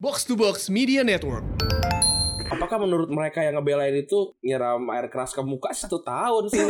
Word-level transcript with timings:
Box 0.00 0.24
to 0.24 0.32
Box 0.32 0.72
Media 0.72 1.04
Network. 1.04 1.44
Apakah 2.48 2.80
menurut 2.80 3.12
mereka 3.12 3.44
yang 3.44 3.60
ngebelain 3.60 3.92
itu 4.00 4.32
nyiram 4.40 4.80
air 4.96 5.12
keras 5.12 5.36
ke 5.36 5.44
muka 5.44 5.76
satu 5.76 6.00
tahun 6.00 6.48
sih? 6.48 6.64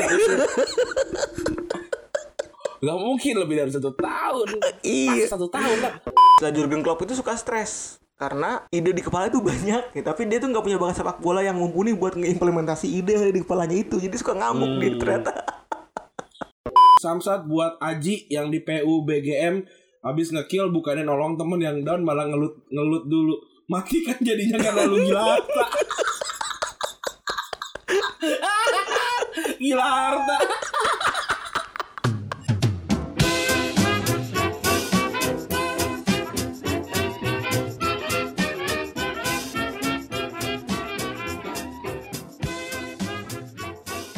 Gak 2.82 2.98
mungkin 2.98 3.38
lebih 3.38 3.54
dari 3.54 3.70
satu 3.70 3.94
tahun. 3.94 4.58
Iya. 4.82 5.30
Satu 5.30 5.46
tahun 5.46 5.78
lah. 5.78 6.02
Nah, 6.42 6.50
Jurgen 6.50 6.82
Klopp 6.82 7.06
itu 7.06 7.14
suka 7.14 7.38
stres 7.38 8.02
karena 8.18 8.66
ide 8.74 8.90
di 8.90 8.98
kepala 8.98 9.30
itu 9.30 9.38
banyak 9.38 9.94
ya, 9.94 10.02
tapi 10.02 10.26
dia 10.26 10.42
tuh 10.42 10.50
nggak 10.50 10.66
punya 10.66 10.76
bakat 10.82 10.98
sepak 10.98 11.22
bola 11.22 11.40
yang 11.40 11.54
mumpuni 11.54 11.94
buat 11.94 12.18
ngeimplementasi 12.18 12.98
ide 12.98 13.14
yang 13.14 13.24
ada 13.24 13.32
di 13.32 13.46
kepalanya 13.46 13.78
itu 13.78 13.96
jadi 13.96 14.12
suka 14.12 14.36
ngamuk 14.36 14.76
Hmm. 14.76 14.82
gitu 14.84 14.96
ternyata 15.00 15.32
Samsat 17.00 17.48
buat 17.48 17.80
Aji 17.80 18.28
yang 18.28 18.52
di 18.52 18.60
PU 18.60 19.08
BGM 19.08 19.64
habis 20.00 20.32
ngekill 20.32 20.72
bukannya 20.72 21.04
nolong 21.04 21.36
temen 21.36 21.60
yang 21.60 21.84
down 21.84 22.00
malah 22.00 22.24
ngelut 22.24 22.56
ngelut 22.72 23.04
dulu. 23.04 23.36
Mati 23.70 24.02
kan 24.02 24.18
jadinya 24.18 24.58
karena 24.58 24.82
lu 24.88 24.98
gila 25.04 25.22
gila 29.62 29.86
harta. 29.86 30.38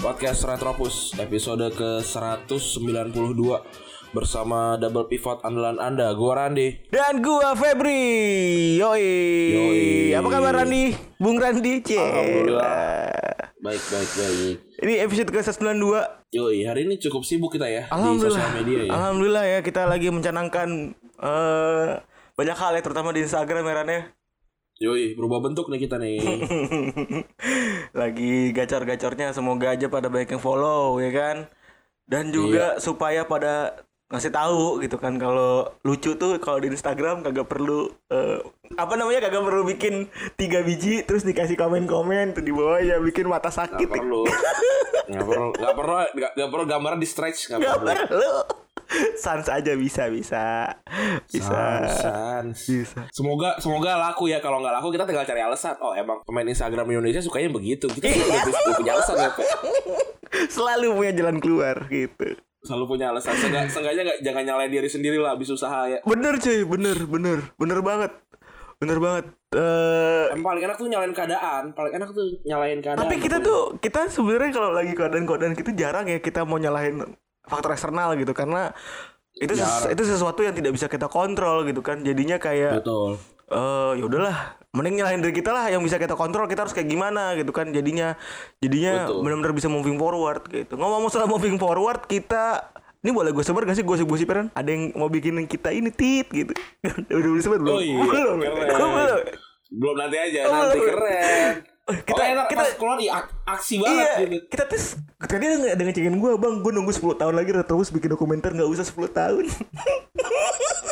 Podcast 0.02 0.42
Retropus 0.46 1.14
episode 1.18 1.66
ke-192 1.78 3.42
bersama 4.12 4.76
double 4.76 5.08
pivot 5.08 5.40
andalan 5.42 5.76
Anda, 5.76 6.12
gua 6.12 6.36
Randi. 6.38 6.76
dan 6.88 7.18
gua 7.18 7.52
Febri 7.52 8.76
yoi, 8.76 9.08
Yoi. 9.50 9.80
apa 10.12 10.28
kabar 10.28 10.52
Randi 10.54 10.92
Bung 11.16 11.36
Randi 11.36 11.80
Cie. 11.80 11.96
Alhamdulillah. 11.96 13.08
Baik, 13.58 13.82
baik, 13.88 14.10
baik. 14.12 14.56
ini 14.80 14.94
episode 14.98 15.28
ke 15.28 15.38
192 15.38 16.28
Yoi, 16.30 16.58
hari 16.62 16.84
ini 16.84 16.98
cukup 16.98 17.22
sibuk 17.22 17.50
kita 17.50 17.64
ya 17.64 17.86
di 17.86 18.18
sosial 18.18 18.52
media 18.54 18.84
ya. 18.84 18.90
Alhamdulillah 18.90 19.44
ya 19.46 19.58
kita 19.60 19.86
lagi 19.86 20.08
mencanangkan 20.08 20.68
eh 21.16 21.88
banyak 22.32 22.56
hal 22.58 22.72
ya 22.74 22.82
terutama 22.82 23.10
di 23.10 23.22
Instagram 23.22 23.62
ya 23.62 23.74
Ran 23.74 23.88
ya 23.88 24.02
Yoi, 24.82 25.14
berubah 25.14 25.38
bentuk 25.40 25.68
nih 25.68 25.80
kita 25.80 25.96
nih. 25.96 26.18
lagi 27.94 28.50
gacor-gacornya 28.50 29.30
semoga 29.30 29.70
aja 29.70 29.86
pada 29.86 30.10
banyak 30.10 30.26
yang 30.28 30.42
follow 30.42 30.98
ya 30.98 31.10
kan 31.10 31.36
dan 32.04 32.28
juga 32.28 32.76
Iya. 32.76 32.82
supaya 32.82 33.22
pada 33.22 33.78
ngasih 34.12 34.28
tahu 34.28 34.84
gitu 34.84 35.00
kan 35.00 35.16
kalau 35.16 35.72
lucu 35.88 36.20
tuh 36.20 36.36
kalau 36.36 36.60
di 36.60 36.68
Instagram 36.68 37.24
kagak 37.24 37.48
perlu 37.48 37.88
eh, 38.12 38.44
apa 38.76 38.92
namanya 39.00 39.24
kagak 39.24 39.40
perlu 39.40 39.64
bikin 39.64 40.12
tiga 40.36 40.60
biji 40.60 41.00
terus 41.08 41.24
dikasih 41.24 41.56
komen-komen 41.56 42.36
tuh 42.36 42.44
di 42.44 42.52
bawah 42.52 42.76
ya 42.76 43.00
bikin 43.00 43.24
mata 43.24 43.48
Gak 43.48 43.56
sakit 43.72 43.88
perlu. 43.88 44.28
Gak 45.02 45.24
perlu, 45.26 45.48
gak 45.56 45.74
perlu, 45.74 45.94
gak, 46.14 46.30
gak 46.36 46.48
perlu 46.52 46.64
gambaran 46.68 47.00
di 47.00 47.08
stretch, 47.08 47.50
gak 47.52 47.58
Gak 47.64 47.72
perlu. 47.80 47.88
perlu 47.88 48.32
sans 49.16 49.48
aja 49.48 49.72
bisa 49.72 50.12
bisa 50.12 50.76
bisa 51.24 51.88
Sans. 51.88 52.52
bisa 52.52 53.08
Semoga 53.08 53.56
semoga 53.56 53.96
laku 53.96 54.28
ya. 54.28 54.44
Kalau 54.44 54.60
nggak 54.60 54.76
laku 54.76 54.92
kita 54.92 55.08
tinggal 55.08 55.24
cari 55.24 55.40
alasan. 55.40 55.80
Oh 55.80 55.96
emang 55.96 56.20
pemain 56.28 56.44
Instagram 56.44 56.84
Indonesia 56.92 57.24
sukanya 57.24 57.48
begitu. 57.48 57.88
Kita 57.88 58.12
udah 58.12 58.76
punya 58.76 58.92
alasan 58.92 59.16
ya. 59.16 59.30
Selalu 60.52 60.92
punya 60.92 61.12
jalan 61.16 61.36
keluar 61.40 61.88
gitu 61.88 62.36
Selalu 62.62 62.84
punya 62.88 63.10
alasan. 63.10 63.34
Seenggak, 63.34 63.66
seenggaknya 63.72 64.02
nggak 64.04 64.18
jangan 64.22 64.42
nyalain 64.44 64.70
diri 64.70 64.86
sendiri 64.86 65.16
lah. 65.16 65.34
Habis 65.34 65.50
usaha 65.50 65.86
ya. 65.86 65.98
bener 66.02 66.38
cuy 66.38 66.62
bener 66.64 66.96
bener 67.04 67.38
bener 67.54 67.78
banget 67.80 68.12
bener 68.78 68.98
banget 68.98 69.24
eh 69.52 70.26
Yang 70.30 70.42
paling 70.42 70.62
enak 70.64 70.76
tuh 70.76 70.88
nyalain 70.88 71.12
keadaan. 71.12 71.62
Paling 71.72 71.92
enak 71.92 72.08
tuh 72.10 72.26
nyalain 72.42 72.78
keadaan. 72.78 73.00
Tapi 73.00 73.14
kita 73.18 73.36
tuh 73.38 73.60
kita 73.76 74.06
sebenarnya 74.08 74.50
kalau 74.50 74.70
lagi 74.70 74.92
keadaan-keadaan 74.92 75.52
gitu 75.54 75.70
jarang 75.72 76.06
ya 76.06 76.18
kita 76.18 76.42
mau 76.42 76.56
nyalahin 76.56 77.02
faktor 77.42 77.70
eksternal 77.70 78.14
gitu 78.14 78.30
karena 78.32 78.70
itu 79.34 79.54
ses- 79.54 79.88
itu 79.88 80.02
sesuatu 80.04 80.40
yang 80.40 80.52
tidak 80.52 80.70
bisa 80.70 80.86
kita 80.86 81.06
kontrol 81.06 81.62
gitu 81.62 81.78
kan. 81.78 82.00
Jadinya 82.00 82.36
kayak 82.36 82.78
betul. 82.78 83.18
eh 83.48 83.92
ya 83.96 84.04
udahlah, 84.04 84.56
mending 84.72 84.98
nyalahin 84.98 85.20
diri 85.20 85.36
kita 85.36 85.52
lah 85.52 85.68
yang 85.68 85.84
bisa 85.84 86.00
kita 86.00 86.16
kontrol 86.16 86.48
kita 86.48 86.64
harus 86.64 86.72
kayak 86.72 86.88
gimana 86.88 87.36
gitu 87.36 87.52
kan. 87.52 87.68
Jadinya 87.68 88.16
jadinya 88.58 89.08
benar-benar 89.12 89.52
bisa 89.52 89.68
moving 89.68 89.96
forward 89.96 90.48
gitu. 90.48 90.74
Ngomong 90.74 91.12
soal 91.12 91.28
moving 91.28 91.60
forward 91.60 92.04
kita 92.04 92.72
ini 93.02 93.10
boleh 93.10 93.34
gue 93.34 93.42
sebar 93.42 93.66
gak 93.66 93.76
sih 93.76 93.84
gosip-gosip 93.84 94.30
kan? 94.30 94.48
Ada 94.54 94.70
yang 94.72 94.94
mau 94.94 95.10
bikin 95.10 95.44
kita 95.44 95.70
ini 95.70 95.92
tit 95.92 96.30
gitu. 96.30 96.54
Udah 97.12 97.30
boleh 97.30 97.44
sebar 97.44 97.58
belum? 97.60 97.74
Oh 97.74 97.82
iya, 97.82 97.98
belum. 97.98 98.36
belum. 98.40 99.20
Belum 99.72 99.94
nanti 99.96 100.16
aja. 100.16 100.40
Oh, 100.48 100.54
nanti 100.56 100.78
keren. 100.80 101.52
Kita- 101.82 102.14
oh, 102.14 102.24
enak, 102.24 102.46
kita- 102.46 102.62
pas 102.62 102.72
keluar 102.78 102.94
ak- 103.02 103.34
aksi 103.42 103.82
banget 103.82 104.06
Iya, 104.06 104.14
gitu. 104.22 104.36
kita 104.54 104.64
tes 104.70 104.94
tadi 105.18 105.44
ada 105.50 105.82
ngecekin 105.82 106.14
gue 106.14 106.30
bang, 106.38 106.62
gue 106.62 106.72
nunggu 106.72 106.94
10 106.94 107.18
tahun 107.18 107.34
lagi 107.34 107.50
udah 107.50 107.66
terus 107.66 107.90
bikin 107.90 108.14
dokumenter 108.14 108.54
nggak 108.54 108.70
usah 108.70 108.86
10 108.86 109.10
tahun. 109.10 109.44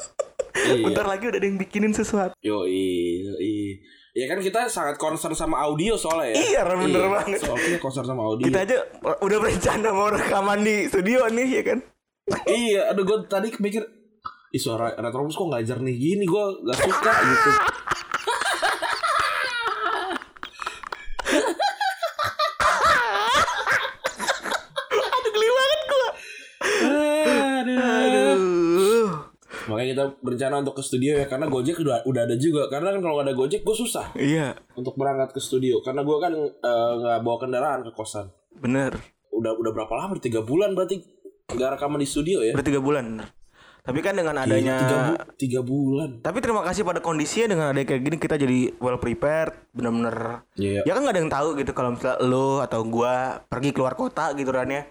Iya. 0.60 0.84
Bentar 0.84 1.06
lagi 1.06 1.24
udah 1.28 1.38
ada 1.40 1.46
yang 1.46 1.58
bikinin 1.58 1.92
sesuatu. 1.92 2.34
Yoi, 2.40 3.24
yoi. 3.24 3.80
Ya 4.10 4.26
kan 4.26 4.42
kita 4.42 4.66
sangat 4.66 4.98
concern 4.98 5.38
sama 5.38 5.62
audio 5.62 5.94
soalnya 5.94 6.34
ya. 6.34 6.36
Iya, 6.42 6.60
bener 6.66 7.06
banget. 7.08 7.38
Soalnya 7.40 7.78
concern 7.78 8.06
sama 8.06 8.26
audio. 8.26 8.44
Kita 8.44 8.66
aja 8.66 8.76
udah 9.22 9.38
berencana 9.38 9.88
mau 9.94 10.10
rekaman 10.10 10.60
di 10.60 10.90
studio 10.90 11.30
nih 11.30 11.48
ya 11.48 11.62
kan. 11.62 11.78
iya, 12.46 12.86
aduh 12.90 13.02
gue 13.02 13.26
tadi 13.26 13.50
mikir 13.58 13.82
Ih 14.50 14.58
suara 14.58 14.94
Retrobus 14.94 15.34
kok 15.34 15.46
gak 15.46 15.62
jernih 15.62 15.94
gini 15.94 16.26
Gue 16.26 16.42
gak 16.66 16.78
suka 16.82 17.12
gitu 17.22 17.50
Aduh 24.90 25.30
geli 25.30 25.48
banget 25.50 25.80
gue. 25.82 26.08
Aduh. 26.80 27.78
Aduh. 27.78 29.08
Makanya 29.68 29.79
kita 29.90 30.16
berencana 30.16 30.54
untuk 30.58 30.72
ke 30.72 30.82
studio 30.82 31.14
ya 31.14 31.26
Karena 31.26 31.46
Gojek 31.46 31.76
udah, 31.76 32.02
udah 32.02 32.22
ada 32.24 32.34
juga 32.34 32.66
Karena 32.66 32.90
kan 32.90 33.00
kalau 33.00 33.14
gak 33.16 33.26
ada 33.26 33.34
Gojek 33.34 33.60
gue 33.60 33.76
susah 33.76 34.06
Iya, 34.12 34.54
Untuk 34.72 34.94
berangkat 34.94 35.30
ke 35.30 35.40
studio 35.40 35.78
Karena 35.80 36.00
gue 36.00 36.16
kan 36.16 36.32
eh, 36.36 36.92
nggak 36.96 37.18
bawa 37.20 37.36
kendaraan 37.38 37.80
ke 37.82 37.90
kosan 37.90 38.30
bener. 38.52 38.96
Udah 39.30 39.52
udah 39.52 39.70
berapa 39.70 39.90
lama? 39.90 40.14
Tiga 40.16 40.40
bulan 40.40 40.72
berarti 40.72 41.00
Gak 41.48 41.76
rekaman 41.76 41.98
di 41.98 42.06
studio 42.06 42.40
ya 42.40 42.52
Udah 42.52 42.62
tiga 42.62 42.78
bulan. 42.78 43.20
Tapi 43.80 43.98
kan 43.98 44.12
dengan 44.12 44.36
Iya, 44.36 44.44
adanya 44.44 44.76
tiga, 44.78 44.98
bu- 45.00 45.20
tiga 45.34 45.60
bulan 45.62 46.10
Tapi 46.20 46.38
terima 46.38 46.60
kasih 46.60 46.84
pada 46.84 47.00
kondisinya 47.00 47.46
dengan 47.48 47.66
adanya 47.68 47.88
kayak 47.88 48.02
gini 48.02 48.16
kita 48.16 48.36
jadi 48.36 48.76
well 48.76 48.96
prepared, 48.96 49.56
bener-bener. 49.72 50.44
Iya. 50.54 50.84
Ya 50.84 50.92
kan 50.92 51.00
nggak 51.00 51.14
ada 51.16 51.20
yang 51.20 51.32
tahu 51.32 51.48
gitu 51.56 51.72
kalau 51.72 51.96
misalnya 51.96 52.20
lo 52.20 52.60
atau 52.60 52.84
gua 52.84 53.40
pergi 53.42 53.72
keluar 53.72 53.94
kota 53.94 54.36
gitu 54.36 54.52
kan 54.52 54.68
ya. 54.68 54.84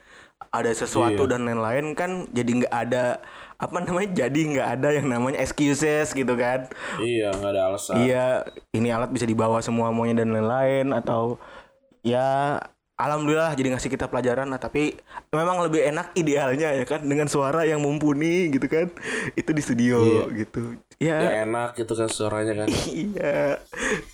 Ada 0.49 0.73
sesuatu 0.73 1.21
Iya. 1.21 1.29
dan 1.29 1.45
lain-lain 1.45 1.85
kan 1.93 2.25
jadi 2.33 2.49
nggak 2.49 2.73
ada 2.73 3.21
apa 3.59 3.83
namanya 3.83 4.23
jadi 4.23 4.39
nggak 4.55 4.67
ada 4.79 4.89
yang 4.95 5.11
namanya 5.11 5.43
excuses 5.43 6.15
gitu 6.15 6.33
kan. 6.39 6.71
Iya 6.95 7.35
gak 7.35 7.51
ada 7.51 7.61
alasan 7.67 7.99
Iya, 7.99 8.47
ini 8.71 8.87
alat 8.87 9.11
bisa 9.11 9.27
dibawa 9.27 9.59
semua 9.59 9.91
semuanya 9.91 10.23
dan 10.23 10.31
lain-lain 10.31 10.95
atau 10.95 11.35
ya 11.99 12.55
alhamdulillah 12.95 13.55
jadi 13.55 13.75
ngasih 13.75 13.91
kita 13.91 14.07
pelajaran 14.07 14.47
nah 14.47 14.59
tapi 14.59 14.95
memang 15.31 15.63
lebih 15.63 15.87
enak 15.87 16.11
idealnya 16.15 16.71
ya 16.71 16.83
kan 16.83 16.99
dengan 17.03 17.27
suara 17.27 17.67
yang 17.67 17.83
mumpuni 17.83 18.47
gitu 18.47 18.63
kan. 18.71 18.87
Itu 19.35 19.51
di 19.51 19.59
studio 19.59 20.23
gitu. 20.31 20.79
Ya 20.99 21.19
Ya, 21.19 21.47
enak 21.47 21.75
gitu 21.75 21.95
kan 21.95 22.07
suaranya 22.07 22.63
kan 22.63 22.67
iya. 22.95 23.59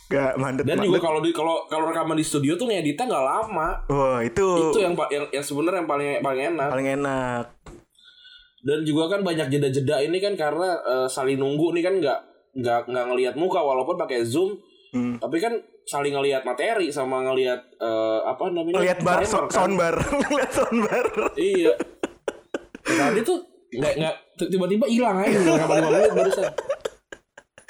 Gak 0.09 0.37
mandet 0.41 0.65
Dan 0.65 0.81
juga 0.85 1.01
kalau 1.01 1.21
di 1.21 1.29
kalau 1.33 1.69
kalau 1.69 1.89
rekaman 1.89 2.17
di 2.17 2.25
studio 2.25 2.57
tuh 2.57 2.65
ngeditnya 2.65 3.05
nggak 3.05 3.25
lama. 3.25 3.69
Wah, 3.89 4.21
itu, 4.21 4.73
Itu 4.73 4.81
yang 4.81 4.93
yang 5.09 5.25
yang 5.29 5.45
sebenarnya 5.45 5.81
yang 5.81 5.89
paling 5.89 6.09
paling 6.21 6.43
enak. 6.53 6.69
paling 6.73 6.89
enak. 6.97 7.45
Dan 8.65 8.81
juga 8.81 9.13
kan 9.13 9.21
banyak 9.21 9.53
jeda-jeda 9.53 10.01
ini 10.01 10.17
kan 10.17 10.33
karena 10.33 10.73
eh, 10.81 11.07
saling 11.07 11.37
nunggu 11.37 11.69
nih 11.77 11.83
kan 11.85 11.93
nggak 12.01 12.19
nggak 12.57 12.79
nggak 12.89 13.05
ngelihat 13.13 13.35
muka 13.37 13.61
walaupun 13.61 13.93
pakai 13.93 14.25
zoom. 14.25 14.57
Hmm. 14.89 15.21
Tapi 15.21 15.37
kan 15.37 15.53
saling 15.85 16.17
ngelihat 16.17 16.41
materi 16.41 16.89
sama 16.89 17.21
ngelihat 17.29 17.61
eh, 17.77 18.19
apa 18.25 18.49
namanya? 18.49 18.81
Lihat 18.81 19.05
bar 19.05 19.21
so- 19.21 19.45
soundbar, 19.53 19.93
lihat 20.33 20.49
soundbar. 20.49 21.05
Iya. 21.37 21.77
Tadi 22.81 23.21
tuh 23.21 23.37
nggak 23.69 23.93
nggak 24.01 24.15
tiba-tiba 24.49 24.85
hilang 24.89 25.21
aja 25.21 25.37
rekaman 25.37 25.75
lima 25.77 25.89
menit 25.93 26.11
barusan. 26.17 26.51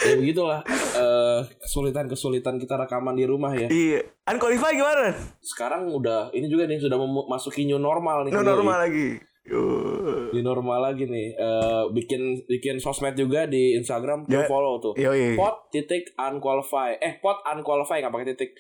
Ya 0.06 0.16
begitulah 0.16 0.60
eh, 0.96 1.40
kesulitan-kesulitan 1.60 2.56
kita 2.56 2.80
rekaman 2.80 3.20
di 3.20 3.28
rumah 3.28 3.52
ya. 3.52 3.68
Iya. 3.68 4.00
Unqualified 4.32 4.80
gimana? 4.80 5.12
Sekarang 5.44 5.92
udah 5.92 6.32
ini 6.32 6.48
juga 6.48 6.72
nih 6.72 6.80
sudah 6.80 6.96
memasuki 6.96 7.68
new 7.68 7.84
normal 7.84 8.24
nih. 8.24 8.32
Yoi. 8.32 8.48
normal 8.48 8.80
lagi. 8.80 9.20
Di 10.32 10.42
normal 10.42 10.92
lagi 10.92 11.06
nih. 11.06 11.28
Eh, 11.32 11.84
bikin 11.94 12.22
bikin 12.46 12.76
sosmed 12.78 13.14
juga 13.14 13.46
di 13.46 13.74
Instagram 13.74 14.26
tuh 14.26 14.42
Ya. 14.42 14.50
follow 14.50 14.82
tuh. 14.82 14.94
Yoi. 14.98 15.38
Pot 15.38 15.70
titik 15.70 16.12
unqualified. 16.16 16.98
Eh 16.98 17.18
pot 17.20 17.40
unqualified 17.46 18.02
nggak 18.02 18.14
pakai 18.14 18.28
titik. 18.34 18.52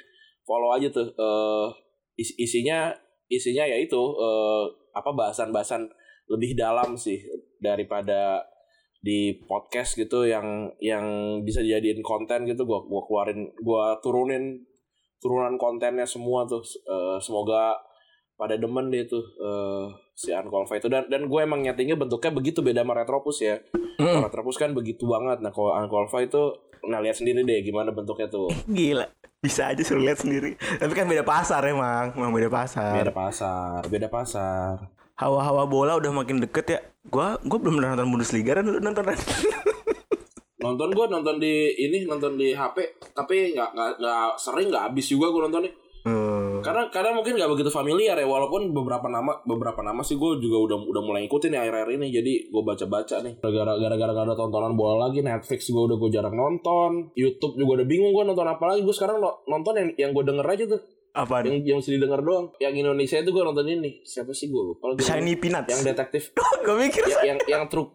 Follow 0.43 0.71
aja 0.71 0.87
tuh. 0.87 1.09
Eh 1.09 1.67
is- 2.15 2.37
isinya 2.37 2.93
isinya 3.25 3.65
ya 3.65 3.75
itu 3.75 3.97
eh, 4.15 4.63
apa 4.93 5.09
bahasan-bahasan 5.11 5.89
lebih 6.29 6.53
dalam 6.53 6.93
sih 6.95 7.17
daripada 7.57 8.41
di 9.01 9.37
podcast 9.45 9.93
gitu 9.93 10.25
yang 10.25 10.45
yang 10.79 11.05
bisa 11.41 11.61
dijadiin 11.61 12.01
konten 12.01 12.45
gitu 12.45 12.65
gua 12.65 12.81
gua 12.81 13.01
keluarin 13.05 13.45
gua 13.61 13.93
turunin 14.01 14.57
turunan 15.17 15.57
kontennya 15.57 16.05
semua 16.05 16.45
tuh 16.45 16.61
Eh, 16.85 17.17
semoga 17.19 17.73
pada 18.33 18.55
demen 18.55 18.89
deh 18.89 19.05
tuh 19.05 19.21
eh, 19.21 19.85
si 20.15 20.31
Unqualified 20.31 20.79
itu 20.79 20.87
dan 20.87 21.03
dan 21.11 21.27
gue 21.27 21.39
emang 21.43 21.59
nyetingnya 21.59 21.99
bentuknya 21.99 22.31
begitu 22.31 22.63
beda 22.63 22.81
sama 22.81 22.95
Retropus 22.95 23.43
ya 23.43 23.59
Hmm. 23.95 24.27
Retropus 24.27 24.59
kan 24.59 24.75
begitu 24.75 25.07
banget 25.07 25.39
nah 25.39 25.55
kalau 25.55 25.71
Unqualified 25.71 26.27
itu 26.27 26.43
nah 26.83 26.99
lihat 26.99 27.15
sendiri 27.15 27.47
deh 27.47 27.63
gimana 27.63 27.95
bentuknya 27.95 28.27
tuh 28.27 28.51
Gila. 28.67 29.07
Bisa 29.39 29.69
aja 29.71 29.79
suruh 29.85 30.01
lihat 30.01 30.19
sendiri. 30.19 30.57
Tapi 30.57 30.89
kan 30.97 31.05
beda 31.05 31.21
pasar 31.21 31.61
emang, 31.69 32.11
emang 32.17 32.33
beda 32.33 32.49
pasar. 32.49 32.97
beda 32.97 33.13
pasar 33.13 33.85
beda 33.87 34.07
pasar 34.09 34.89
Hawa-hawa 35.15 35.63
bola 35.63 35.95
udah 35.95 36.11
makin 36.11 36.43
deket 36.43 36.65
ya. 36.67 36.79
Gua 37.07 37.39
gua 37.47 37.55
belum 37.55 37.79
pernah 37.79 37.95
nonton 37.95 38.09
Bundesliga 38.11 38.51
kan 38.57 38.65
lu 38.67 38.83
nonton 38.83 39.05
nonton 40.65 40.89
gue 40.97 41.05
nonton 41.05 41.35
di 41.37 41.77
ini 41.77 42.09
nonton 42.09 42.41
di 42.41 42.49
HP 42.49 42.97
tapi 43.13 43.53
nggak 43.53 43.69
nggak 44.01 44.27
sering 44.41 44.73
nggak 44.73 44.89
habis 44.89 45.05
juga 45.13 45.29
gue 45.29 45.41
nontonnya 45.45 45.71
Hmm. 46.05 46.61
karena 46.61 46.93
karena 46.93 47.17
mungkin 47.17 47.33
nggak 47.33 47.49
begitu 47.49 47.73
familiar 47.73 48.13
ya 48.13 48.29
walaupun 48.29 48.69
beberapa 48.69 49.09
nama 49.09 49.41
beberapa 49.41 49.81
nama 49.81 50.05
sih 50.05 50.13
gue 50.15 50.37
juga 50.37 50.57
udah 50.61 50.77
udah 50.85 51.01
mulai 51.01 51.25
ikutin 51.25 51.49
nih 51.49 51.59
akhir-akhir 51.59 51.89
ini 51.97 52.07
jadi 52.13 52.33
gue 52.45 52.61
baca 52.61 52.85
baca 52.85 53.15
nih 53.19 53.33
gara-gara 53.41 53.73
gara-gara 53.75 54.11
gak 54.13 54.25
ada 54.29 54.35
tontonan 54.37 54.77
bola 54.77 55.09
lagi 55.09 55.19
Netflix 55.19 55.65
gue 55.65 55.81
udah 55.81 55.97
gue 55.97 56.09
jarang 56.09 56.37
nonton 56.37 57.09
YouTube 57.13 57.57
juga 57.57 57.81
udah 57.81 57.87
bingung 57.89 58.13
gue 58.13 58.21
nonton 58.23 58.45
apa 58.45 58.63
lagi 58.67 58.85
gue 58.85 58.93
sekarang 58.93 59.17
no- 59.17 59.41
nonton 59.45 59.73
yang 59.73 59.89
yang 59.97 60.11
gue 60.13 60.23
denger 60.23 60.45
aja 60.45 60.65
tuh 60.69 60.81
Apa? 61.15 61.41
yang 61.41 61.57
yang 61.65 61.77
mesti 61.79 61.91
didengar 61.91 62.21
doang 62.21 62.53
yang 62.59 62.73
Indonesia 62.75 63.17
itu 63.17 63.29
gue 63.31 63.41
nonton 63.41 63.65
ini 63.65 64.05
siapa 64.05 64.29
sih 64.29 64.45
gue 64.45 64.61
lupa 64.61 64.93
Shiny 65.01 65.33
Peanuts. 65.35 65.73
yang 65.73 65.81
detektif 65.81 66.37
gue 66.65 66.75
mikir 66.77 67.01
yang 67.01 67.25
yang, 67.25 67.39
yang 67.49 67.63
true 67.65 67.89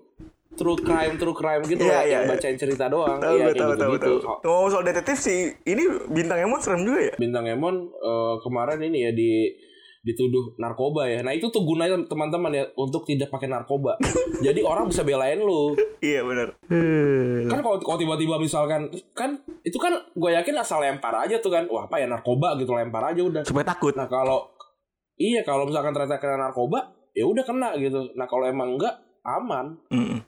true 0.59 0.79
crime 0.79 1.15
true 1.17 1.37
crime 1.37 1.63
gitu 1.65 1.85
lah, 1.87 2.03
iya, 2.03 2.21
yang 2.21 2.23
iya. 2.27 2.31
bacain 2.35 2.59
cerita 2.59 2.91
doang 2.91 3.19
Tahu 3.23 3.35
Iya, 3.39 3.45
gue 3.47 3.55
kayak 3.55 3.61
tahu 3.61 3.73
tahu 3.75 3.93
gitu-gitu. 3.95 4.15
tahu. 4.23 4.37
Ngomong 4.47 4.69
soal 4.71 4.85
detektif 4.85 5.17
sih, 5.23 5.41
ini 5.65 5.83
bintang 6.11 6.39
Emon 6.43 6.61
serem 6.61 6.83
juga 6.83 7.01
ya? 7.11 7.15
bintang 7.17 7.47
Emon 7.47 7.75
eh, 7.87 8.35
kemarin 8.43 8.81
ini 8.83 8.99
ya 9.07 9.13
di 9.15 9.31
dituduh 10.01 10.57
narkoba 10.57 11.05
ya. 11.05 11.21
Nah 11.21 11.37
itu 11.37 11.53
tuh 11.53 11.61
gunanya 11.61 12.01
teman-teman 12.09 12.49
ya 12.57 12.65
untuk 12.73 13.05
tidak 13.05 13.29
pakai 13.29 13.53
narkoba. 13.53 14.01
Jadi 14.47 14.65
orang 14.65 14.89
bisa 14.89 15.05
belain 15.05 15.37
lu. 15.37 15.77
Iya 16.01 16.25
benar. 16.25 16.57
Kan 17.53 17.61
kalau 17.61 17.77
kalau 17.85 17.99
tiba-tiba 18.01 18.41
misalkan 18.41 18.89
kan 19.13 19.37
itu 19.61 19.77
kan 19.77 19.93
gue 20.17 20.31
yakin 20.33 20.57
asal 20.57 20.81
lempar 20.81 21.13
aja 21.13 21.37
tuh 21.45 21.53
kan. 21.53 21.69
Wah 21.69 21.85
apa 21.85 22.01
ya 22.01 22.09
narkoba 22.09 22.57
gitu 22.57 22.73
lempar 22.73 23.13
aja 23.13 23.21
udah. 23.21 23.43
Supaya 23.45 23.69
takut. 23.69 23.93
Nah 23.93 24.09
kalau 24.09 24.49
iya 25.21 25.45
kalau 25.45 25.69
misalkan 25.69 25.93
ternyata 25.93 26.17
kena 26.17 26.49
narkoba 26.49 26.97
ya 27.13 27.29
udah 27.29 27.45
kena 27.45 27.77
gitu. 27.77 28.17
Nah 28.17 28.25
kalau 28.25 28.49
emang 28.49 28.81
enggak 28.81 28.97
aman. 29.21 29.77
Mm. 29.93 30.25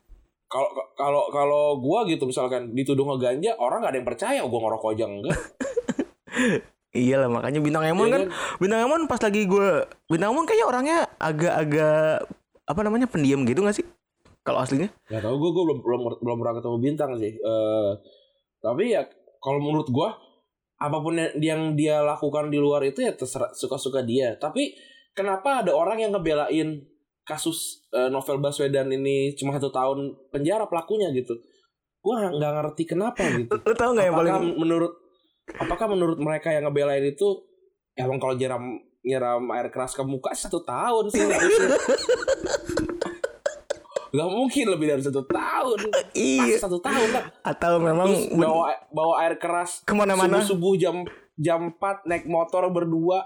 Kalau 0.53 0.69
kalau 0.93 1.23
kalau 1.33 1.65
gua 1.81 2.05
gitu 2.05 2.29
misalkan 2.29 2.77
dituduh 2.77 3.09
ngeganja 3.09 3.57
orang 3.57 3.81
nggak 3.81 3.93
ada 3.97 3.99
yang 4.05 4.09
percaya. 4.09 4.41
Gua 4.45 4.61
ngerokok 4.69 4.91
aja 4.93 5.05
enggak. 5.09 5.39
Iya 6.93 7.25
lah 7.25 7.33
makanya 7.33 7.65
bintang 7.65 7.89
Emon 7.89 8.05
Iya 8.05 8.13
kan, 8.13 8.23
bintang 8.61 8.81
Emon 8.85 9.09
pas 9.09 9.17
lagi 9.17 9.49
gue 9.49 9.89
bintang 10.13 10.37
Emon 10.37 10.45
kayaknya 10.45 10.67
orangnya 10.69 10.99
agak-agak 11.17 12.29
apa 12.69 12.81
namanya 12.85 13.09
pendiam 13.09 13.49
gitu 13.49 13.65
gak 13.65 13.81
sih? 13.81 13.87
Kalau 14.45 14.61
aslinya? 14.61 14.93
Gak 15.09 15.25
tau 15.25 15.41
gue 15.41 15.51
gue 15.57 15.65
belum 15.73 15.81
belum 15.81 16.01
belum 16.21 16.37
pernah 16.45 16.55
ketemu 16.61 16.77
bintang 16.85 17.11
sih. 17.17 17.33
Eh 17.33 17.93
tapi 18.61 18.93
ya 18.93 19.09
kalau 19.41 19.59
menurut 19.65 19.89
gue 19.89 20.09
apa 20.83 20.97
pun 21.01 21.17
yang, 21.17 21.33
yang 21.41 21.61
dia 21.81 22.05
lakukan 22.05 22.53
di 22.53 22.61
luar 22.61 22.85
itu 22.85 23.01
ya 23.01 23.17
terserah 23.17 23.57
suka-suka 23.57 24.05
dia. 24.05 24.37
Tapi 24.37 24.77
kenapa 25.17 25.65
ada 25.65 25.73
orang 25.73 25.97
yang 25.97 26.13
ngebelain 26.13 26.85
kasus 27.23 27.87
eh, 27.95 28.11
novel 28.11 28.43
Baswedan 28.43 28.91
ini 28.91 29.35
cuma 29.39 29.55
satu 29.55 29.71
tahun 29.71 30.15
penjara 30.35 30.67
pelakunya 30.67 31.11
gitu? 31.15 31.39
Gue 32.03 32.15
nggak 32.19 32.53
ngerti 32.59 32.83
kenapa 32.87 33.23
gitu. 33.31 33.55
Lo 33.63 33.75
tau 33.79 33.95
gak 33.95 34.07
yang 34.11 34.17
paling 34.19 34.59
menurut 34.59 34.93
apakah 35.59 35.87
menurut 35.91 36.19
mereka 36.19 36.51
yang 36.51 36.67
ngebelain 36.67 37.07
itu 37.07 37.47
emang 37.95 38.19
kalau 38.19 38.35
nyiram 38.35 38.63
nyiram 39.03 39.43
air 39.55 39.71
keras 39.71 39.95
ke 39.95 40.03
muka 40.03 40.35
satu 40.35 40.67
tahun 40.67 41.11
sih. 41.11 41.23
Gak 44.13 44.29
mungkin 44.29 44.69
lebih 44.69 44.93
dari 44.93 45.01
satu 45.01 45.25
tahun 45.25 45.89
Iya. 46.13 46.61
Pas 46.61 46.69
satu 46.69 46.85
tahun 46.85 47.17
lah 47.17 47.25
atau 47.49 47.81
memang 47.81 48.13
Terus 48.13 48.37
bawa, 48.37 48.77
bawa 48.93 49.25
air 49.25 49.41
keras 49.41 49.81
Ke 49.89 49.97
mana-mana. 49.97 50.37
Subuh-subuh 50.37 50.77
jam 50.77 50.97
jam 51.41 51.73
4 51.81 52.05
naik 52.05 52.29
motor 52.29 52.69
berdua 52.69 53.25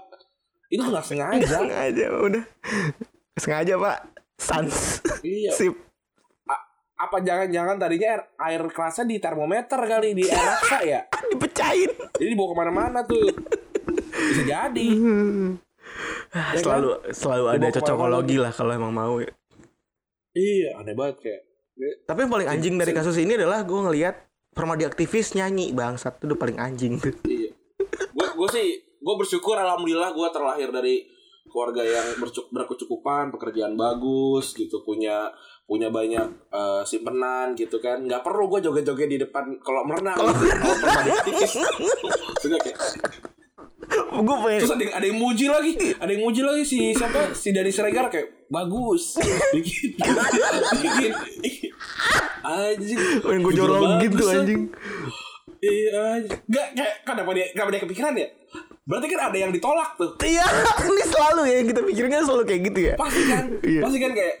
Itu 0.71 0.87
gak 0.87 1.03
sengaja 1.03 1.59
sengaja 1.59 2.07
udah 2.07 2.43
sengaja 3.37 3.73
pak. 3.77 3.97
Sans. 4.37 5.01
Iya. 5.25 5.51
Sip. 5.53 5.75
Apa 6.97 7.21
jangan-jangan 7.21 7.77
tadinya 7.77 8.17
air, 8.17 8.21
air 8.41 8.61
kerasnya 8.73 9.05
di 9.05 9.21
termometer 9.21 9.77
kali 9.85 10.17
Di 10.17 10.25
air 10.33 10.45
raksa 10.49 10.77
ya? 10.81 11.01
Dipecahin. 11.29 11.93
Jadi 12.17 12.29
dibawa 12.33 12.47
ke 12.49 12.55
mana-mana 12.57 12.99
tuh. 13.05 13.29
Bisa 14.33 14.43
jadi. 14.45 14.87
Ya 16.33 16.59
selalu 16.59 16.89
selalu 17.13 17.45
ada 17.53 17.57
Dibawa 17.69 17.75
cocokologi 17.77 18.37
lah 18.41 18.51
kalau 18.51 18.73
emang 18.73 18.93
mau 18.93 19.21
ya. 19.21 19.29
Iya 20.33 20.81
aneh 20.81 20.97
banget 20.97 21.17
kayak. 21.21 21.41
Tapi 22.09 22.19
yang 22.25 22.31
paling 22.33 22.49
anjing 22.49 22.73
dari 22.81 22.93
kasus 22.93 23.21
ini 23.21 23.37
adalah 23.37 23.61
gue 23.61 23.77
ngelihat 23.77 24.15
permadi 24.57 24.89
aktivis 24.89 25.37
nyanyi 25.37 25.77
bangsat. 25.77 26.17
Itu 26.17 26.33
udah 26.33 26.39
paling 26.41 26.57
anjing. 26.57 26.97
Tuh 26.97 27.13
Iya. 27.29 27.53
Gue 28.13 28.27
gue 28.33 28.49
sih 28.49 28.67
gue 28.97 29.15
bersyukur 29.21 29.53
alhamdulillah 29.53 30.09
gue 30.17 30.27
terlahir 30.33 30.73
dari 30.73 31.05
keluarga 31.47 31.81
yang 31.83 32.19
bercuk- 32.21 32.51
berkecukupan, 32.53 33.33
pekerjaan 33.33 33.73
bagus 33.73 34.53
gitu, 34.53 34.83
punya 34.83 35.31
punya 35.67 35.91
banyak 35.91 36.27
eh, 36.51 36.83
simpenan 36.87 37.55
gitu 37.55 37.79
kan. 37.83 38.03
nggak 38.03 38.23
perlu 38.23 38.47
gue 38.51 38.59
joget-joget 38.67 39.09
di 39.11 39.19
depan 39.19 39.59
kalau 39.59 39.83
merenang. 39.83 40.15
Kalau 40.15 40.31
aktivis. 40.31 41.53
Sudah 42.43 42.59
kayak 42.61 42.77
gue 44.17 44.37
pengen 44.43 44.59
terus 44.59 44.73
ada 44.75 44.83
yang, 44.83 44.95
ada 44.99 45.05
yang 45.07 45.19
muji 45.19 45.45
lagi, 45.47 45.71
ada 45.95 46.09
yang 46.11 46.23
muji 46.27 46.41
lagi 46.43 46.63
si 46.67 46.91
siapa 46.91 47.31
si 47.31 47.55
Dani 47.55 47.71
Siregar 47.71 48.11
kayak 48.11 48.47
bagus. 48.51 49.15
Bikin 49.55 49.95
bikin 50.83 51.11
anjing. 52.43 52.97
pengen 53.23 53.39
gue 53.43 53.51
tuh 53.55 54.27
ah. 54.27 54.35
anjing 54.43 54.61
Iya, 55.57 56.21
gak 56.45 56.67
kayak 56.77 56.95
kenapa 57.01 57.33
dia 57.33 57.49
kenapa 57.49 57.69
dia 57.73 57.81
kepikiran 57.81 58.13
ya? 58.13 58.27
Berarti 58.87 59.05
kan 59.05 59.19
ada 59.27 59.37
yang 59.37 59.51
ditolak 59.51 59.93
tuh. 59.93 60.15
iya 60.23 60.47
ini 60.87 61.03
selalu 61.03 61.41
ya 61.43 61.55
yang 61.59 61.67
kita 61.67 61.81
pikirnya 61.83 62.23
selalu 62.23 62.43
kayak 62.43 62.61
gitu 62.65 62.79
ya 62.81 62.93
Pasti 62.95 63.21
kan? 63.25 63.43
Iya. 63.67 63.81
Pasti 63.83 63.97
kan 63.99 64.11
kayak 64.11 64.35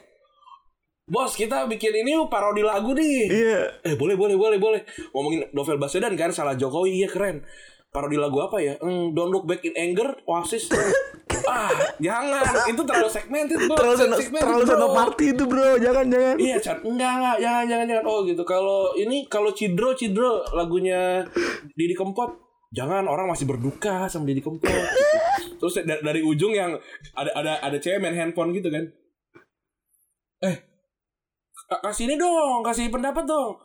Bos, 1.05 1.31
kita 1.33 1.63
bikin 1.67 2.03
ini 2.03 2.19
parodi 2.27 2.59
lagu 2.59 2.91
nih. 2.91 3.31
iya 3.31 3.59
Eh, 3.81 3.95
boleh, 3.95 4.19
boleh, 4.19 4.35
boleh, 4.35 4.59
boleh. 4.59 4.81
Ngomongin 5.11 5.47
novel 5.51 5.75
Baswedan 5.77 6.15
kan 6.15 6.31
salah 6.31 6.51
Jokowi, 6.51 6.99
iya 6.99 7.07
keren. 7.07 7.47
Parodi 7.87 8.19
lagu 8.19 8.35
apa 8.39 8.59
ya? 8.59 8.75
Hmm, 8.75 9.15
Don't 9.15 9.31
Look 9.31 9.47
Back 9.47 9.63
in 9.63 9.71
Anger, 9.73 10.19
Oasis. 10.27 10.67
ah, 11.47 11.71
jangan. 11.97 12.43
Itu 12.67 12.83
terlalu 12.83 13.07
segmented, 13.07 13.55
bro. 13.55 13.79
terlalu 13.79 13.95
seno, 13.97 14.15
Segmented, 14.19 14.43
terlalu 14.43 14.63
bro. 14.63 14.71
senopati 14.75 15.25
itu 15.31 15.43
bro 15.47 15.69
jangan 15.79 16.05
jangan 16.11 16.35
Iya, 16.35 16.55
Chan. 16.59 16.77
Enggak, 16.83 17.11
enggak. 17.15 17.37
Jangan, 17.39 17.63
jangan, 17.63 17.85
jangan. 17.87 18.03
Oh, 18.03 18.19
gitu. 18.27 18.43
Kalau 18.43 18.79
ini, 18.99 19.17
kalau 19.27 19.55
Cidro, 19.55 19.95
Cidro 19.95 20.43
lagunya 20.51 21.23
Didi 21.71 21.95
Kempot. 21.95 22.46
Jangan, 22.69 23.05
orang 23.05 23.27
masih 23.27 23.43
berduka 23.43 24.05
sama 24.05 24.25
Didi 24.25 24.39
Kempot. 24.39 24.67
Terus 25.59 25.73
da- 25.81 26.03
dari 26.03 26.19
ujung 26.19 26.51
yang 26.51 26.75
ada 27.13 27.31
ada 27.33 27.51
ada 27.61 27.77
cewek 27.77 27.97
main 27.97 28.13
handphone 28.13 28.51
gitu 28.51 28.67
kan. 28.67 28.83
Eh, 30.39 30.55
ka- 31.65 31.81
kasih 31.81 32.05
ini 32.05 32.15
dong, 32.15 32.61
kasih 32.61 32.87
pendapat 32.87 33.23
dong. 33.23 33.55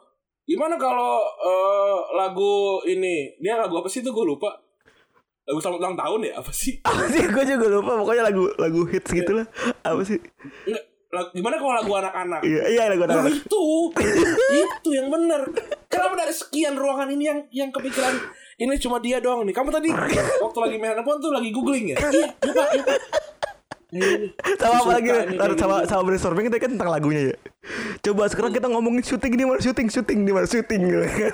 Gimana 0.42 0.75
kalau 0.75 1.18
eh, 1.21 1.97
lagu 2.14 2.54
ini? 2.85 3.37
Dia 3.37 3.56
lagu 3.56 3.75
apa 3.75 3.87
sih 3.87 4.00
itu 4.00 4.09
gue 4.09 4.25
lupa. 4.25 4.54
Lagu 5.42 5.59
selamat 5.59 5.78
ulang 5.80 5.97
tahun 5.97 6.21
ya 6.23 6.32
apa 6.38 6.50
sih? 6.50 6.78
apa 6.87 7.04
sih 7.09 7.23
gue 7.25 7.44
juga 7.44 7.66
lupa 7.68 7.99
pokoknya 7.99 8.23
lagu 8.25 8.47
lagu 8.56 8.87
hits 8.87 9.11
gitu 9.11 9.35
lah 9.35 9.47
apa 9.82 9.99
sih 10.00 10.14
Enggak, 10.62 10.85
lagu- 11.11 11.32
gimana 11.32 11.59
kalau 11.59 11.75
lagu 11.75 11.92
anak-anak? 11.92 12.40
iya 12.42 12.62
iya 12.68 12.82
lagu 12.87 13.02
Nah 13.02 13.18
anak 13.21 13.35
itu 13.37 13.62
Itu 14.62 14.88
yang 14.94 15.11
bener 15.11 15.42
Kenapa 15.85 16.14
dari 16.16 16.30
sekian 16.30 16.78
ruangan 16.78 17.11
ini 17.11 17.25
yang 17.26 17.38
yang 17.50 17.68
kepikiran 17.68 18.14
Ini 18.62 18.78
cuma 18.78 19.02
dia 19.02 19.19
doang 19.19 19.42
nih. 19.42 19.54
Kamu 19.54 19.75
tadi 19.75 19.90
Waktu 20.45 20.59
lagi 20.62 20.76
main 20.78 20.95
handphone 20.95 21.19
tuh 21.19 21.35
lagi 21.35 21.50
googling 21.50 21.90
ya? 21.90 21.99
Iya 23.92 24.33
sama 24.57 24.88
apa 24.88 24.90
lagi. 24.97 25.09
kayak 25.12 25.61
sama 25.61 25.76
sama 25.85 26.02
brainstorming 26.09 26.49
kita 26.49 26.64
kan 26.64 26.71
tentang 26.73 26.88
lagunya 26.88 27.23
ya. 27.28 27.37
Coba 28.00 28.25
sekarang 28.25 28.57
kita 28.57 28.73
ngomongin 28.73 29.04
syuting 29.04 29.37
di 29.37 29.45
mana? 29.45 29.61
Syuting 29.61 29.92
syuting 29.92 30.25
di 30.25 30.33
mana? 30.33 30.49
Syuting. 30.49 30.81
Gitu 30.81 30.99
kan 31.04 31.33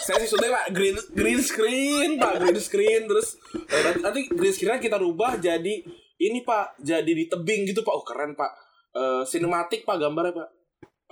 saya 0.00 0.16
sih 0.24 0.32
sudah 0.32 0.48
pak. 0.48 0.64
Green 0.72 0.96
green 1.12 1.40
screen 1.44 2.16
pak. 2.16 2.40
Green 2.40 2.56
screen 2.56 3.04
terus 3.04 3.36
eh, 3.52 4.00
nanti, 4.00 4.32
green 4.32 4.54
screen 4.56 4.80
kita 4.80 4.96
rubah 4.96 5.36
jadi 5.36 5.84
ini 6.24 6.40
pak. 6.40 6.80
Jadi 6.80 7.12
di 7.12 7.24
tebing 7.28 7.68
gitu 7.68 7.84
pak. 7.84 7.92
Oh 7.92 8.00
keren 8.00 8.32
pak. 8.32 8.48
Eh 8.96 9.22
sinematik 9.28 9.84
pak 9.84 10.00
gambarnya 10.00 10.32
pak. 10.32 10.48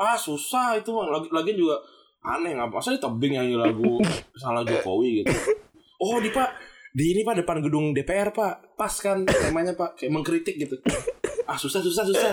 Ah 0.01 0.17
susah 0.17 0.81
itu 0.81 0.89
mah 0.97 1.05
lagi 1.13 1.29
lagi 1.29 1.53
juga 1.53 1.77
aneh 2.23 2.51
nggak 2.53 2.69
masa 2.69 2.95
tebing 2.95 3.35
nyanyi 3.35 3.55
lagu 3.55 3.99
salah 4.35 4.61
Jokowi 4.61 5.23
gitu 5.23 5.31
oh 5.99 6.19
di 6.19 6.29
pak 6.29 6.49
di 6.91 7.13
ini 7.13 7.21
pak 7.23 7.39
depan 7.39 7.61
gedung 7.61 7.91
DPR 7.91 8.31
pak 8.31 8.75
pas 8.75 8.91
kan 8.93 9.23
temanya 9.23 9.73
pak 9.73 9.95
kayak 9.95 10.11
mengkritik 10.11 10.57
gitu 10.57 10.75
ah 11.45 11.55
susah 11.55 11.79
susah 11.79 12.05
susah 12.05 12.33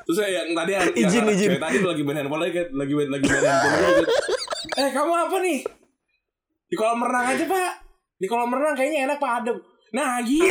Terus 0.00 0.16
saya 0.16 0.42
yang 0.42 0.52
tadi 0.52 0.70
yang 0.74 0.84
Izin, 0.90 1.22
yang- 1.22 1.30
izin. 1.30 1.50
tadi 1.56 1.76
lagi 1.80 2.02
main 2.02 2.18
handphone 2.18 2.42
lagi 2.42 2.66
lagi 2.66 2.92
main 2.92 3.08
lagi 3.08 3.24
main 3.24 3.40
handphone 3.40 3.78
lagi. 3.78 4.04
Eh 4.74 4.88
kamu 4.90 5.12
apa 5.14 5.36
nih? 5.38 5.58
Di 6.66 6.74
kolam 6.74 6.98
renang 6.98 7.26
aja 7.30 7.44
pak. 7.46 7.72
Di 8.18 8.26
kolam 8.26 8.50
renang 8.50 8.74
kayaknya 8.74 9.06
enak 9.06 9.22
pak 9.22 9.30
adem. 9.38 9.56
Nah 9.94 10.18
gitu. 10.26 10.50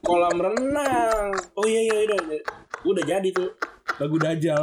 Kolam 0.00 0.36
renang. 0.36 1.26
Oh 1.54 1.64
iya 1.64 1.80
iya 1.86 1.94
udah. 2.04 2.18
Udah 2.84 3.02
jadi 3.02 3.28
tuh 3.32 3.48
lagu 3.96 4.16
Dajjal. 4.20 4.62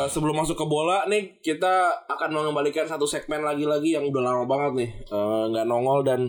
Eh, 0.00 0.08
sebelum 0.08 0.32
masuk 0.32 0.56
ke 0.56 0.66
bola 0.66 1.04
nih 1.04 1.42
kita 1.44 2.06
akan 2.08 2.30
mengembalikan 2.32 2.88
satu 2.88 3.04
segmen 3.04 3.44
lagi-lagi 3.44 4.00
yang 4.00 4.08
udah 4.08 4.22
lama 4.22 4.44
banget 4.48 4.72
nih 4.80 4.90
Eh, 5.12 5.44
nggak 5.52 5.66
nongol 5.68 6.00
dan 6.00 6.20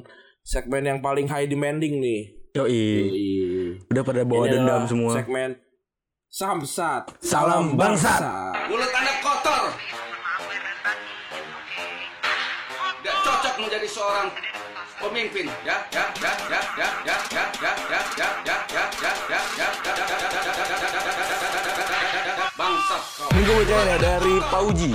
segmen 0.44 0.84
yang 0.84 1.00
paling 1.00 1.30
high 1.30 1.48
demanding 1.48 2.02
nih. 2.04 2.22
Yoi. 2.52 2.84
Ih. 3.08 3.70
Udah 3.88 4.04
pada 4.04 4.28
bawa 4.28 4.44
Ini 4.50 4.60
dendam 4.60 4.84
semua. 4.84 5.16
Segmen 5.16 5.56
Samsat. 6.32 7.16
Salam 7.24 7.76
bangsat. 7.76 8.24
Mulut 8.72 8.92
anda 8.92 9.14
kotor. 9.24 9.64
Gak 13.04 13.18
cocok 13.24 13.56
menjadi 13.60 13.88
seorang 13.88 14.28
pemimpin. 15.00 15.48
Ya, 15.64 15.76
ya, 15.92 16.08
ya, 16.20 16.32
ya, 16.48 16.60
ya, 16.76 16.88
ya, 17.04 17.18
ya, 17.36 17.36
ya, 17.36 17.46
ya, 17.60 17.72
ya, 17.92 18.00
ya, 18.16 18.48
ya, 18.72 18.84
ya, 18.96 19.12
ya, 19.28 19.40
ya, 19.60 19.68
bangsat 19.84 21.16
kau. 21.20 21.31
Ini 22.72 23.42
gue 23.44 23.56
bacain 23.64 23.88
ya 23.88 23.98
dari 24.00 24.36
Pauji 24.48 24.92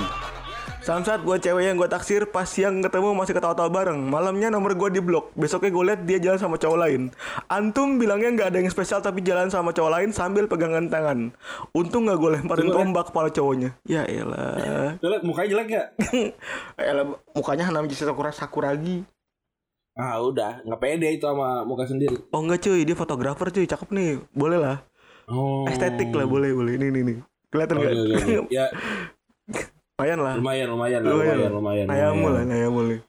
Samsat 0.87 1.27
buat 1.27 1.43
cewek 1.43 1.67
yang 1.67 1.75
gue 1.75 1.85
taksir 1.91 2.31
pas 2.31 2.47
siang 2.47 2.79
ketemu 2.79 3.11
masih 3.11 3.35
ketawa-tawa 3.35 3.67
bareng. 3.67 4.07
Malamnya 4.07 4.47
nomor 4.47 4.71
gue 4.71 4.87
di 4.87 5.03
blok. 5.03 5.35
Besoknya 5.35 5.67
gue 5.67 5.83
liat 5.83 6.01
dia 6.07 6.15
jalan 6.15 6.39
sama 6.39 6.55
cowok 6.55 6.79
lain. 6.79 7.11
Antum 7.51 7.99
bilangnya 7.99 8.31
nggak 8.31 8.47
ada 8.55 8.57
yang 8.63 8.71
spesial 8.71 9.03
tapi 9.03 9.19
jalan 9.19 9.51
sama 9.51 9.75
cowok 9.75 9.91
lain 9.91 10.09
sambil 10.15 10.47
pegangan 10.47 10.87
tangan. 10.87 11.35
Untung 11.75 12.07
nggak 12.07 12.17
gue 12.23 12.29
lemparin 12.39 12.71
tombak 12.71 13.11
kepala 13.11 13.27
cowoknya. 13.27 13.75
Ya 13.83 14.07
elah. 14.07 14.95
Liat, 15.03 15.27
mukanya 15.27 15.47
jelek 15.59 15.67
gak? 15.75 15.87
Elah 16.79 17.05
mukanya 17.35 17.67
Hanami 17.67 17.91
Sakura 17.91 18.31
Sakuragi. 18.31 19.03
Ah 19.99 20.23
udah, 20.23 20.63
nggak 20.63 20.79
pede 20.79 21.19
itu 21.19 21.27
sama 21.27 21.67
muka 21.67 21.83
sendiri. 21.83 22.15
Oh 22.31 22.39
enggak 22.39 22.63
cuy. 22.63 22.87
Dia 22.87 22.95
fotografer 22.95 23.51
cuy. 23.51 23.67
Cakep 23.67 23.91
nih. 23.91 24.23
Boleh 24.31 24.55
lah. 24.55 24.87
Oh. 25.27 25.67
Estetik 25.67 26.15
lah 26.15 26.23
boleh 26.23 26.55
boleh. 26.55 26.79
Ini 26.79 26.95
nih 26.95 27.03
nih 27.03 27.19
Kelihatan 27.47 27.75
Oke, 27.77 27.83
nggak? 27.83 27.93
oke, 27.95 28.33
oke. 28.43 28.51
Ya 28.51 28.65
Lumayan 29.97 30.19
lah 30.21 30.33
lumayan 30.37 30.67
lumayan 30.69 31.01
lah, 31.01 31.09
lumayan 31.09 31.49
lumayan. 31.51 31.85
Ayamul 31.89 32.29
lah 32.29 32.43
lumayan. 32.45 32.53
ayamul 32.53 32.85
nih 32.85 32.99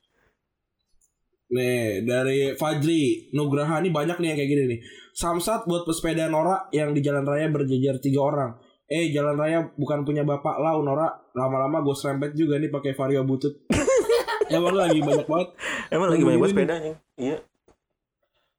Nih 1.48 2.04
dari 2.04 2.38
Fajri 2.54 3.32
Nugraha 3.32 3.80
ini 3.80 3.88
banyak 3.88 4.16
nih 4.16 4.28
yang 4.28 4.38
kayak 4.38 4.50
gini 4.50 4.62
nih. 4.68 4.80
Samsat 5.12 5.64
buat 5.64 5.82
pesepeda 5.82 6.28
Nora 6.28 6.68
yang 6.70 6.92
di 6.92 7.00
jalan 7.00 7.24
raya 7.24 7.48
berjejer 7.48 7.96
tiga 7.98 8.20
orang. 8.20 8.50
Eh 8.84 9.12
jalan 9.12 9.36
raya 9.36 9.64
bukan 9.74 10.04
punya 10.04 10.24
bapak 10.24 10.60
lau 10.60 10.84
Nora. 10.84 11.08
Lama-lama 11.32 11.80
gue 11.80 11.96
serempet 11.96 12.32
juga 12.32 12.60
nih 12.60 12.68
pakai 12.68 12.92
vario 12.92 13.24
butut. 13.24 13.64
Emang 14.52 14.72
lagi 14.72 15.00
banyak 15.00 15.24
banget. 15.24 15.48
Emang 15.88 16.08
lagi 16.08 16.22
banyak 16.24 16.36
banget 16.38 16.52
Ini- 16.52 16.60
sepedanya. 16.60 16.94
Iya. 17.16 17.36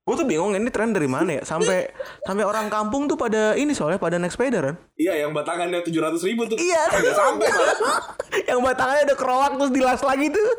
Gue 0.09 0.17
tuh 0.17 0.25
bingung 0.25 0.57
ini 0.57 0.73
tren 0.73 0.89
dari 0.89 1.05
mana 1.05 1.37
ya? 1.37 1.45
Sampai 1.45 1.85
sampai 2.25 2.41
orang 2.41 2.65
kampung 2.65 3.05
tuh 3.05 3.13
pada 3.13 3.53
ini 3.53 3.77
soalnya 3.77 4.01
pada 4.01 4.17
naik 4.17 4.33
sepeda 4.33 4.57
kan? 4.57 4.73
Iya 4.97 5.21
yang 5.21 5.37
batangannya 5.37 5.85
tujuh 5.85 6.01
ratus 6.01 6.25
ribu 6.25 6.49
tuh. 6.49 6.57
Iya. 6.57 6.81
Nggak 6.97 7.13
sampai. 7.13 7.47
Yang 8.49 8.59
batangannya 8.65 9.03
udah 9.05 9.17
kerowak 9.21 9.51
terus 9.61 9.69
dilas 9.73 10.01
lagi 10.01 10.33
tuh. 10.33 10.49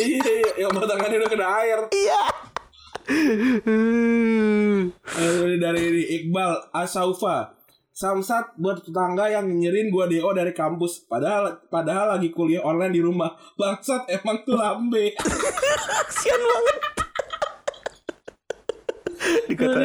iya, 0.00 0.24
iya, 0.24 0.52
yang 0.64 0.72
batangannya 0.72 1.16
udah 1.20 1.30
kena 1.32 1.46
air. 1.60 1.78
Iya. 1.92 2.22
Dari 5.60 5.80
ini, 5.84 6.02
Iqbal 6.16 6.72
Asaufa. 6.72 7.60
Samsat 7.92 8.56
buat 8.56 8.80
tetangga 8.80 9.28
yang 9.28 9.44
nyinyirin 9.44 9.92
gua 9.92 10.08
DO 10.08 10.32
dari 10.32 10.56
kampus 10.56 11.04
padahal 11.04 11.60
padahal 11.68 12.16
lagi 12.16 12.32
kuliah 12.32 12.64
online 12.64 12.96
di 12.96 13.04
rumah. 13.04 13.36
Bangsat 13.60 14.08
emang 14.08 14.40
tuh 14.48 14.56
lambe. 14.56 15.12
Kasian 16.08 16.40
banget. 16.40 16.99
Dikata. 19.50 19.80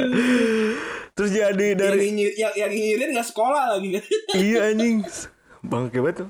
Terus 1.15 1.29
jadi 1.31 1.67
yang, 1.71 1.79
dari 1.79 1.99
yang, 2.35 2.53
yang 2.53 2.71
nyinyirin 2.71 3.15
gak 3.15 3.27
sekolah 3.31 3.77
lagi 3.77 4.03
iya 4.35 4.71
anjing. 4.71 5.01
Bangke 5.63 6.03
banget 6.03 6.27
tuh. 6.27 6.29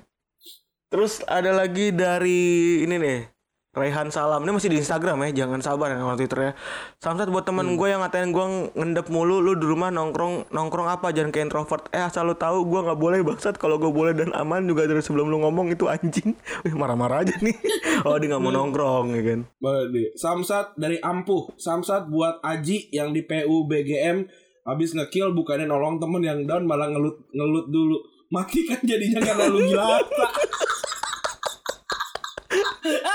Terus 0.94 1.20
ada 1.26 1.52
lagi 1.52 1.92
dari 1.92 2.80
ini 2.86 2.96
nih. 2.96 3.35
Raihan 3.76 4.08
Salam 4.08 4.40
ini 4.48 4.56
masih 4.56 4.72
di 4.72 4.80
Instagram 4.80 5.20
ya, 5.28 5.44
jangan 5.44 5.60
sabar 5.60 5.92
ya 5.92 6.00
sama 6.00 6.16
Twitternya. 6.16 6.56
Samsat 7.04 7.28
buat 7.28 7.44
temen 7.44 7.76
gue 7.76 7.88
yang 7.92 8.00
ngatain 8.00 8.32
gue 8.32 8.72
ngendep 8.72 9.12
mulu, 9.12 9.44
lu 9.44 9.60
di 9.60 9.68
rumah 9.68 9.92
nongkrong 9.92 10.48
nongkrong 10.48 10.88
apa 10.88 11.12
jangan 11.12 11.36
kayak 11.36 11.52
introvert. 11.52 11.92
Eh 11.92 12.00
asal 12.00 12.24
lu 12.24 12.40
tahu 12.40 12.64
gue 12.64 12.80
nggak 12.88 12.96
boleh 12.96 13.20
bangsat 13.28 13.60
kalau 13.60 13.76
gue 13.76 13.92
boleh 13.92 14.16
dan 14.16 14.32
aman 14.32 14.64
juga 14.64 14.88
dari 14.88 15.04
sebelum 15.04 15.28
lu 15.28 15.44
ngomong 15.44 15.76
itu 15.76 15.92
anjing. 15.92 16.40
Wih 16.64 16.72
marah-marah 16.72 17.28
aja 17.28 17.36
nih. 17.44 17.56
Oh 18.06 18.22
dia 18.22 18.32
nggak 18.32 18.44
mau 18.44 18.54
nongkrong 18.54 19.18
ya 19.18 19.22
kan. 19.24 19.40
Boleh. 19.60 20.16
Samsat 20.16 20.80
dari 20.80 21.02
Ampuh. 21.04 21.52
Samsat 21.60 22.08
buat 22.08 22.40
Aji 22.44 22.92
yang 22.96 23.12
di 23.12 23.26
PU 23.26 23.66
BGM 23.66 24.30
habis 24.64 24.94
ngekill 24.94 25.34
bukannya 25.34 25.66
nolong 25.66 25.98
temen 25.98 26.22
yang 26.22 26.46
down 26.48 26.64
malah 26.64 26.88
ngelut 26.92 27.28
ngelut 27.34 27.68
dulu. 27.68 27.98
Mati 28.32 28.68
kan 28.68 28.80
jadinya 28.84 29.20
karena 29.20 29.52
lu 29.52 29.60
gila. 29.68 30.00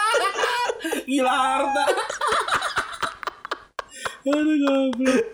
gila 1.10 1.32
harta. 1.34 1.82
Aduh 4.20 4.56
goblok. 4.62 5.24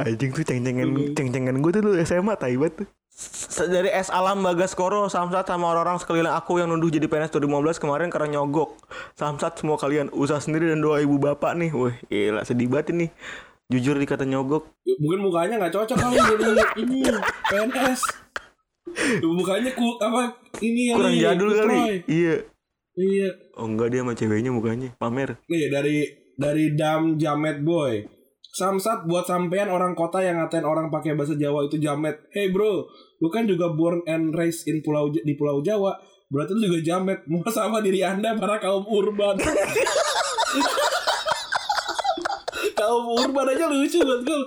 Anjing 0.00 0.30
tuh 0.32 0.44
ceng-cengan 0.44 0.88
ceng-cengan 1.12 1.54
gue 1.60 1.70
tuh 1.70 1.82
dulu 1.84 1.94
SMA 2.02 2.34
tai 2.34 2.56
banget 2.56 2.84
tuh. 2.84 2.88
Dari 3.68 3.92
S 3.92 4.08
Alam 4.08 4.40
Bagaskoro 4.40 5.12
Samsat 5.12 5.44
sama 5.44 5.76
orang-orang 5.76 6.00
sekeliling 6.00 6.32
aku 6.32 6.56
yang 6.56 6.72
nuduh 6.72 6.88
jadi 6.88 7.04
PNS 7.04 7.36
2015 7.36 7.76
kemarin 7.76 8.08
karena 8.08 8.40
nyogok 8.40 8.80
Samsat 9.12 9.60
semua 9.60 9.76
kalian 9.76 10.08
usaha 10.16 10.40
sendiri 10.40 10.72
dan 10.72 10.80
doa 10.80 11.04
ibu 11.04 11.20
bapak 11.20 11.52
nih 11.52 11.68
Wih 11.68 11.96
gila 12.08 12.48
sedih 12.48 12.72
banget 12.72 12.96
ini 12.96 13.06
Jujur 13.68 14.00
dikata 14.00 14.24
nyogok 14.24 14.72
Ya, 14.88 14.96
Mungkin 14.96 15.20
mukanya 15.20 15.60
nggak 15.60 15.74
cocok 15.74 15.96
kali 16.00 16.16
jadi 16.16 16.44
ini 16.80 16.98
PNS. 17.52 18.00
Mukanya 19.20 19.70
ku 19.76 20.00
apa 20.00 20.22
ini 20.64 20.88
yang 20.88 20.96
Kurang 20.96 21.12
ini, 21.12 21.20
jadul 21.20 21.50
kali 21.52 21.78
Iya 22.08 22.34
Iya. 22.98 23.30
Oh 23.54 23.70
enggak 23.70 23.94
dia 23.94 24.02
sama 24.02 24.18
ceweknya 24.18 24.50
mukanya 24.50 24.90
Pamer 24.98 25.38
Nih 25.46 25.70
dari 25.70 26.04
dari 26.34 26.74
Dam 26.74 27.20
Jamet 27.20 27.62
Boy. 27.62 28.02
Samsat 28.50 29.06
buat 29.06 29.30
sampean 29.30 29.70
orang 29.70 29.94
kota 29.94 30.18
yang 30.18 30.42
ngatain 30.42 30.66
orang 30.66 30.90
pakai 30.90 31.14
bahasa 31.14 31.38
Jawa 31.38 31.70
itu 31.70 31.78
jamet. 31.78 32.18
Hey 32.34 32.50
bro, 32.50 32.82
lu 33.22 33.30
kan 33.30 33.46
juga 33.46 33.70
born 33.70 34.02
and 34.10 34.34
raised 34.34 34.66
in 34.66 34.82
pulau 34.82 35.06
di 35.06 35.38
Pulau 35.38 35.62
Jawa. 35.62 35.94
Berarti 36.26 36.58
lu 36.58 36.66
juga 36.66 36.82
jamet. 36.82 37.22
Mau 37.30 37.46
sama 37.46 37.78
diri 37.78 38.02
anda 38.02 38.34
para 38.34 38.58
kaum 38.58 38.82
urban. 38.90 39.38
kaum 42.80 43.04
urban 43.22 43.54
aja 43.54 43.70
lucu 43.70 44.02
banget 44.02 44.20
gue. 44.26 44.42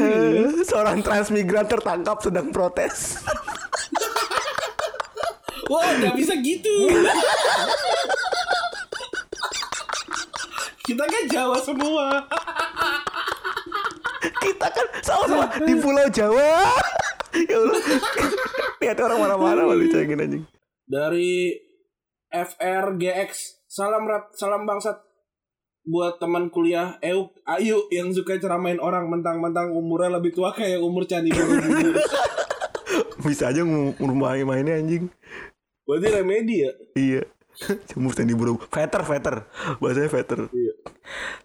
Seorang 0.70 1.04
transmigran 1.04 1.68
tertangkap 1.68 2.24
sedang 2.24 2.48
protes 2.54 3.20
Wah, 5.72 5.88
nggak 5.96 6.14
bisa 6.20 6.36
gitu. 6.44 6.92
Kita 10.92 11.08
kan 11.08 11.24
Jawa 11.24 11.56
semua. 11.56 12.04
Kita 14.44 14.66
kan 14.68 14.86
sama-sama 15.00 15.48
di 15.64 15.74
Pulau 15.80 16.06
Jawa 16.12 16.68
Ya 17.48 17.56
Allah 17.56 17.80
Lihat 18.76 18.98
orang 19.00 19.18
marah-marah 19.24 19.64
malu 19.64 19.88
cengin 19.88 20.20
anjing 20.20 20.44
dari 20.84 21.56
FRGX 22.28 23.64
salam 23.64 24.04
rat 24.04 24.36
salam 24.36 24.68
bangsat 24.68 25.00
buat 25.88 26.20
teman 26.20 26.52
kuliah 26.52 27.00
Euk 27.00 27.32
Ayu 27.48 27.88
yang 27.88 28.12
suka 28.12 28.36
ceramain 28.36 28.76
orang 28.76 29.08
mentang-mentang 29.08 29.72
umurnya 29.72 30.20
lebih 30.20 30.36
tua 30.36 30.52
kayak 30.52 30.84
umur 30.84 31.08
Candi 31.08 31.32
Borobudur. 31.32 31.96
Bisa 33.24 33.48
aja 33.48 33.64
ngumur 33.64 34.12
mainnya 34.44 34.76
anjing 34.76 35.08
Berarti 35.88 36.08
remedi 36.12 36.68
ya? 36.68 36.72
Iya. 36.94 37.22
Umur 37.98 38.12
tadi 38.12 38.32
bro. 38.32 38.58
Veter, 38.68 39.02
veter. 39.02 39.36
Bahasanya 39.78 40.10
veter. 40.10 40.40
Iya. 40.48 40.72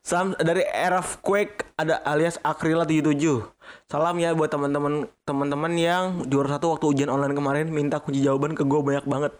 Sam 0.01 0.37
dari 0.37 0.63
RF 0.63 1.19
Quake 1.19 1.73
ada 1.75 1.99
alias 2.03 2.37
Akrila 2.39 2.85
77. 2.85 3.43
Salam 3.87 4.15
ya 4.15 4.31
buat 4.31 4.47
teman-teman 4.47 5.11
teman-teman 5.23 5.73
yang 5.75 6.03
juara 6.25 6.55
satu 6.55 6.71
waktu 6.71 6.85
ujian 6.87 7.11
online 7.11 7.35
kemarin 7.35 7.67
minta 7.67 7.99
kunci 7.99 8.23
jawaban 8.23 8.55
ke 8.55 8.63
gue 8.63 8.79
banyak 8.79 9.03
banget. 9.03 9.33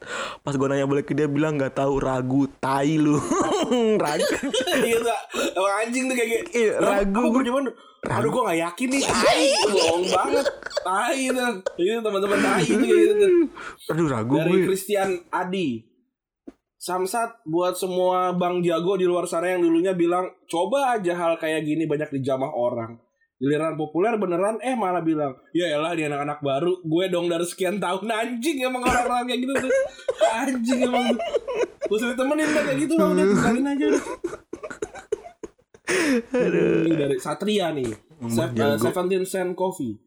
Pas 0.44 0.52
gue 0.52 0.68
nanya 0.68 0.84
balik 0.84 1.08
ke 1.08 1.14
dia 1.16 1.28
bilang 1.28 1.56
nggak 1.56 1.78
tahu 1.78 2.00
ragu 2.00 2.50
tai 2.60 3.00
lu. 3.00 3.16
ragu. 4.04 4.28
Iya 4.78 5.00
Emang 5.58 5.74
anjing 5.84 6.06
tuh 6.08 6.16
kayak 6.16 6.30
gitu 6.30 6.48
Iya, 6.54 6.74
ragu. 6.80 7.24
Gue 7.30 7.44
cuman 7.44 7.66
Aduh 8.08 8.30
gue 8.32 8.44
gak 8.46 8.60
yakin 8.62 8.88
nih 8.94 9.04
Tai 9.04 9.44
Bohong 9.68 10.06
banget 10.08 10.46
Tai 10.86 11.20
tuh 11.28 11.54
Itu 11.76 12.00
teman-teman 12.00 12.40
tai 12.40 12.64
itu 12.64 12.86
gitu. 12.88 13.28
Aduh 13.92 14.08
ragu 14.08 14.36
Dari 14.40 14.54
gue. 14.54 14.66
Christian 14.70 15.10
Adi 15.28 15.84
Samsat 16.78 17.42
buat 17.50 17.74
semua 17.74 18.38
bang 18.38 18.62
jago 18.62 19.02
di 19.02 19.10
luar 19.10 19.26
sana 19.26 19.50
yang 19.50 19.66
dulunya 19.66 19.98
bilang 19.98 20.30
coba 20.46 20.94
aja 20.94 21.18
hal 21.18 21.34
kayak 21.42 21.66
gini 21.66 21.90
banyak 21.90 22.22
dijamah 22.22 22.54
orang. 22.54 23.02
Giliran 23.38 23.78
populer 23.78 24.18
beneran 24.18 24.62
eh 24.62 24.78
malah 24.78 25.02
bilang 25.02 25.34
ya 25.58 25.74
elah 25.74 25.98
dia 25.98 26.06
anak-anak 26.06 26.38
baru. 26.46 26.78
Gue 26.86 27.10
dong 27.10 27.34
dari 27.34 27.50
sekian 27.50 27.82
tahun 27.82 28.10
anjing 28.14 28.62
emang 28.62 28.86
orang-orang 28.86 29.26
kayak 29.26 29.42
gitu 29.42 29.54
tuh. 29.58 29.72
Anjing 30.46 30.80
emang 30.86 31.06
gue 31.88 31.98
suruh 31.98 32.18
temenin 32.18 32.50
dah 32.54 32.64
kayak 32.66 32.78
gitu 32.86 32.94
bang. 32.94 33.10
Udah 33.14 33.26
tinggalin 33.26 33.66
aja. 33.74 33.88
Ini 36.86 36.94
dari 36.94 37.18
Satria 37.18 37.74
nih. 37.74 37.90
Uh, 38.22 38.78
Seventeen 38.78 39.26
Cent 39.26 39.58
Coffee. 39.58 39.98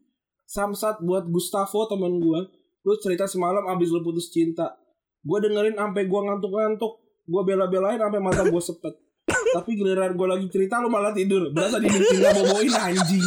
Samsat 0.47 1.03
buat 1.03 1.27
Gustavo 1.27 1.87
teman 1.87 2.19
gue 2.19 2.61
Lu 2.81 2.97
cerita 2.97 3.29
semalam 3.29 3.61
abis 3.69 3.93
lu 3.93 4.01
putus 4.01 4.33
cinta 4.33 4.80
Gue 5.21 5.37
dengerin 5.37 5.77
sampai 5.77 6.09
gue 6.09 6.21
ngantuk-ngantuk. 6.25 6.93
Gue 7.29 7.41
bela-belain 7.45 8.01
sampai 8.01 8.19
mata 8.19 8.43
gue 8.45 8.61
sepet. 8.61 8.93
Tapi 9.29 9.69
giliran 9.77 10.17
gue 10.17 10.27
lagi 10.27 10.47
cerita 10.49 10.81
lu 10.81 10.89
malah 10.89 11.13
tidur. 11.13 11.53
Berasa 11.53 11.77
dibikin 11.77 12.23
gak 12.23 12.33
boboin 12.33 12.73
anjing. 12.73 13.21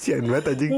Sian 0.00 0.24
banget 0.30 0.54
anjing. 0.54 0.70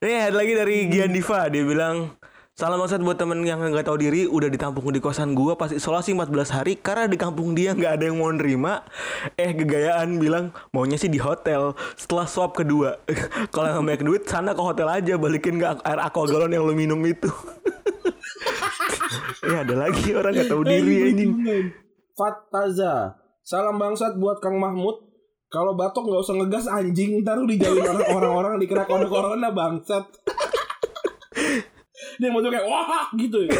Nih 0.00 0.14
ada 0.20 0.36
lagi 0.36 0.52
dari 0.56 0.88
Gian 0.88 1.12
Diva 1.12 1.48
dia 1.52 1.64
bilang 1.66 2.16
Salam 2.54 2.78
maksud 2.78 3.02
buat 3.02 3.18
temen 3.18 3.42
yang 3.42 3.58
nggak 3.58 3.82
tahu 3.82 3.98
diri 3.98 4.30
udah 4.30 4.46
ditampung 4.46 4.86
di 4.94 5.02
kosan 5.02 5.34
gua 5.34 5.58
pas 5.58 5.74
isolasi 5.74 6.14
14 6.14 6.54
hari 6.54 6.78
karena 6.78 7.10
di 7.10 7.18
kampung 7.18 7.50
dia 7.50 7.74
nggak 7.74 7.98
ada 7.98 8.04
yang 8.06 8.22
mau 8.22 8.30
nerima. 8.30 8.86
Eh 9.34 9.50
gegayaan 9.50 10.22
bilang 10.22 10.54
maunya 10.70 10.94
sih 10.94 11.10
di 11.10 11.18
hotel. 11.18 11.74
Setelah 11.98 12.30
swab 12.30 12.54
kedua, 12.54 13.02
kalau 13.54 13.74
yang 13.74 13.82
banyak 13.82 14.06
duit 14.06 14.22
sana 14.30 14.54
ke 14.54 14.62
hotel 14.62 14.86
aja 14.86 15.18
balikin 15.18 15.58
ke 15.58 15.66
air 15.66 15.98
aqua 15.98 16.30
galon 16.30 16.54
yang 16.54 16.62
lu 16.62 16.78
minum 16.78 17.02
itu. 17.02 17.26
ya 19.50 19.58
ada 19.66 19.74
lagi 19.74 20.14
orang 20.14 20.38
nggak 20.38 20.46
tahu 20.46 20.62
diri 20.62 20.94
anjing. 21.10 21.32
Fataza 22.14 23.18
Salam 23.42 23.82
bangsat 23.82 24.14
buat 24.14 24.38
Kang 24.38 24.62
Mahmud 24.62 24.94
Kalau 25.50 25.74
batuk 25.74 26.06
gak 26.06 26.22
usah 26.22 26.38
ngegas 26.38 26.70
anjing 26.70 27.18
Ntar 27.20 27.42
lu 27.42 27.50
dijauhin 27.50 27.82
orang- 27.82 28.10
orang-orang 28.14 28.52
dikira 28.62 28.86
corona 28.86 29.50
bangsat 29.50 30.06
Dia 32.20 32.28
mau 32.30 32.40
kayak 32.42 32.66
wah 32.66 33.10
gitu 33.16 33.48
ya 33.48 33.54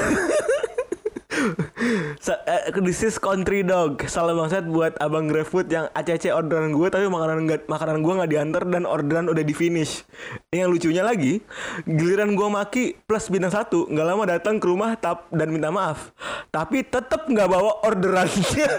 Sa 2.23 2.39
eh, 2.47 2.71
this 2.81 3.03
is 3.05 3.19
country 3.19 3.67
dog. 3.67 4.01
Salam 4.07 4.39
bangsat 4.39 4.65
buat 4.71 4.95
abang 5.03 5.27
GrabFood 5.27 5.69
yang 5.69 5.91
ACC 5.93 6.31
orderan 6.31 6.73
gue 6.73 6.89
tapi 6.89 7.11
makanan 7.11 7.45
nggak 7.45 7.67
makanan 7.67 8.01
gue 8.01 8.13
nggak 8.23 8.31
diantar 8.31 8.63
dan 8.71 8.87
orderan 8.87 9.27
udah 9.29 9.45
di 9.45 9.53
finish. 9.53 10.07
Yang 10.55 10.79
lucunya 10.79 11.03
lagi, 11.05 11.43
giliran 11.85 12.39
gue 12.39 12.49
maki 12.49 12.85
plus 13.05 13.29
bintang 13.29 13.53
satu 13.53 13.91
nggak 13.91 14.07
lama 14.07 14.25
datang 14.25 14.63
ke 14.63 14.67
rumah 14.71 14.95
tap 14.97 15.29
dan 15.35 15.51
minta 15.51 15.69
maaf, 15.75 16.15
tapi 16.55 16.87
tetap 16.87 17.27
nggak 17.27 17.49
bawa 17.51 17.83
orderannya. 17.85 18.69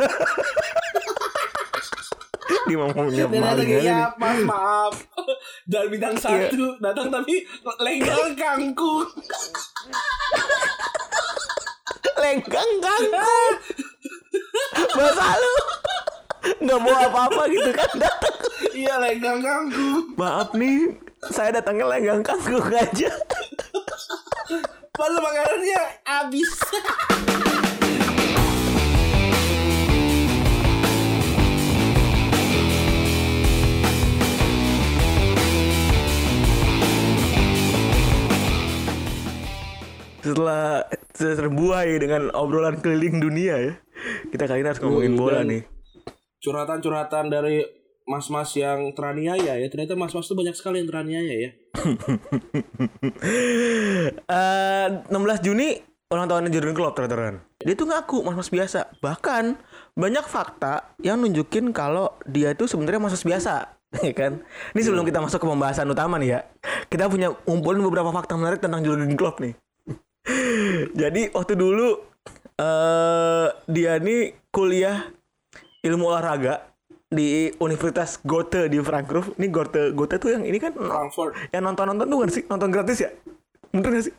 Dia 2.65 2.77
ngomongnya 2.82 3.29
Dan 3.29 3.41
ada 3.41 3.62
maling 3.62 3.70
ya 3.77 4.10
mas 4.17 4.39
maaf 4.41 4.94
Dan 5.65 5.89
bintang 5.89 6.13
satu 6.17 6.77
Datang 6.77 7.10
tapi 7.10 7.41
Lenggang 7.81 8.38
kangkung 8.38 9.10
Lenggang 12.15 12.72
kangkung. 12.79 13.53
Masa 14.95 15.29
lu 15.41 15.55
nggak 16.45 16.77
bawa 16.77 17.10
apa-apa 17.10 17.43
gitu 17.50 17.72
kan 17.74 17.89
datang. 17.98 18.38
Iya 18.72 19.01
lenggang 19.01 19.41
kangkung 19.41 20.13
Maaf 20.13 20.53
nih, 20.53 20.93
saya 21.34 21.50
datangnya 21.57 21.89
lenggang 21.89 22.22
kangkung 22.22 22.62
aja. 22.69 23.10
Padahal 24.95 25.19
makanannya 25.19 25.81
habis 26.07 26.51
Setelah 41.26 41.50
terbuai 41.50 41.90
dengan 41.98 42.30
obrolan 42.38 42.78
keliling 42.78 43.18
dunia 43.18 43.58
ya, 43.58 43.74
kita 44.30 44.46
kali 44.46 44.62
ini 44.62 44.70
harus 44.70 44.78
ngomongin 44.78 45.14
Uh, 45.14 45.18
bola 45.18 45.42
dan- 45.42 45.50
nih. 45.50 45.62
Curhatan-curhatan 46.38 47.26
dari 47.34 47.66
Mas-mas 48.06 48.54
yang 48.54 48.94
teraniaya 48.94 49.58
ya 49.58 49.66
Ternyata 49.66 49.98
mas-mas 49.98 50.30
tuh 50.30 50.38
banyak 50.38 50.54
sekali 50.54 50.78
yang 50.78 50.94
teraniaya 50.94 51.26
ya 51.26 51.50
Eh, 54.30 54.88
16 55.10 55.18
Juni 55.42 55.82
ulang 56.14 56.30
tahunnya 56.30 56.54
Jurgen 56.54 56.78
Klopp 56.78 56.94
ternyata 56.94 57.42
Dia 57.66 57.74
tuh 57.74 57.90
ngaku 57.90 58.22
mas-mas 58.22 58.54
biasa. 58.54 58.94
Bahkan 59.02 59.58
banyak 59.98 60.26
fakta 60.30 60.94
yang 61.02 61.18
nunjukin 61.18 61.74
kalau 61.74 62.14
dia 62.30 62.54
itu 62.54 62.70
sebenarnya 62.70 63.02
mas-mas 63.02 63.26
biasa. 63.26 63.82
ya 64.06 64.14
kan? 64.14 64.46
Ini 64.78 64.82
sebelum 64.86 65.02
kita 65.02 65.26
masuk 65.26 65.42
ke 65.42 65.50
pembahasan 65.50 65.90
utama 65.90 66.22
nih 66.22 66.38
ya. 66.38 66.40
Kita 66.86 67.10
punya 67.10 67.34
ngumpulin 67.50 67.82
beberapa 67.82 68.14
fakta 68.14 68.38
menarik 68.38 68.62
tentang 68.62 68.86
Jurgen 68.86 69.18
Klopp 69.18 69.42
nih. 69.42 69.58
Jadi 71.02 71.22
waktu 71.32 71.54
dulu 71.54 72.02
eh 72.56 73.48
dia 73.70 74.00
nih 74.00 74.34
kuliah 74.50 75.12
ilmu 75.86 76.10
olahraga 76.10 76.72
di 77.12 77.54
Universitas 77.62 78.18
Goethe 78.26 78.68
di 78.68 78.82
Frankfurt. 78.82 79.38
Ini 79.38 79.48
Goethe 79.54 79.94
Goethe 79.94 80.18
tuh 80.18 80.34
yang 80.34 80.44
ini 80.44 80.58
kan 80.58 80.74
Frankfurt 80.74 81.38
yang 81.54 81.64
nonton-nonton 81.70 82.08
tuh 82.10 82.20
kan 82.26 82.30
sih? 82.34 82.44
Nonton 82.50 82.70
gratis 82.74 82.98
ya? 83.06 83.12
Bener 83.70 83.92
gak 83.92 84.06
sih? 84.10 84.16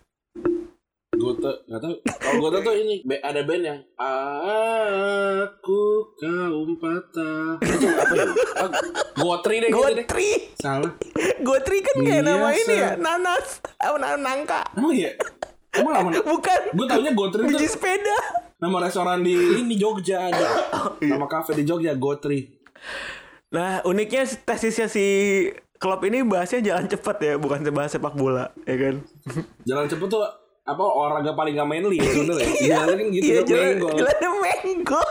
Gote 1.16 1.64
Gak 1.64 1.81
tau 1.81 1.97
Kalau 2.05 2.38
Gote 2.45 2.61
tuh 2.61 2.77
ini 2.77 3.01
Ada 3.09 3.40
band 3.49 3.64
yang 3.64 3.81
Aku 5.49 6.12
kaum 6.21 6.77
patah 6.77 7.57
apa 7.57 8.14
ya 8.14 8.27
Ah, 8.61 8.71
Gotri 9.16 9.64
deh 9.64 9.73
gitu 9.73 9.97
deh. 9.97 10.07
Salah 10.61 10.92
Gotri 11.40 11.81
kan 11.81 11.97
kayak 12.05 12.21
nama 12.21 12.53
ini 12.53 12.75
ya, 12.77 13.01
nanas. 13.01 13.64
Apa 13.81 13.97
nangka? 14.21 14.61
Emang 14.77 14.92
iya 14.92 15.16
Emang 15.76 15.92
lama 15.92 16.08
Bukan. 16.16 16.60
Gue 16.72 16.86
taunya 16.86 17.12
Gotri 17.12 17.40
Biji 17.44 17.64
itu 17.64 17.74
sepeda. 17.74 18.16
Nama 18.56 18.76
restoran 18.80 19.20
di 19.20 19.36
ini 19.60 19.76
Jogja 19.76 20.32
ada 20.32 20.48
Nama 20.98 21.26
kafe 21.26 21.52
di 21.52 21.62
Jogja 21.62 21.92
Gotri 21.92 22.48
Nah, 23.46 23.78
uniknya 23.84 24.26
tesisnya 24.26 24.86
si 24.86 25.04
Klopp 25.76 26.02
ini 26.02 26.24
bahasnya 26.24 26.64
jalan 26.64 26.88
cepat 26.88 27.16
ya, 27.20 27.34
bukan 27.36 27.60
bahas 27.68 27.92
sepak 27.92 28.16
bola, 28.16 28.48
ya 28.64 28.74
kan? 28.74 28.94
Jalan 29.62 29.86
cepet 29.86 30.08
tuh 30.08 30.24
apa 30.66 30.82
olahraga 30.82 31.30
paling 31.30 31.54
gak 31.54 31.68
manly 31.68 32.00
ya 32.00 32.08
sebenernya 32.10 32.48
Iya 32.58 32.78
kan 32.82 33.06
gitu 33.06 33.22
Iya, 33.22 33.36
ya, 33.36 33.42
jalan, 33.46 33.66
menggol. 33.70 33.94
jalan 33.94 34.16
menggo. 34.42 35.02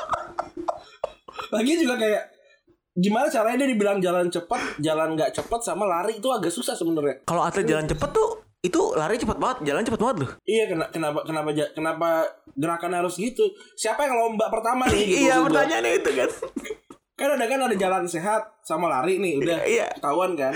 Lagi 1.54 1.72
juga 1.80 1.96
kayak 1.96 2.24
Gimana 2.96 3.28
caranya 3.28 3.64
dia 3.64 3.70
dibilang 3.72 4.00
jalan 4.00 4.28
cepat 4.28 4.80
Jalan 4.80 5.16
gak 5.16 5.32
cepat 5.32 5.60
sama 5.62 5.84
lari 5.84 6.20
itu 6.20 6.28
agak 6.32 6.52
susah 6.52 6.76
sebenarnya 6.76 7.24
Kalau 7.24 7.44
atlet 7.44 7.68
jalan 7.68 7.88
cepat 7.88 8.10
tuh 8.12 8.44
itu 8.66 8.82
lari 8.92 9.16
cepat 9.16 9.38
banget, 9.38 9.58
jalan 9.64 9.84
cepat 9.84 10.00
banget 10.00 10.18
loh. 10.26 10.32
Iya 10.42 10.64
kena- 10.66 10.90
kenapa 10.90 11.20
kenapa 11.22 11.50
kenapa 11.72 12.10
gerakan 12.52 12.94
harus 12.96 13.14
gitu? 13.16 13.46
Siapa 13.74 14.04
yang 14.04 14.18
lomba 14.18 14.50
pertama 14.50 14.90
nih? 14.90 15.06
Gitu, 15.06 15.22
iya, 15.24 15.38
pertanyaannya 15.40 15.94
itu 15.96 16.10
kan. 16.12 16.30
Kan 17.14 17.30
ada 17.32 17.46
kan 17.46 17.60
ada 17.62 17.76
jalan 17.76 18.04
sehat 18.06 18.42
sama 18.60 18.90
lari 18.90 19.18
nih 19.18 19.40
udah 19.40 19.60
Iya. 19.62 19.88
ketahuan 19.94 20.34
kan. 20.34 20.52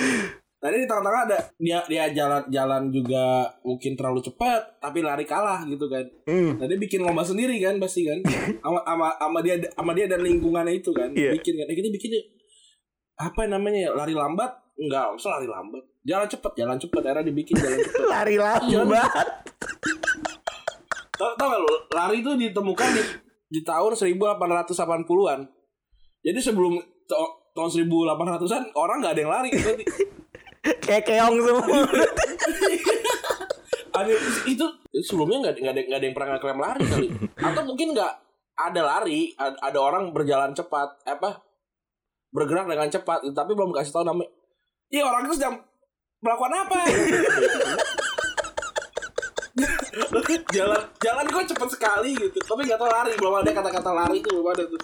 Nah 0.59 0.67
ini 0.67 0.83
di 0.83 0.87
tengah-tengah 0.87 1.21
ada 1.23 1.37
dia 1.55 1.79
dia 1.87 2.03
jalan 2.11 2.43
jalan 2.49 2.91
juga 2.91 3.47
mungkin 3.61 3.95
terlalu 3.95 4.19
cepat 4.19 4.75
tapi 4.77 4.99
lari 4.99 5.23
kalah 5.23 5.63
gitu 5.63 5.87
kan. 5.87 6.03
Hmm. 6.27 6.59
Nah 6.59 6.67
dia 6.67 6.75
bikin 6.75 6.99
lomba 6.99 7.23
sendiri 7.23 7.55
kan 7.63 7.79
pasti 7.79 8.03
kan. 8.03 8.19
Sama 8.59 8.83
sama 8.83 9.07
sama 9.15 9.39
dia 9.39 9.55
sama 9.71 9.91
dia 9.93 10.05
dan 10.05 10.19
lingkungannya 10.19 10.75
itu 10.75 10.91
kan. 10.91 11.15
Iya. 11.15 11.31
Bikin 11.31 11.53
kan. 11.55 11.65
Eh, 11.65 11.75
kita 11.75 11.87
bikin 11.89 12.11
apa 13.15 13.47
namanya 13.47 13.87
ya? 13.87 13.89
Lari 13.93 14.11
lambat? 14.11 14.51
Enggak, 14.79 15.11
usah 15.19 15.35
lari 15.35 15.47
lambat. 15.51 15.83
Jalan 16.07 16.27
cepat, 16.31 16.51
jalan 16.55 16.77
cepat. 16.79 17.01
Era 17.03 17.19
dibikin 17.19 17.59
jalan 17.59 17.79
cepat. 17.85 18.07
lari 18.07 18.35
lambat. 18.39 19.27
Tahu 21.19 21.33
tahu 21.35 21.47
gak 21.51 21.59
lu, 21.59 21.73
lari 21.91 22.15
itu 22.23 22.31
ditemukan 22.39 22.87
di, 22.95 23.03
di 23.51 23.59
tahun 23.67 23.91
1880-an. 23.91 25.39
Jadi 26.23 26.39
sebelum 26.39 26.79
ta- 27.03 27.35
tahun 27.51 27.69
1800-an 27.91 28.63
orang 28.71 29.03
nggak 29.03 29.13
ada 29.19 29.21
yang 29.21 29.31
lari. 29.31 29.49
Kayak 30.87 31.03
keong 31.07 31.37
semua. 31.43 31.63
ada 33.99 34.11
itu 34.47 34.65
sebelumnya 35.03 35.49
nggak 35.49 35.55
nggak 35.59 35.73
ada 35.75 35.81
nggak 35.91 35.99
ada 35.99 36.05
yang 36.07 36.15
pernah 36.15 36.29
ngeklaim 36.39 36.59
lari 36.63 36.83
kali. 36.87 37.07
Atau 37.35 37.63
mungkin 37.67 37.91
nggak 37.91 38.13
ada 38.55 38.81
lari, 38.83 39.35
ada, 39.35 39.55
ada 39.59 39.79
orang 39.79 40.15
berjalan 40.15 40.55
cepat, 40.55 41.03
apa 41.03 41.43
bergerak 42.31 42.71
dengan 42.71 42.87
cepat, 42.87 43.27
tapi 43.35 43.51
belum 43.55 43.75
kasih 43.75 43.91
tahu 43.91 44.07
namanya. 44.07 44.38
Iya 44.89 45.06
orang 45.06 45.30
itu 45.30 45.38
sedang 45.38 45.62
melakukan 46.25 46.54
apa? 46.65 46.78
jalan 50.49 50.82
jalan 50.97 51.25
kok 51.30 51.45
cepet 51.54 51.69
sekali 51.78 52.10
gitu. 52.17 52.38
Tapi 52.41 52.62
nggak 52.65 52.80
tahu 52.82 52.89
lari 52.89 53.13
belum 53.21 53.34
ada 53.38 53.49
kata-kata 53.54 53.91
lari 53.93 54.17
itu 54.17 54.30
belum 54.34 54.49
ada 54.49 54.63
tuh. 54.65 54.82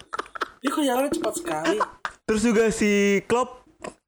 Dia 0.62 0.70
kok 0.70 0.84
jalannya 0.86 1.12
cepat 1.13 1.34
sekali? 1.41 1.78
Terus 2.26 2.41
juga 2.46 2.63
si 2.70 3.22
Klopp 3.26 3.64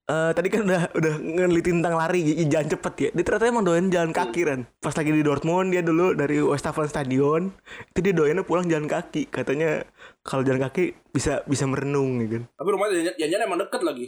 eh, 0.07 0.31
tadi 0.31 0.47
kan 0.47 0.63
udah 0.63 0.81
udah 0.91 1.13
ngeliti 1.19 1.69
tentang 1.69 1.93
lari 1.93 2.19
jalan 2.47 2.67
cepet 2.67 2.93
ya. 2.97 3.09
Dia 3.11 3.23
ternyata 3.23 3.45
emang 3.45 3.63
doyan 3.63 3.87
jalan 3.87 4.11
kaki 4.11 4.41
kan. 4.41 4.59
Pas 4.79 4.91
lagi 4.91 5.11
di 5.11 5.21
Dortmund 5.21 5.69
dia 5.69 5.83
dulu 5.83 6.11
dari 6.11 6.39
Westfalen 6.39 6.87
Stadion 6.87 7.51
itu 7.91 7.99
dia 7.99 8.11
doyannya 8.11 8.41
pulang 8.41 8.65
jalan 8.65 8.87
kaki. 8.87 9.27
Katanya 9.27 9.83
kalau 10.23 10.43
jalan 10.43 10.59
kaki 10.61 10.95
bisa 11.07 11.41
bisa 11.43 11.65
merenung 11.65 12.19
ya 12.19 12.27
kan. 12.29 12.43
tapi 12.45 12.69
rumahnya 12.69 13.15
jangan 13.17 13.47
emang 13.47 13.57
deket 13.57 13.81
lagi 13.81 14.03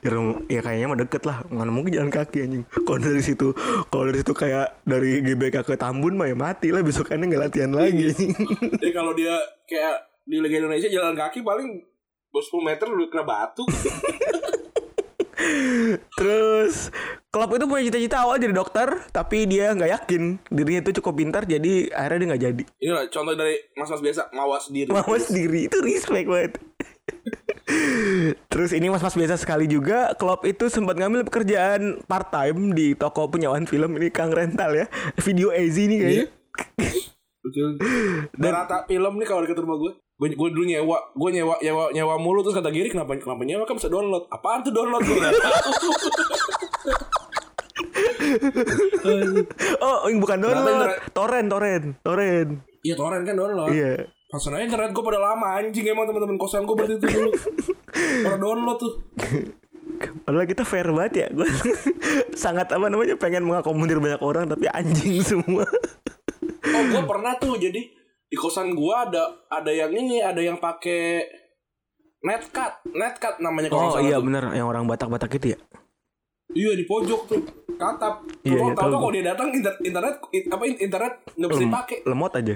ya, 0.00 0.08
rum- 0.08 0.48
ya 0.48 0.64
kayaknya 0.64 0.86
mah 0.88 0.96
deket 0.96 1.22
lah 1.28 1.44
mana 1.50 1.68
mungkin 1.68 1.92
jalan 1.92 2.08
kaki 2.08 2.38
anjing 2.40 2.64
kalau 2.88 2.96
dari 2.96 3.20
situ 3.20 3.52
kalau 3.92 4.08
dari 4.08 4.24
situ 4.24 4.32
kayak 4.32 4.80
dari 4.88 5.20
GBK 5.20 5.60
ke 5.60 5.76
Tambun 5.76 6.16
mah 6.16 6.24
ya 6.24 6.38
mati 6.38 6.72
lah 6.72 6.80
besokannya 6.80 7.28
nggak 7.28 7.42
latihan 7.42 7.68
lagi 7.68 8.16
jadi 8.80 8.92
kalau 8.96 9.12
dia 9.12 9.34
kayak 9.68 10.08
di 10.24 10.40
Liga 10.40 10.56
Indonesia 10.56 10.88
jalan 10.88 11.12
kaki 11.12 11.44
paling 11.44 11.84
10 12.32 12.40
meter 12.64 12.86
udah 12.88 13.08
kena 13.12 13.24
batu 13.28 13.64
terus 16.18 16.90
Klopp 17.30 17.52
itu 17.52 17.64
punya 17.68 17.82
cita-cita 17.92 18.24
awal 18.24 18.40
jadi 18.40 18.54
dokter 18.56 18.88
tapi 19.12 19.44
dia 19.44 19.76
nggak 19.76 19.90
yakin 19.92 20.22
dirinya 20.48 20.80
itu 20.88 21.02
cukup 21.02 21.20
pintar 21.20 21.42
jadi 21.44 21.92
akhirnya 21.92 22.18
dia 22.18 22.28
nggak 22.32 22.44
jadi. 22.48 22.62
Inilah 22.80 23.04
contoh 23.12 23.34
dari 23.36 23.56
mas-mas 23.76 24.00
biasa 24.00 24.22
mawas 24.32 24.62
sendiri 24.68 24.88
mau 24.88 25.16
sendiri 25.20 25.60
itu 25.68 25.76
respect 25.84 26.26
banget. 26.28 26.52
Terus 28.48 28.70
ini 28.72 28.88
mas-mas 28.88 29.14
biasa 29.14 29.36
sekali 29.36 29.68
juga 29.68 30.14
Klopp 30.16 30.46
itu 30.48 30.72
sempat 30.72 30.96
ngambil 30.96 31.26
pekerjaan 31.28 32.00
part 32.08 32.32
time 32.32 32.72
di 32.72 32.96
toko 32.96 33.28
penyewaan 33.28 33.68
film 33.68 33.94
ini 34.00 34.08
Kang 34.08 34.32
Rental 34.32 34.72
ya. 34.72 34.86
Video 35.20 35.52
Easy 35.52 35.86
nih 35.90 35.98
kayaknya. 36.00 36.26
Betul 36.26 37.15
dan 38.36 38.50
rata 38.50 38.86
film 38.90 39.14
nih 39.18 39.26
kalau 39.26 39.40
deket 39.46 39.62
rumah 39.62 39.78
gue 39.78 39.92
gue 40.16 40.32
gue 40.32 40.48
dulu 40.48 40.64
nyewa 40.64 40.96
gue 41.12 41.28
nyewa 41.28 41.60
nyewa 41.60 41.92
nyewa 41.92 42.16
mulu 42.16 42.40
terus 42.40 42.56
kata 42.56 42.72
Giri 42.72 42.88
kenapa 42.88 43.20
kenapa 43.20 43.44
nyewa? 43.44 43.68
Kan 43.68 43.76
bisa 43.76 43.92
download. 43.92 44.24
Apaan 44.32 44.64
tuh 44.64 44.72
download? 44.72 45.04
gue 45.04 45.16
Oh 49.84 50.08
ini 50.08 50.16
bukan 50.16 50.40
download? 50.40 51.12
Torrent 51.12 51.52
Torrent 51.52 52.00
Torrent. 52.00 52.50
Iya 52.80 52.96
torrent 52.96 53.28
kan 53.28 53.36
download. 53.36 53.76
Iya. 53.76 54.08
Pasan 54.32 54.56
aja 54.56 54.64
internet 54.64 54.96
gue 54.96 55.04
pada 55.04 55.20
lama 55.20 55.60
anjing 55.60 55.84
emang 55.84 56.08
teman-teman 56.08 56.40
kosan 56.40 56.64
gue 56.64 56.72
berarti 56.72 56.96
itu 56.96 57.06
dulu. 57.12 57.30
Pada 58.24 58.40
download 58.40 58.78
tuh. 58.80 58.92
Padahal 60.24 60.48
kita 60.48 60.64
fair 60.64 60.88
banget 60.96 61.28
ya. 61.28 61.28
Gue 61.28 61.44
sangat 62.42 62.72
apa 62.72 62.88
namanya 62.88 63.20
Pengen 63.20 63.48
mengakomodir 63.48 63.96
banyak 63.96 64.20
orang 64.20 64.44
Tapi 64.44 64.68
anjing 64.68 65.24
semua 65.24 65.64
oh 66.76 66.84
gue 66.86 67.02
pernah 67.04 67.32
tuh. 67.36 67.56
Jadi 67.56 67.80
di 68.26 68.36
kosan 68.36 68.72
gue 68.72 68.94
ada 68.94 69.22
ada 69.48 69.70
yang 69.70 69.90
ini 69.90 70.20
ada 70.20 70.38
yang 70.38 70.56
pakai 70.56 71.24
netcut 72.20 72.84
netcut 72.90 73.38
namanya 73.38 73.68
kalau 73.68 73.88
nggak 73.88 73.96
Oh 73.96 74.02
iya 74.02 74.16
tuh. 74.16 74.24
bener. 74.24 74.44
Yang 74.52 74.66
orang 74.66 74.84
Batak-Batak 74.84 75.30
itu 75.34 75.46
ya? 75.52 75.58
Iya 76.52 76.72
di 76.74 76.84
pojok 76.84 77.20
tuh. 77.26 77.40
Katap 77.76 78.24
Iya, 78.40 78.56
iya, 78.56 78.72
tahu 78.72 78.88
kalau 78.88 79.12
dia 79.12 79.24
datang 79.26 79.52
inter- 79.52 79.76
internet 79.80 80.16
in- 80.32 80.48
apa 80.48 80.64
in- 80.64 80.80
internet 80.80 81.12
nggak 81.32 81.50
bisa 81.50 81.62
dipakai. 81.62 81.96
Lemot 82.04 82.32
aja. 82.32 82.54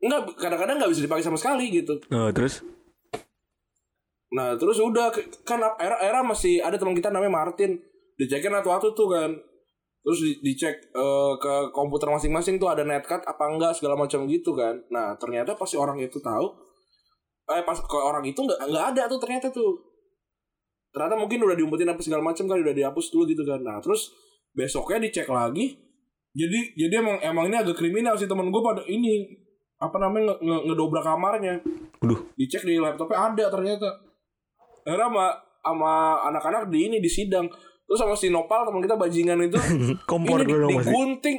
Nggak 0.00 0.20
kadang-kadang 0.34 0.76
nggak 0.80 0.90
bisa 0.90 1.02
dipakai 1.04 1.22
sama 1.22 1.38
sekali 1.38 1.70
gitu. 1.70 1.94
Oh 2.10 2.30
terus? 2.30 2.66
Nah 4.30 4.54
terus 4.54 4.78
udah 4.78 5.10
kan 5.42 5.58
era 5.78 5.98
era 5.98 6.20
masih 6.22 6.58
ada 6.58 6.74
teman 6.74 6.94
kita 6.94 7.10
namanya 7.10 7.46
Martin. 7.46 7.78
Dicekin 8.14 8.52
satu-satu 8.52 8.88
tuh 8.92 9.08
kan 9.08 9.30
terus 10.00 10.18
di, 10.24 10.32
dicek 10.40 10.74
eh, 10.96 11.32
ke 11.36 11.54
komputer 11.76 12.08
masing-masing 12.08 12.56
tuh 12.56 12.72
ada 12.72 12.82
netcut 12.82 13.20
apa 13.24 13.44
enggak 13.52 13.72
segala 13.76 13.96
macam 14.00 14.24
gitu 14.26 14.56
kan. 14.56 14.80
Nah 14.88 15.16
ternyata 15.20 15.56
pas 15.56 15.68
si 15.68 15.76
orang 15.76 16.00
itu 16.00 16.16
tahu 16.20 16.46
eh 17.50 17.62
pas 17.66 17.76
ke 17.76 17.98
orang 17.98 18.22
itu 18.24 18.40
nggak 18.40 18.60
nggak 18.70 18.84
ada 18.96 19.02
tuh 19.10 19.20
ternyata 19.20 19.52
tuh. 19.52 19.76
Ternyata 20.90 21.14
mungkin 21.14 21.44
udah 21.46 21.54
diumpetin 21.54 21.90
apa 21.92 22.02
segala 22.02 22.24
macam 22.24 22.48
kali 22.48 22.64
udah 22.64 22.74
dihapus 22.74 23.06
dulu 23.12 23.28
gitu 23.28 23.44
kan. 23.44 23.60
Nah 23.60 23.78
terus 23.84 24.10
besoknya 24.50 25.06
dicek 25.06 25.30
lagi 25.30 25.90
jadi 26.30 26.60
jadi 26.78 27.02
emang 27.02 27.18
emang 27.22 27.44
ini 27.50 27.56
agak 27.58 27.74
kriminal 27.74 28.14
sih 28.14 28.30
temen 28.30 28.54
gue 28.54 28.62
pada 28.62 28.86
ini 28.86 29.26
apa 29.82 29.96
namanya 29.98 30.34
nge- 30.34 30.40
nge- 30.46 30.64
ngedobrak 30.70 31.02
kamarnya. 31.02 31.54
Waduh. 32.00 32.20
Dicek 32.38 32.62
di 32.62 32.78
laptopnya 32.78 33.34
ada 33.34 33.44
ternyata. 33.50 33.88
Akhirnya 34.86 35.08
sama 35.10 35.26
sama 35.60 35.92
anak-anak 36.30 36.72
di 36.72 36.88
ini 36.88 36.96
di 37.02 37.10
sidang 37.10 37.50
terus 37.90 38.06
sama 38.06 38.14
si 38.14 38.30
Nopal 38.30 38.62
teman 38.62 38.78
kita 38.78 38.94
bajingan 38.94 39.50
itu 39.50 39.58
Kompor 40.10 40.46
ini 40.46 40.54
di, 40.54 40.54
masih 40.54 40.86
digunting. 40.86 41.38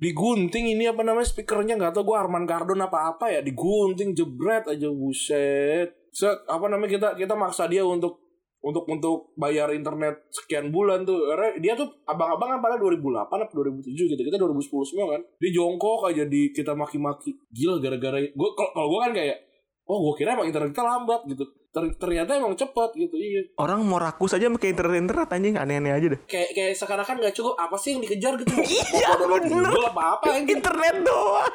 Digunting 0.00 0.64
ini 0.72 0.88
apa 0.88 1.04
namanya 1.04 1.28
speakernya 1.28 1.76
nggak 1.76 1.92
tahu 1.92 2.08
gue 2.08 2.16
Arman 2.16 2.48
Kardon 2.48 2.80
apa 2.80 3.12
apa 3.12 3.28
ya 3.28 3.44
digunting 3.44 4.16
jebret 4.16 4.64
aja 4.72 4.88
buset. 4.88 5.92
Set, 6.08 6.48
apa 6.48 6.64
namanya 6.72 6.96
kita 6.96 7.08
kita 7.20 7.36
maksa 7.36 7.68
dia 7.68 7.84
untuk 7.84 8.24
untuk 8.64 8.88
untuk 8.88 9.36
bayar 9.36 9.68
internet 9.76 10.32
sekian 10.32 10.72
bulan 10.72 11.04
tuh. 11.04 11.28
Dia 11.60 11.76
tuh 11.76 11.92
abang-abang 12.08 12.56
kan 12.56 12.60
pada 12.64 12.80
2008 12.80 13.28
atau 13.28 13.60
2007 13.60 14.16
gitu 14.16 14.16
kita 14.16 14.40
2010 14.40 14.64
semua 14.88 15.06
kan. 15.12 15.20
Dia 15.36 15.50
jongkok 15.52 16.08
aja 16.08 16.24
di 16.24 16.56
kita 16.56 16.72
maki-maki. 16.72 17.36
Gila 17.52 17.76
gara-gara 17.84 18.16
gue 18.24 18.50
kalau 18.56 18.72
kalau 18.72 18.88
gue 18.96 19.00
kan 19.04 19.12
kayak 19.12 19.36
oh 19.84 20.08
gue 20.08 20.24
kira 20.24 20.32
emang 20.32 20.48
internet 20.48 20.72
kita 20.72 20.88
lambat 20.88 21.28
gitu 21.28 21.44
Ter- 21.70 21.94
ternyata 22.02 22.34
emang 22.34 22.58
cepat 22.58 22.90
gitu 22.98 23.14
iya 23.14 23.46
Orang 23.54 23.86
mau 23.86 24.02
rakus 24.02 24.34
aja 24.34 24.50
pakai 24.50 24.74
internet-internet 24.74 25.30
anjing 25.30 25.54
Aneh-aneh 25.54 25.94
aja 25.94 26.06
deh 26.10 26.20
kayak 26.26 26.50
kayak 26.50 26.72
seakan-akan 26.74 27.22
nggak 27.22 27.30
cukup 27.30 27.54
apa 27.54 27.78
sih 27.78 27.94
yang 27.94 28.02
dikejar 28.02 28.34
gitu 28.42 28.50
Iya, 28.98 29.10
bener. 29.14 29.70
Apa 29.86 30.02
apa 30.18 30.24
anjing 30.34 30.58
Internet 30.58 30.96
doang 31.06 31.54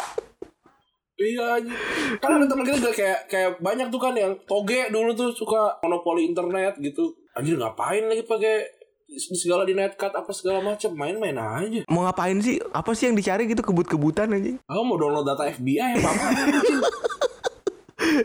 Iya 1.15 1.43
anjing. 1.60 1.75
Kan 2.19 2.30
ada 2.36 2.45
teman 2.47 2.63
kita 2.67 2.78
juga 2.80 2.91
kayak 2.91 3.19
kayak 3.32 3.49
banyak 3.63 3.88
tuh 3.88 4.01
kan 4.04 4.12
yang 4.15 4.36
toge 4.43 4.91
dulu 4.91 5.15
tuh 5.15 5.32
suka 5.32 5.80
monopoli 5.80 6.28
internet 6.28 6.75
gitu. 6.84 7.15
Anjir 7.36 7.56
ngapain 7.56 8.04
lagi 8.04 8.28
pakai 8.28 8.67
segala 9.15 9.63
di 9.63 9.71
netcut 9.71 10.12
apa 10.12 10.32
segala 10.36 10.60
macam 10.60 10.91
main-main 10.91 11.39
aja. 11.39 11.88
Mau 11.88 12.04
ngapain 12.04 12.36
sih? 12.43 12.60
Apa 12.75 12.91
sih 12.91 13.08
yang 13.08 13.15
dicari 13.15 13.47
gitu 13.47 13.63
kebut-kebutan 13.63 14.28
anjing 14.28 14.60
Aku 14.67 14.84
mau 14.84 14.99
download 14.99 15.23
data 15.23 15.47
FBI 15.47 16.04
apa 16.04 16.10
apa. 16.12 16.28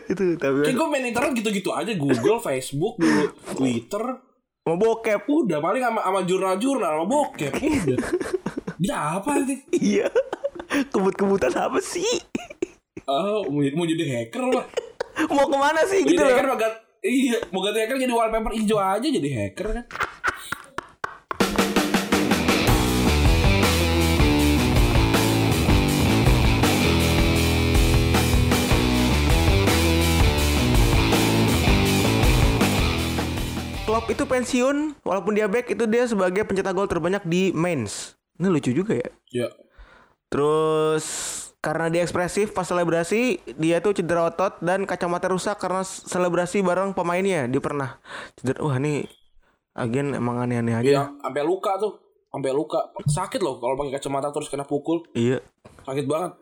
Itu 0.09 0.23
tapi 0.39 0.57
Kayak 0.67 0.77
gue 0.77 0.87
main 0.87 1.05
internet 1.07 1.31
gitu-gitu 1.37 1.69
aja 1.75 1.91
Google, 1.95 2.39
Facebook, 2.39 2.95
dulu 2.99 3.23
Twitter. 3.57 4.03
Mau 4.61 4.77
bokep 4.77 5.25
Udah 5.25 5.57
paling 5.57 5.81
sama 5.81 5.99
sama 6.05 6.19
jurnal-jurnal 6.27 6.91
sama 7.01 7.05
bokep 7.09 7.53
udah. 7.57 7.99
Dia 8.81 8.95
apa 9.19 9.31
sih? 9.45 9.59
Iya 9.75 10.07
Kebut-kebutan 10.93 11.53
apa 11.57 11.79
sih? 11.83 12.07
Oh, 13.09 13.43
mau, 13.49 13.61
mau 13.75 13.85
jadi 13.85 14.05
hacker 14.07 14.43
lah. 14.55 14.65
Mau 15.27 15.45
ke 15.49 15.57
mana 15.59 15.81
sih 15.83 16.05
Jadi 16.05 16.15
gitu 16.15 16.23
hacker 16.23 16.45
loh 16.47 16.55
mau 16.55 16.59
ganti 16.61 16.79
Iya, 17.01 17.37
mau 17.49 17.65
ganti 17.65 17.81
hacker 17.81 17.97
jadi 17.97 18.13
wallpaper 18.13 18.53
hijau 18.53 18.77
aja 18.77 19.01
jadi 19.01 19.29
hacker 19.33 19.67
kan. 19.73 19.85
Klopp 33.91 34.07
itu 34.07 34.23
pensiun 34.23 35.03
Walaupun 35.03 35.35
dia 35.35 35.51
back 35.51 35.75
itu 35.75 35.83
dia 35.83 36.07
sebagai 36.07 36.47
pencetak 36.47 36.71
gol 36.71 36.87
terbanyak 36.87 37.27
di 37.27 37.51
Mainz 37.51 38.15
Ini 38.39 38.47
lucu 38.47 38.71
juga 38.71 38.95
ya 38.95 39.11
Ya. 39.35 39.51
Terus 40.31 41.03
karena 41.59 41.91
dia 41.91 42.01
ekspresif 42.01 42.55
pas 42.55 42.63
selebrasi 42.63 43.43
dia 43.59 43.83
tuh 43.83 43.91
cedera 43.91 44.31
otot 44.31 44.57
dan 44.63 44.87
kacamata 44.87 45.27
rusak 45.27 45.59
karena 45.59 45.83
selebrasi 45.83 46.63
bareng 46.63 46.95
pemainnya 46.95 47.45
dia 47.51 47.61
pernah 47.61 47.99
cedera 48.39 48.63
wah 48.65 48.79
nih 48.81 49.05
agen 49.77 50.17
emang 50.17 50.41
aneh-aneh 50.41 50.73
aja 50.73 50.87
Iya, 50.87 51.03
sampai 51.21 51.43
luka 51.45 51.77
tuh. 51.77 52.01
Sampai 52.33 52.51
luka. 52.55 52.95
Sakit 53.05 53.39
loh 53.43 53.61
kalau 53.61 53.77
pakai 53.77 53.99
kacamata 53.99 54.33
terus 54.33 54.49
kena 54.49 54.65
pukul. 54.65 55.03
iya 55.13 55.37
Sakit 55.85 56.07
banget. 56.09 56.40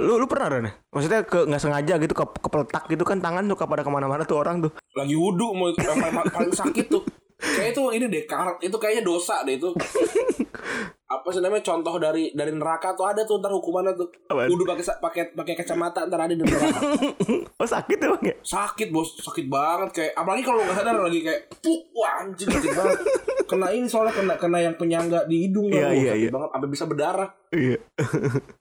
Lu 0.00 0.16
lu 0.16 0.26
pernah 0.26 0.48
Ren? 0.48 0.68
maksudnya 0.90 1.20
ke 1.22 1.44
nggak 1.44 1.60
sengaja 1.60 1.94
gitu 2.00 2.14
ke 2.16 2.24
kepeletak 2.40 2.88
gitu 2.88 3.04
kan 3.04 3.20
tangan 3.20 3.44
suka 3.46 3.68
pada 3.68 3.84
ke 3.84 3.90
mana-mana 3.92 4.24
tuh 4.24 4.40
orang 4.40 4.64
tuh 4.64 4.72
Lagi 4.96 5.14
wudhu 5.14 5.54
mau 5.54 5.70
paling, 5.70 6.32
paling 6.34 6.50
sakit 6.50 6.90
tuh. 6.90 7.02
Kayak 7.40 7.72
itu 7.72 7.82
ini 7.96 8.04
deh 8.10 8.24
karat 8.28 8.58
itu 8.60 8.76
kayaknya 8.76 9.06
dosa 9.06 9.46
deh 9.46 9.56
itu. 9.56 9.70
Apa 11.10 11.26
sih 11.28 11.42
namanya 11.42 11.66
contoh 11.66 11.98
dari 11.98 12.30
dari 12.30 12.54
neraka 12.54 12.94
tuh 12.94 13.02
ada 13.02 13.26
tuh 13.26 13.42
ntar 13.42 13.50
hukumannya 13.50 13.98
tuh. 13.98 14.06
Wudhu 14.30 14.62
pakai 14.62 14.84
pakai 14.86 15.22
pakai 15.34 15.54
kacamata 15.58 16.06
ntar 16.06 16.22
ada 16.22 16.30
di 16.30 16.38
neraka. 16.38 16.78
oh 17.60 17.66
sakit 17.66 17.98
emang 17.98 18.22
ya 18.22 18.34
sakit 18.40 18.88
bos 18.88 19.18
sakit 19.18 19.50
banget 19.50 19.90
kayak 19.90 20.12
apalagi 20.14 20.46
kalau 20.46 20.62
nggak 20.62 20.76
sadar 20.78 20.96
lagi 20.96 21.20
kayak 21.20 21.50
puk 21.58 21.82
wah 21.92 22.22
anjing 22.22 22.46
sakit 22.46 22.72
banget 22.72 22.98
kena 23.44 23.66
ini 23.68 23.84
soalnya 23.84 24.14
kena 24.14 24.34
kena 24.38 24.58
yang 24.62 24.74
penyangga 24.78 25.26
di 25.26 25.44
hidung 25.44 25.66
Wah, 25.68 25.90
iya, 25.90 26.14
sakit 26.14 26.22
iya. 26.22 26.30
banget 26.30 26.48
sampai 26.54 26.68
bisa 26.70 26.84
berdarah 26.86 27.28
Iya. 27.50 27.78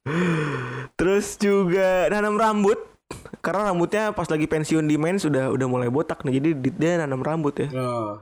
Terus 0.99 1.37
juga 1.37 2.09
nanam 2.09 2.35
rambut. 2.35 2.79
Karena 3.39 3.71
rambutnya 3.71 4.11
pas 4.11 4.27
lagi 4.27 4.45
pensiun 4.45 4.85
di 4.85 4.97
main 4.97 5.17
sudah 5.17 5.49
udah 5.49 5.67
mulai 5.69 5.89
botak 5.89 6.21
nih. 6.25 6.41
Jadi 6.41 6.49
di- 6.59 6.75
dia 6.75 6.99
nanam 6.99 7.21
rambut 7.21 7.53
ya. 7.55 7.69
nah, 7.71 8.21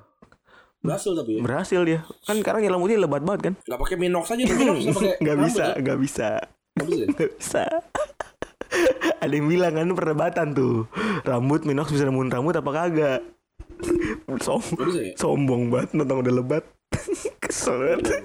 Berhasil 0.88 1.12
tapi 1.14 1.32
ya. 1.36 1.42
Berhasil 1.44 1.82
dia. 1.84 2.00
Kan 2.24 2.36
sekarang 2.40 2.62
hitam 2.64 2.80
putih 2.80 2.98
lebat 2.98 3.22
banget 3.22 3.42
kan? 3.52 3.54
Gak 3.68 3.80
pakai 3.84 3.98
minox 4.00 4.26
aja 4.32 4.44
tuh 4.48 4.58
minox 4.58 4.78
bisa 4.90 5.04
ya? 5.04 5.16
nggak 5.20 5.38
bisa. 5.44 5.66
Nggak 5.76 5.98
bisa. 6.00 6.30
ya? 6.40 7.06
Bisa. 7.12 7.64
Ada 9.24 9.34
yang 9.34 9.48
bilang 9.50 9.74
kan 9.74 9.88
perdebatan 9.96 10.48
tuh. 10.54 10.86
Rambut 11.26 11.66
Minox 11.66 11.90
bisa 11.90 12.06
nemuin 12.06 12.30
rambut 12.30 12.56
apa 12.56 12.72
kagak? 12.72 13.22
Som 14.46 14.62
ya? 14.62 15.14
sombong 15.18 15.70
banget 15.70 15.94
nonton 15.98 16.22
udah 16.26 16.34
lebat. 16.34 16.64
Kesel 17.42 18.00
banget. 18.00 18.24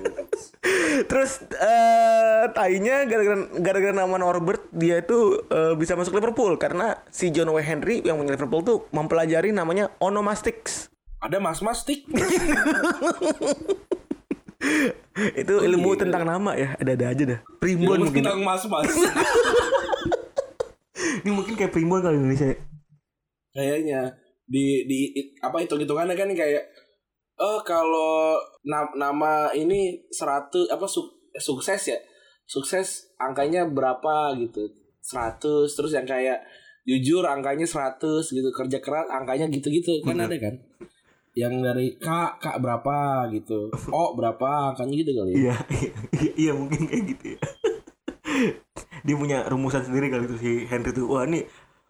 Terus 1.08 1.40
eh 1.56 2.44
tainya 2.52 3.08
gara-gara 3.08 3.48
gara-gara 3.58 3.94
nama 3.96 4.16
Norbert 4.20 4.68
dia 4.70 5.00
itu 5.00 5.40
eh, 5.48 5.74
bisa 5.74 5.96
masuk 5.96 6.16
Liverpool 6.16 6.56
karena 6.60 7.00
si 7.08 7.32
John 7.32 7.50
W 7.52 7.58
Henry 7.64 8.04
yang 8.04 8.20
punya 8.20 8.36
Liverpool 8.36 8.62
tuh 8.62 8.78
mempelajari 8.92 9.50
namanya 9.50 9.90
onomastics. 9.98 10.91
Ada 11.22 11.38
mas-mas 11.38 11.86
tik. 11.86 12.02
itu 15.42 15.54
ilmu 15.54 15.94
tentang 15.94 16.24
nama 16.24 16.54
ya, 16.54 16.74
ada-ada 16.78 17.14
aja 17.14 17.22
dah. 17.26 17.38
Primbon 17.58 17.98
Ilmu 18.00 18.04
mungkin. 18.10 18.22
tentang 18.26 18.40
mas-mas. 18.42 18.90
Ini 21.22 21.30
mungkin 21.30 21.54
kayak 21.54 21.70
primbon 21.70 22.02
kalau 22.02 22.14
di 22.14 22.20
Indonesia. 22.20 22.46
ya. 22.50 22.56
Kayaknya 23.52 24.00
di 24.42 24.82
di 24.88 24.98
apa 25.38 25.62
hitung-hitungannya 25.62 26.16
kan 26.18 26.28
kayak 26.34 26.64
oh 27.38 27.62
kalau 27.62 28.34
na- 28.64 28.96
nama 28.96 29.52
ini 29.52 30.08
100 30.10 30.66
apa 30.66 30.86
su- 30.88 31.12
sukses 31.32 31.82
ya. 31.86 31.98
Sukses 32.42 33.14
angkanya 33.16 33.70
berapa 33.70 34.34
gitu. 34.40 34.66
100 35.02 35.70
terus 35.70 35.92
yang 35.92 36.02
kayak 36.02 36.42
jujur 36.82 37.22
angkanya 37.22 37.62
100 37.62 38.26
gitu, 38.26 38.50
kerja 38.50 38.82
keras 38.82 39.06
angkanya 39.06 39.46
gitu-gitu 39.46 40.02
kan 40.02 40.18
ada 40.18 40.34
kan. 40.34 40.58
Yang 41.32 41.54
dari 41.62 41.86
K 41.96 42.08
K 42.36 42.44
berapa 42.56 42.94
gitu. 43.30 43.72
O 43.88 44.02
berapa 44.12 44.48
angkanya 44.70 44.94
gitu 44.94 45.12
kali. 45.14 45.30
ya. 45.32 45.38
Iya, 45.38 45.56
iya, 46.12 46.30
iya 46.38 46.52
mungkin 46.52 46.84
kayak 46.84 47.04
gitu 47.08 47.24
ya. 47.32 47.38
Dia 49.02 49.16
punya 49.16 49.38
rumusan 49.44 49.82
sendiri 49.82 50.08
kali 50.08 50.24
itu 50.24 50.36
si 50.36 50.50
Henry 50.64 50.92
tuh. 50.92 51.08
Wah 51.08 51.24
ini 51.24 51.42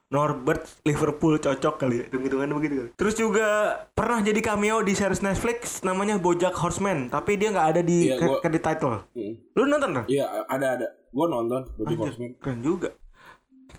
Norbert 0.08 0.64
Liverpool 0.82 1.36
cocok 1.36 1.74
kali 1.76 1.96
ya. 1.98 2.04
Hitung-hitungannya 2.06 2.54
begitu 2.54 2.74
kali. 2.76 2.90
Terus 2.94 3.14
juga 3.14 3.46
pernah 3.90 4.20
jadi 4.20 4.40
cameo 4.40 4.80
di 4.80 4.92
series 4.92 5.20
Netflix 5.20 5.80
namanya 5.82 6.16
BoJack 6.16 6.52
Horseman, 6.54 7.08
tapi 7.08 7.34
dia 7.34 7.48
nggak 7.48 7.68
ada 7.68 7.80
di 7.80 8.08
Iya, 8.08 8.16
gua- 8.18 8.40
credit 8.40 8.62
title. 8.62 9.00
Hmm. 9.10 9.34
Lu 9.52 9.64
nonton 9.64 9.90
kan? 9.92 10.04
Iya, 10.06 10.24
ada 10.46 10.66
ada. 10.76 10.86
Gua 11.08 11.26
nonton 11.28 11.64
Body 11.74 11.94
Horseman. 11.96 12.30
Keren 12.38 12.60
juga. 12.60 12.92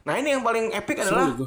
Nah 0.03 0.17
ini 0.17 0.33
yang 0.33 0.41
paling 0.41 0.73
epic 0.73 0.99
adalah 0.99 1.37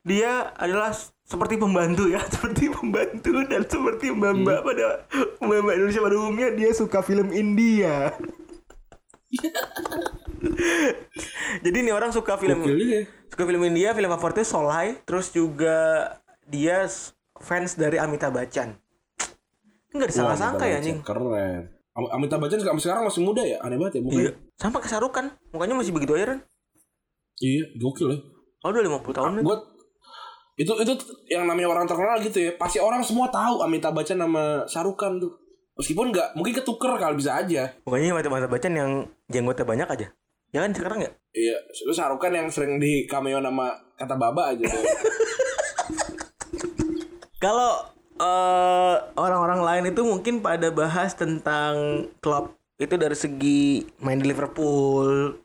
dia 0.00 0.54
adalah 0.54 0.94
seperti 1.28 1.60
pembantu 1.60 2.08
ya, 2.08 2.24
seperti 2.34 2.72
pembantu 2.72 3.44
dan 3.44 3.62
seperti 3.68 4.06
mbak-mbak 4.16 4.64
pada 4.64 5.04
mbak-mbak 5.44 5.74
Indonesia 5.76 6.00
pada 6.00 6.16
umumnya 6.16 6.48
dia 6.56 6.70
suka 6.72 7.04
film 7.04 7.28
India. 7.36 8.16
Jadi 11.64 11.76
nih 11.84 11.92
orang 11.92 12.16
suka 12.16 12.40
film 12.40 12.64
juga 12.64 12.72
ya. 12.80 13.04
suka 13.28 13.44
film 13.44 13.60
India, 13.68 13.92
film 13.92 14.08
favoritnya 14.08 14.46
Solai, 14.48 14.96
terus 15.04 15.28
juga 15.28 16.08
dia 16.48 16.88
fans 17.36 17.76
dari 17.76 18.00
Amitabh 18.00 18.32
Bachchan. 18.32 18.72
Enggak 19.92 20.08
disalah 20.08 20.36
sangka 20.36 20.64
Wah, 20.64 20.72
ya 20.72 20.80
anjing. 20.80 21.04
Bachchan. 21.04 21.20
Keren. 21.20 21.62
Am- 21.92 22.12
Amitabh 22.16 22.40
Bachchan 22.40 22.64
sekarang 22.64 23.04
masih 23.04 23.20
muda 23.20 23.44
ya? 23.44 23.60
Aneh 23.60 23.76
banget 23.76 24.00
ya 24.00 24.02
mukanya. 24.06 24.22
Iya. 24.24 24.32
Sama 24.56 24.78
kesarukan, 24.80 25.36
mukanya 25.52 25.74
masih 25.76 25.92
begitu 25.92 26.16
aja 26.16 26.26
kan. 26.32 26.38
Iya, 27.38 27.64
gokil 27.76 28.08
ya. 28.16 28.18
Oh 28.64 28.72
udah 28.72 28.82
50 28.82 29.12
tahun 29.12 29.30
nih. 29.38 29.44
Gue 29.44 29.56
itu 30.58 30.74
itu 30.82 30.92
yang 31.30 31.46
namanya 31.46 31.70
orang 31.70 31.86
terkenal 31.86 32.18
gitu 32.18 32.50
ya. 32.50 32.52
Pasti 32.58 32.82
orang 32.82 33.06
semua 33.06 33.30
tahu 33.30 33.62
Amitabh 33.62 33.94
Bachchan 33.94 34.18
nama 34.18 34.66
Sarukan 34.66 35.22
tuh. 35.22 35.38
Meskipun 35.78 36.10
nggak 36.10 36.34
mungkin 36.34 36.58
ketuker 36.58 36.98
kalau 36.98 37.14
bisa 37.14 37.38
aja. 37.38 37.70
Mukanya 37.86 38.18
Amitabh 38.18 38.50
Bachchan 38.50 38.74
yang 38.74 39.06
jenggotnya 39.30 39.62
banyak 39.62 39.88
aja. 39.88 40.06
Ya 40.50 40.58
kan 40.64 40.72
sekarang 40.74 40.98
ya? 41.04 41.10
Iya, 41.30 41.56
itu 41.70 41.92
Sarukan 41.94 42.34
yang 42.34 42.50
sering 42.50 42.82
di 42.82 43.06
cameo 43.06 43.38
nama 43.38 43.70
kata 43.94 44.18
baba 44.18 44.50
aja. 44.50 44.66
tuh. 44.66 44.82
Kalau 47.44 47.86
eh, 48.18 48.96
orang-orang 49.14 49.60
lain 49.62 49.84
itu 49.94 50.02
mungkin 50.02 50.42
pada 50.42 50.74
bahas 50.74 51.14
tentang 51.14 52.08
klub 52.18 52.58
itu 52.78 52.94
dari 52.98 53.14
segi 53.14 53.86
main 54.02 54.18
di 54.18 54.26
Liverpool, 54.30 55.38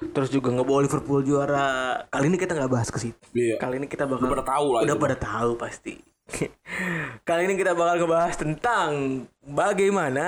terus 0.00 0.28
juga 0.28 0.48
nggak 0.50 0.64
bawa 0.64 0.80
Liverpool 0.80 1.20
juara. 1.20 1.68
Kali 2.08 2.26
ini 2.26 2.36
kita 2.36 2.52
nggak 2.52 2.72
bahas 2.72 2.88
ke 2.88 2.98
situ. 2.98 3.20
Iya. 3.32 3.56
Kali 3.56 3.76
ini 3.76 3.86
kita 3.86 4.04
bakal 4.04 4.24
Udah 4.24 4.32
pada 4.34 4.46
tahu 4.48 4.66
lah 4.72 4.80
Udah 4.82 4.96
itu. 4.96 5.04
pada 5.04 5.16
tahu 5.16 5.50
pasti. 5.54 5.94
Kali 7.28 7.42
ini 7.44 7.54
kita 7.54 7.72
bakal 7.72 8.00
ngebahas 8.00 8.34
tentang 8.34 8.90
bagaimana 9.42 10.26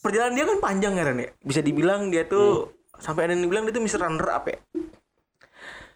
perjalanan 0.00 0.34
dia 0.34 0.44
kan 0.44 0.58
panjang 0.58 0.92
ya 0.94 1.04
Ren 1.04 1.18
ya. 1.18 1.30
Bisa 1.40 1.60
dibilang 1.60 2.08
dia 2.08 2.24
tuh 2.24 2.68
Hmm. 2.68 3.00
sampai 3.00 3.24
ada 3.24 3.32
yang 3.32 3.48
bilang 3.48 3.64
dia 3.64 3.72
tuh 3.72 3.80
Mr. 3.80 4.00
Runner 4.00 4.28
up 4.28 4.44
ya. 4.44 4.58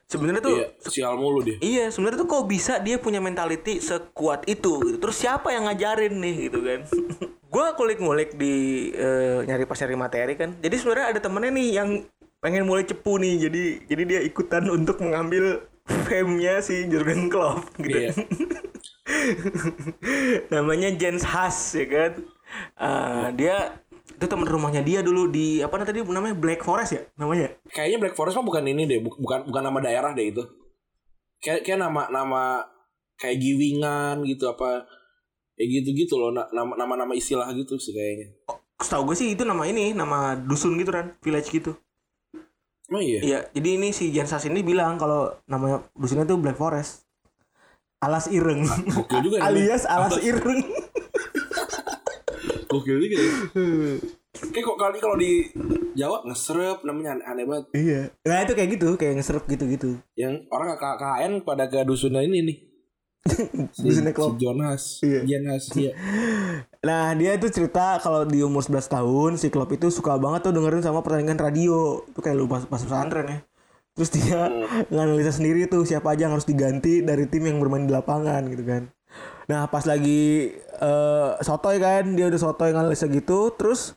Sebenarnya 0.05 0.41
tuh 0.41 0.57
Iya, 0.57 0.67
sial 0.85 1.15
mulu 1.17 1.41
dia. 1.41 1.57
Iya, 1.59 1.89
sebenarnya 1.89 2.21
tuh 2.21 2.29
kok 2.29 2.45
bisa 2.45 2.77
dia 2.79 3.01
punya 3.01 3.19
mentality 3.19 3.81
sekuat 3.81 4.45
itu 4.47 4.79
gitu. 4.85 4.99
Terus 5.01 5.17
siapa 5.17 5.51
yang 5.51 5.65
ngajarin 5.65 6.13
nih 6.15 6.35
gitu 6.49 6.61
kan? 6.61 6.81
Gua 7.55 7.73
kulik-ngulik 7.73 8.35
di 8.35 8.55
eh, 8.91 9.43
nyari 9.43 9.65
pas 9.65 9.79
nyari 9.79 9.97
materi 9.97 10.35
kan. 10.35 10.55
Jadi 10.59 10.75
sebenarnya 10.77 11.07
ada 11.09 11.21
temennya 11.21 11.51
nih 11.51 11.69
yang 11.73 11.89
pengen 12.45 12.69
mulai 12.69 12.85
cepu 12.85 13.17
nih. 13.17 13.49
Jadi 13.49 13.63
jadi 13.89 14.03
dia 14.05 14.21
ikutan 14.21 14.69
untuk 14.69 15.01
mengambil 15.01 15.65
fame-nya 15.85 16.61
si 16.61 16.85
Jurgen 16.85 17.33
Klopp 17.33 17.73
gitu. 17.81 18.05
Iya. 18.05 18.13
Namanya 20.53 20.93
Jens 20.93 21.25
Haas 21.25 21.73
ya 21.73 21.87
kan. 21.89 22.13
Ah, 22.77 23.33
dia 23.33 23.81
itu 24.05 24.25
teman 24.29 24.47
rumahnya 24.47 24.85
dia 24.85 25.01
dulu 25.01 25.27
di 25.27 25.59
apa 25.59 25.75
tadi 25.83 26.05
namanya 26.05 26.37
Black 26.37 26.63
Forest 26.63 26.93
ya 26.93 27.03
namanya. 27.17 27.57
Kayaknya 27.73 27.99
Black 27.99 28.15
Forest 28.15 28.37
mah 28.39 28.47
bukan 28.47 28.65
ini 28.69 28.85
deh, 28.85 29.01
bu- 29.01 29.17
bukan 29.17 29.49
bukan 29.49 29.63
nama 29.65 29.79
daerah 29.81 30.13
deh 30.13 30.29
itu. 30.29 30.45
Kayak 31.41 31.67
kayak 31.67 31.81
nama 31.81 32.09
nama 32.09 32.43
kayak 33.17 33.37
giwingan 33.41 34.23
gitu 34.25 34.47
apa 34.47 34.87
kayak 35.55 35.69
gitu-gitu 35.71 36.19
loh 36.19 36.31
na- 36.31 36.51
nama 36.51 36.73
nama 36.77 36.95
nama 37.05 37.13
istilah 37.17 37.49
gitu 37.57 37.77
sih 37.77 37.91
kayaknya. 37.91 38.37
Setahu 38.79 39.13
gue 39.13 39.17
sih 39.17 39.29
itu 39.33 39.47
nama 39.47 39.65
ini, 39.65 39.95
nama 39.95 40.35
dusun 40.35 40.75
gitu 40.77 40.91
kan, 40.91 41.15
village 41.23 41.49
gitu. 41.49 41.79
Oh 42.95 43.03
iya. 43.03 43.21
Iya, 43.27 43.39
jadi 43.51 43.69
ini 43.75 43.91
si 43.91 44.15
Jan 44.15 44.31
Sas 44.31 44.47
ini 44.47 44.63
bilang 44.63 44.95
kalau 44.95 45.35
namanya 45.51 45.83
dusunnya 45.99 46.23
tuh 46.23 46.39
Black 46.39 46.55
Forest. 46.55 47.03
Alas 47.99 48.31
Ireng. 48.31 48.63
Gokil 48.63 49.19
juga. 49.27 49.43
Alias 49.51 49.83
Alas 49.89 50.15
Ireng. 50.23 50.63
Gokil 52.71 52.97
juga 53.03 53.17
ya. 53.19 53.31
Kayak 54.35 54.65
kok 54.67 54.79
kali 54.79 54.99
kalau 55.03 55.17
di 55.19 55.47
Jawa 55.95 56.23
ngeserep 56.27 56.83
namanya 56.87 57.19
aneh, 57.19 57.27
aneh 57.27 57.45
banget. 57.47 57.65
iya. 57.75 58.01
Nah, 58.27 58.43
itu 58.43 58.53
kayak 58.55 58.71
gitu, 58.79 58.89
kayak 58.99 59.15
ngeserep 59.19 59.45
gitu-gitu. 59.47 59.91
Yang 60.19 60.47
orang 60.51 60.75
KKN 60.75 61.33
pada 61.47 61.71
ke 61.71 61.87
dusunnya 61.87 62.23
ini 62.23 62.39
nih. 62.47 62.59
Si, 63.75 63.81
Dusunnya 63.81 64.13
si. 64.13 64.33
Jonas. 64.37 64.83
Iya. 65.01 65.21
Jonas, 65.25 65.65
iya. 65.75 65.93
Nah, 66.85 67.17
dia 67.17 67.41
tuh 67.41 67.49
cerita 67.49 67.97
kalau 67.99 68.29
di 68.29 68.45
umur 68.45 68.61
11 68.61 68.85
tahun 68.87 69.31
si 69.41 69.49
Klopp 69.49 69.73
itu 69.73 69.89
suka 69.89 70.21
banget 70.21 70.47
tuh 70.49 70.53
dengerin 70.53 70.85
sama 70.85 71.01
pertandingan 71.01 71.41
radio. 71.41 72.05
Itu 72.05 72.21
kayak 72.21 72.37
lu 72.37 72.47
pas, 72.47 72.69
pas 72.69 72.85
pesantren 72.85 73.27
ya. 73.27 73.39
Terus 73.95 74.11
dia 74.13 74.41
nganalisa 74.93 75.33
sendiri 75.33 75.71
tuh 75.71 75.87
siapa 75.89 76.13
aja 76.13 76.29
yang 76.29 76.35
harus 76.37 76.45
diganti 76.45 77.01
dari 77.01 77.25
tim 77.31 77.47
yang 77.49 77.63
bermain 77.63 77.89
di 77.89 77.95
lapangan 77.95 78.45
gitu 78.51 78.65
kan. 78.67 78.91
Nah, 79.49 79.71
pas 79.71 79.85
lagi 79.87 80.53
eh 80.59 81.31
sotoy 81.41 81.79
kan, 81.81 82.05
dia 82.19 82.27
udah 82.29 82.41
sotoy 82.41 82.75
nganalisa 82.75 83.07
gitu, 83.09 83.55
terus 83.55 83.95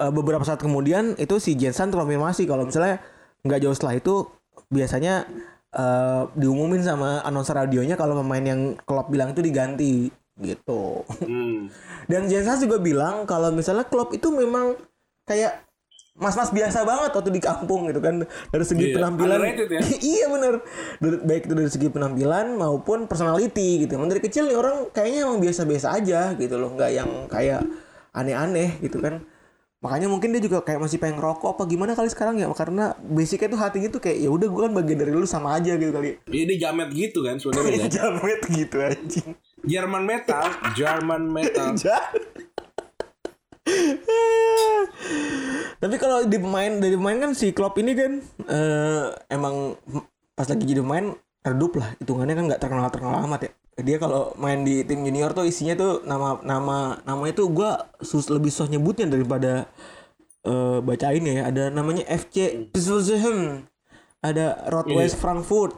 eh, 0.00 0.10
beberapa 0.10 0.42
saat 0.42 0.58
kemudian 0.64 1.14
itu 1.20 1.36
si 1.38 1.54
Jensen 1.54 1.92
konfirmasi 1.92 2.48
kalau 2.48 2.64
misalnya 2.66 3.04
nggak 3.44 3.60
jauh 3.62 3.74
setelah 3.76 3.94
itu 3.98 4.14
biasanya 4.72 5.28
eh, 5.72 6.22
diumumin 6.36 6.84
sama 6.84 7.24
announcer 7.24 7.56
radionya 7.56 7.96
kalau 7.96 8.20
pemain 8.20 8.44
yang 8.44 8.76
Klopp 8.84 9.08
bilang 9.08 9.32
itu 9.32 9.40
diganti 9.40 10.08
gitu. 10.40 11.04
Hmm. 11.24 11.68
Dan 12.10 12.28
Jensen 12.28 12.64
juga 12.64 12.80
bilang 12.80 13.24
kalau 13.24 13.52
misalnya 13.52 13.88
Klopp 13.88 14.12
itu 14.16 14.28
memang 14.32 14.76
kayak 15.24 15.64
mas-mas 16.12 16.52
biasa 16.52 16.84
banget 16.84 17.10
waktu 17.16 17.32
di 17.32 17.40
kampung 17.40 17.88
gitu 17.88 18.00
kan. 18.04 18.24
Dari 18.52 18.64
segi 18.68 18.92
Iya, 18.92 18.94
penampilan. 19.00 19.38
Ya. 19.40 19.80
iya 20.12 20.24
bener. 20.28 20.54
Dari- 21.00 21.22
baik 21.24 21.42
itu 21.48 21.54
dari 21.56 21.70
segi 21.72 21.88
penampilan 21.88 22.56
maupun 22.60 23.08
personality 23.08 23.88
gitu. 23.88 23.96
Dari 23.96 24.20
kecil 24.20 24.48
nih 24.52 24.56
orang 24.60 24.92
kayaknya 24.92 25.24
emang 25.24 25.40
biasa-biasa 25.40 25.96
aja 25.96 26.36
gitu 26.36 26.60
loh. 26.60 26.76
Nggak 26.76 26.90
yang 26.92 27.10
kayak 27.32 27.64
aneh-aneh 28.12 28.76
gitu 28.84 29.00
kan 29.00 29.24
makanya 29.82 30.06
mungkin 30.06 30.30
dia 30.30 30.38
juga 30.38 30.62
kayak 30.62 30.78
masih 30.78 31.02
pengen 31.02 31.18
rokok 31.18 31.58
apa 31.58 31.66
gimana 31.66 31.92
kali 31.92 32.06
sekarang 32.06 32.38
ya 32.38 32.46
karena 32.54 32.94
basicnya 33.02 33.50
tuh 33.50 33.58
hatinya 33.58 33.90
tuh 33.90 33.98
kayak 33.98 34.22
ya 34.22 34.30
udah 34.30 34.46
gue 34.46 34.60
kan 34.62 34.72
bagian 34.72 34.98
dari 35.02 35.10
lu 35.10 35.26
sama 35.26 35.58
aja 35.58 35.74
gitu 35.74 35.90
kali 35.90 36.22
Iya 36.30 36.44
dia 36.46 36.70
jamet 36.70 36.94
gitu 36.94 37.26
kan 37.26 37.34
sebenarnya. 37.36 37.90
kan. 37.90 37.90
jamet 37.90 38.40
gitu 38.46 38.76
anjing 38.78 39.34
Jerman 39.62 40.02
metal, 40.02 40.42
Jerman 40.74 41.22
metal. 41.30 41.78
Tapi 45.78 45.96
kalau 45.98 46.26
di 46.26 46.38
pemain 46.38 46.78
dari 46.78 46.94
pemain 46.94 47.18
kan 47.18 47.30
si 47.34 47.50
Klopp 47.50 47.78
ini 47.78 47.94
kan 47.94 48.18
eh, 48.46 49.06
emang 49.30 49.78
pas 50.34 50.46
lagi 50.46 50.66
jadi 50.66 50.82
pemain 50.82 51.14
redup 51.42 51.78
lah 51.78 51.94
hitungannya 51.98 52.34
kan 52.34 52.44
nggak 52.50 52.60
terkenal 52.62 52.90
terkenal 52.90 53.22
amat 53.22 53.40
ya. 53.46 53.52
Dia 53.74 53.96
kalau 53.96 54.36
main 54.36 54.60
di 54.60 54.82
tim 54.82 55.00
junior 55.00 55.32
tuh 55.32 55.42
isinya 55.42 55.72
tuh 55.72 55.92
nama 56.02 56.36
nama 56.42 56.78
namanya 57.02 57.34
tuh 57.34 57.48
gua 57.48 57.70
sus 57.98 58.28
lebih 58.28 58.48
susah 58.48 58.68
nyebutnya 58.68 59.06
daripada 59.06 59.64
eh, 60.42 60.78
bacain 60.78 61.22
ya 61.22 61.46
ada 61.46 61.68
namanya 61.68 62.04
FC 62.04 62.68
Pilsen 62.68 63.64
ada 64.20 64.60
Rot-Weiss 64.66 65.14
Frankfurt 65.14 65.72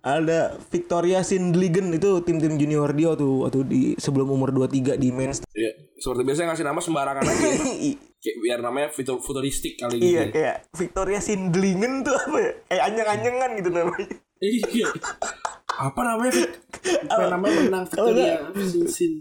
ada 0.00 0.56
Victoria 0.66 1.20
Sindlingen 1.20 1.88
itu 1.90 2.20
tim-tim 2.20 2.56
junior 2.56 2.88
dia 2.90 3.12
tuh 3.14 3.42
waktu 3.42 3.60
di 3.62 3.80
sebelum 3.94 4.28
umur 4.30 4.48
23 4.50 4.96
di 4.96 5.08
Mainz 5.10 5.40
Iya, 5.50 5.70
seperti 5.94 6.22
biasa 6.22 6.44
ngasih 6.46 6.60
nama 6.62 6.76
sembarangan 6.78 7.24
aja. 7.24 7.46
ya. 7.46 7.96
Kayak 8.24 8.36
biar 8.40 8.58
namanya 8.58 8.88
futur- 8.88 9.20
futuristik 9.20 9.76
kali 9.76 9.96
gitu. 9.96 10.04
iya 10.06 10.22
kayak 10.26 10.56
Victoria 10.72 11.20
Sindlingen 11.20 12.00
tuh 12.00 12.12
apa 12.14 12.36
ya 12.38 12.52
kayak 12.64 12.82
anjang-anjangan 12.86 13.50
gitu 13.54 13.68
namanya 13.70 14.08
Iya. 14.40 14.88
Apa 15.80 16.00
namanya? 16.06 16.32
Apa 17.10 17.26
namanya 17.32 17.58
menang 17.66 17.84
Victoria? 17.90 18.34
Sin 18.58 18.86
sin. 18.86 19.12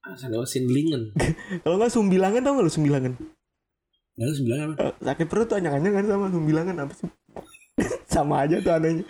Ah, 0.00 0.16
sana 0.16 0.40
Sinlingen. 0.48 1.12
kalau 1.62 1.76
nggak 1.76 1.92
sumbilangan 1.92 2.40
tau 2.40 2.56
nggak 2.56 2.66
lu 2.66 2.72
sumbilangan 2.72 3.12
Lalu 4.20 4.32
sembilan 4.36 4.58
apa? 4.60 4.74
Eh, 4.84 4.94
sakit 5.00 5.26
perut 5.32 5.46
tuh 5.48 5.56
anjang-anjangan 5.56 6.04
sama 6.04 6.26
sumbilangan 6.28 6.76
apa 6.84 6.92
sih 6.92 7.08
sama 8.12 8.34
aja 8.44 8.60
tuh 8.60 8.72
anehnya 8.76 9.04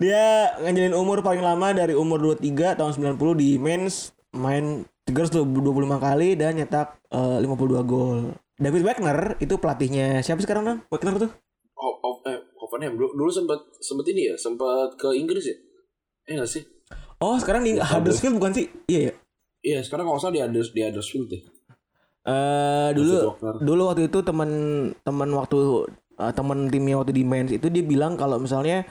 dia 0.00 0.56
nganjelin 0.64 0.96
umur 0.96 1.20
paling 1.20 1.44
lama 1.44 1.76
dari 1.76 1.92
umur 1.92 2.40
23 2.40 2.80
tahun 2.80 2.92
90 3.20 3.20
di 3.36 3.60
Mainz 3.60 4.16
main 4.32 4.88
325 5.04 5.44
kali 6.00 6.32
dan 6.32 6.56
nyetak 6.56 6.96
eh, 7.12 7.44
52 7.44 7.84
gol 7.84 8.32
David 8.56 8.82
Wagner 8.88 9.36
itu 9.44 9.60
pelatihnya 9.60 10.24
siapa 10.24 10.40
sekarang 10.40 10.64
nam 10.64 10.78
Wagner 10.88 11.28
tuh 11.28 11.32
Oh, 11.74 11.94
oh, 12.00 12.14
eh, 12.30 12.40
Hoffenheim 12.64 12.96
dulu, 12.96 13.12
dulu 13.12 13.30
sempat 13.30 13.60
sempat 13.84 14.08
ini 14.08 14.32
ya, 14.32 14.34
sempat 14.40 14.96
ke 14.96 15.12
Inggris 15.12 15.44
ya? 15.44 15.56
Eh 16.24 16.40
nggak 16.40 16.48
sih? 16.48 16.64
oh 17.24 17.36
sekarang 17.40 17.62
di 17.64 17.80
Huddersfield 17.80 18.36
bukan 18.36 18.52
sih 18.52 18.66
iya 18.90 19.00
ya 19.10 19.14
Iya, 19.64 19.80
sekarang 19.80 20.04
nggak 20.04 20.20
salah 20.20 20.34
di 20.36 20.42
Huddersfield, 20.44 20.76
di 20.76 20.82
Huddersfield 20.84 21.26
deh. 21.32 21.42
Eh 22.28 22.88
dulu 22.92 23.32
dulu 23.64 23.82
waktu 23.88 24.12
itu 24.12 24.20
teman 24.20 24.50
teman 25.00 25.32
waktu 25.32 25.88
eh, 26.20 26.32
teman 26.36 26.68
timnya 26.68 27.00
waktu 27.00 27.16
di 27.16 27.24
Mainz 27.24 27.48
itu 27.48 27.72
dia 27.72 27.80
bilang 27.80 28.20
kalau 28.20 28.36
misalnya 28.36 28.84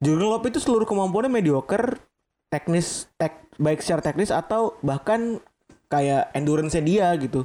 Jurgen 0.00 0.32
Klopp 0.32 0.48
itu 0.48 0.64
seluruh 0.64 0.88
kemampuannya 0.88 1.28
mediocre, 1.28 2.00
teknis 2.48 3.12
tek 3.20 3.52
baik 3.60 3.84
secara 3.84 4.00
teknis 4.00 4.32
atau 4.32 4.80
bahkan 4.80 5.44
kayak 5.92 6.32
endurance 6.32 6.72
dia 6.80 7.12
gitu. 7.20 7.44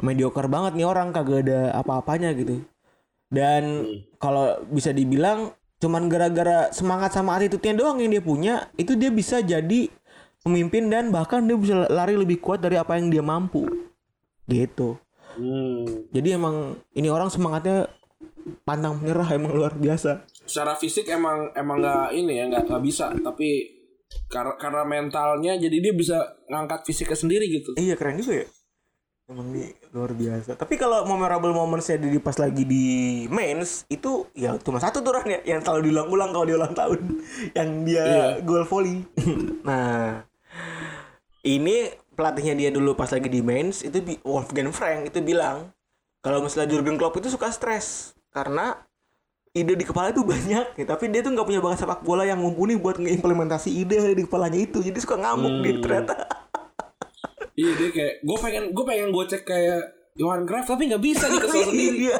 Mediocre 0.00 0.48
banget 0.48 0.80
nih 0.80 0.88
orang 0.88 1.12
kagak 1.12 1.44
ada 1.44 1.84
apa-apanya 1.84 2.32
gitu. 2.32 2.64
Dan 3.34 3.82
kalau 4.22 4.62
bisa 4.70 4.94
dibilang 4.94 5.50
cuman 5.82 6.06
gara-gara 6.06 6.70
semangat 6.70 7.12
sama 7.12 7.34
attitude-nya 7.34 7.74
doang 7.74 7.98
yang 7.98 8.14
dia 8.14 8.22
punya, 8.22 8.54
itu 8.78 8.94
dia 8.94 9.10
bisa 9.10 9.42
jadi 9.42 9.90
pemimpin 10.46 10.86
dan 10.86 11.10
bahkan 11.10 11.42
dia 11.44 11.58
bisa 11.58 11.90
lari 11.90 12.14
lebih 12.14 12.38
kuat 12.38 12.62
dari 12.62 12.78
apa 12.78 12.94
yang 12.94 13.10
dia 13.10 13.24
mampu. 13.26 13.66
Gitu. 14.46 14.96
Hmm. 15.34 16.06
Jadi 16.14 16.28
emang 16.38 16.78
ini 16.94 17.10
orang 17.10 17.26
semangatnya 17.26 17.90
pantang 18.62 19.00
menyerah 19.00 19.28
emang 19.34 19.52
luar 19.56 19.74
biasa. 19.74 20.24
Secara 20.44 20.76
fisik 20.76 21.08
emang 21.10 21.50
emang 21.56 21.80
nggak 21.80 22.08
ini 22.14 22.32
ya 22.38 22.44
nggak 22.52 22.64
nggak 22.70 22.82
bisa, 22.84 23.10
tapi 23.24 23.72
karena 24.30 24.54
karena 24.60 24.82
mentalnya 24.86 25.58
jadi 25.58 25.76
dia 25.80 25.94
bisa 25.96 26.38
ngangkat 26.46 26.86
fisiknya 26.86 27.18
sendiri 27.18 27.44
gitu. 27.50 27.74
Iya 27.80 27.98
keren 27.98 28.20
juga 28.20 28.44
ya. 28.44 28.46
Emang 29.24 29.56
di 29.56 29.64
luar 29.96 30.12
biasa. 30.12 30.52
Tapi 30.52 30.76
kalau 30.76 31.08
memorable 31.08 31.56
momentsnya 31.56 31.96
di 31.96 32.20
pas 32.20 32.36
lagi 32.36 32.68
di 32.68 32.84
Mainz 33.32 33.88
itu 33.88 34.28
ya 34.36 34.60
cuma 34.60 34.76
satu 34.76 35.00
tuh 35.00 35.16
Ran, 35.16 35.24
ya 35.24 35.40
yang 35.56 35.64
selalu 35.64 35.88
diulang-ulang 35.88 36.28
kalau 36.28 36.44
dia 36.44 36.56
ulang 36.60 36.76
tahun 36.76 37.00
yang 37.58 37.70
dia 37.88 38.04
Iya. 38.04 38.24
gol 38.44 38.68
volley. 38.68 39.00
nah 39.68 40.28
ini 41.40 41.88
pelatihnya 42.12 42.52
dia 42.52 42.70
dulu 42.70 42.92
pas 42.92 43.08
lagi 43.08 43.32
di 43.32 43.40
Mainz 43.40 43.80
itu 43.80 43.96
Wolfgang 44.28 44.68
Frank 44.76 45.08
itu 45.08 45.24
bilang 45.24 45.72
kalau 46.20 46.44
misalnya 46.44 46.76
Jurgen 46.76 47.00
Klopp 47.00 47.16
itu 47.16 47.32
suka 47.32 47.48
stres 47.48 48.12
karena 48.28 48.76
ide 49.56 49.72
di 49.72 49.86
kepala 49.86 50.12
itu 50.12 50.20
banyak 50.20 50.76
ya, 50.76 50.84
tapi 50.84 51.08
dia 51.08 51.24
tuh 51.24 51.32
nggak 51.32 51.46
punya 51.46 51.60
bakat 51.64 51.80
sepak 51.80 52.00
bola 52.02 52.26
yang 52.26 52.42
mumpuni 52.42 52.74
buat 52.74 53.00
ngeimplementasi 53.00 53.70
ide 53.72 54.12
di 54.12 54.24
kepalanya 54.26 54.60
itu 54.60 54.84
jadi 54.84 54.98
suka 55.00 55.16
ngamuk 55.16 55.64
dia 55.64 55.74
ternyata 55.80 56.12
Iya 57.54 57.70
dia 57.78 57.88
kayak 57.90 58.14
gue 58.20 58.36
pengen 58.42 58.64
gue 58.74 58.84
pengen 58.84 59.08
gue 59.10 59.24
cek 59.24 59.42
kayak 59.46 59.80
Johan 60.14 60.42
Cruyff 60.42 60.66
tapi 60.66 60.90
nggak 60.90 61.02
bisa 61.02 61.26
nih 61.26 61.38
kesel 61.38 61.62
sendiri. 61.70 61.98
Iya. 62.10 62.18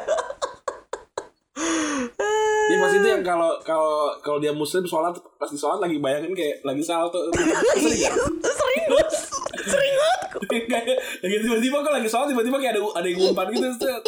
Dia 2.65 2.77
pas 2.81 2.91
itu 2.91 3.05
yang 3.05 3.21
kalau 3.21 3.51
kalau 3.61 4.15
kalau 4.19 4.39
dia 4.39 4.49
muslim 4.49 4.81
sholat 4.83 5.13
pas 5.37 5.45
di 5.45 5.55
sholat 5.55 5.77
lagi 5.77 5.99
bayangin 5.99 6.33
kayak 6.33 6.63
lagi 6.63 6.81
salto. 6.81 7.19
Sering 7.77 7.99
ya? 7.99 8.11
sering 8.41 8.83
banget 8.89 9.09
sering 9.65 9.93
banget 10.01 10.19
kayak 10.65 10.97
lagi 11.21 11.35
tiba-tiba 11.41 11.77
kok 11.83 11.93
lagi 11.93 12.09
sholat 12.09 12.27
tiba-tiba 12.31 12.57
kayak 12.57 12.73
ada 12.75 12.81
ada 12.95 13.07
yang 13.07 13.19
ngumpan 13.21 13.47
gitu 13.51 13.67
set. 13.75 14.03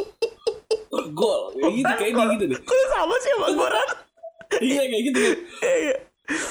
Oh, 0.88 1.04
gol 1.12 1.52
kayak 1.54 1.74
gitu 1.76 1.94
kayak 2.00 2.12
dia 2.16 2.26
gitu 2.40 2.46
deh. 2.56 2.60
kok 2.64 2.78
sama 2.90 3.16
sih 3.20 3.32
sama 3.36 3.48
Goran 3.52 3.88
Iya 4.58 4.82
kayak 4.88 5.04
gitu 5.12 5.20
kan. 5.20 5.36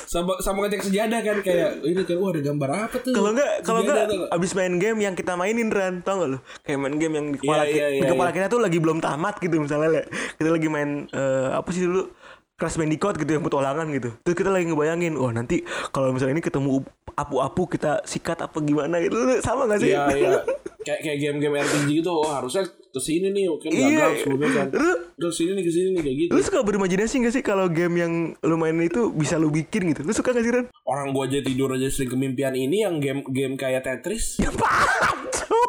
Iya. 0.07 0.13
Sama 0.13 0.33
sama 0.39 0.59
ngecek 0.63 0.83
sejadah 0.85 1.21
kan 1.21 1.37
kayak 1.41 1.71
ini 1.83 2.01
kayak 2.01 2.17
wah 2.17 2.31
ada 2.31 2.41
gambar 2.41 2.69
apa 2.81 2.97
tuh? 2.97 3.11
kalau 3.11 3.31
enggak 3.33 3.51
kalau 3.61 3.81
enggak 3.83 4.07
abis 4.31 4.51
main 4.53 4.75
game 4.77 4.99
yang 5.01 5.13
kita 5.13 5.35
mainin 5.35 5.67
Ran 5.69 6.01
tau 6.01 6.23
gak 6.23 6.29
lu 6.29 6.39
kayak 6.63 6.79
main 6.79 6.95
game 6.95 7.13
yang 7.13 7.27
di 7.29 7.39
kepala, 7.39 7.63
Iya, 7.63 7.67
ki- 7.67 7.77
iya, 7.77 7.89
di 7.91 7.99
iya, 7.99 8.09
kepala 8.09 8.29
iya. 8.29 8.37
kita 8.37 8.47
tuh 8.49 8.61
lagi 8.61 8.79
belum 8.79 8.99
tamat 8.99 9.35
gitu 9.39 9.59
misalnya 9.59 9.89
Le. 9.93 10.03
kita 10.35 10.49
lagi 10.49 10.69
main 10.69 10.91
eh, 11.09 11.49
apa 11.51 11.69
sih 11.69 11.83
dulu 11.83 12.07
Crash 12.55 12.79
Bandicoot 12.79 13.17
gitu 13.17 13.31
yang 13.31 13.43
petualangan 13.43 13.85
gitu 13.91 14.15
terus 14.23 14.33
kita 14.35 14.49
lagi 14.49 14.65
ngebayangin 14.65 15.13
wah 15.15 15.29
nanti 15.29 15.61
kalau 15.91 16.09
misalnya 16.09 16.35
ini 16.35 16.41
ketemu 16.41 16.81
apu-apu 17.13 17.67
kita 17.67 18.01
sikat 18.03 18.41
apa 18.41 18.57
gimana 18.61 18.97
gitu 18.99 19.13
sama 19.41 19.67
gak 19.67 19.81
sih 19.81 19.91
Iya 19.91 20.07
iya. 20.11 20.41
Kayak 20.87 21.03
kayak 21.03 21.19
game-game 21.19 21.55
RPG 21.59 21.89
gitu. 21.99 22.15
Oh 22.15 22.31
harusnya 22.31 22.63
ke 22.97 23.03
sini 23.03 23.29
nih 23.29 23.45
kan 23.53 23.69
Iya. 23.69 23.85
gagal 23.85 24.13
sebelumnya 24.19 24.51
kan. 24.51 24.67
Lu- 24.73 25.01
Terus 25.17 25.35
sini 25.35 25.51
nih 25.53 25.65
ke 25.65 25.73
sini 25.73 25.89
nih 25.91 26.03
kayak 26.03 26.17
gitu. 26.19 26.31
lu 26.31 26.41
suka 26.41 26.59
berimajinasi 26.61 27.15
gak 27.21 27.33
sih 27.33 27.41
kalau 27.41 27.69
game 27.69 27.95
yang 27.97 28.13
lu 28.39 28.57
mainin 28.57 28.85
itu 28.85 29.09
bisa 29.11 29.37
lu 29.37 29.49
bikin 29.49 29.89
gitu 29.91 30.01
lu 30.01 30.13
suka 30.13 30.33
gak 30.33 30.41
sih 30.41 30.51
Ran? 30.51 30.67
Orang 30.83 31.13
gua 31.13 31.25
aja 31.25 31.41
tidur 31.41 31.69
aja 31.71 31.87
sering 31.87 32.09
kemimpian 32.11 32.53
ini 32.53 32.81
yang 32.81 32.97
game 32.97 33.25
game 33.27 33.55
kayak 33.55 33.81
Tetris. 33.83 34.37
Ya 34.39 34.49
Pacu. 34.51 35.61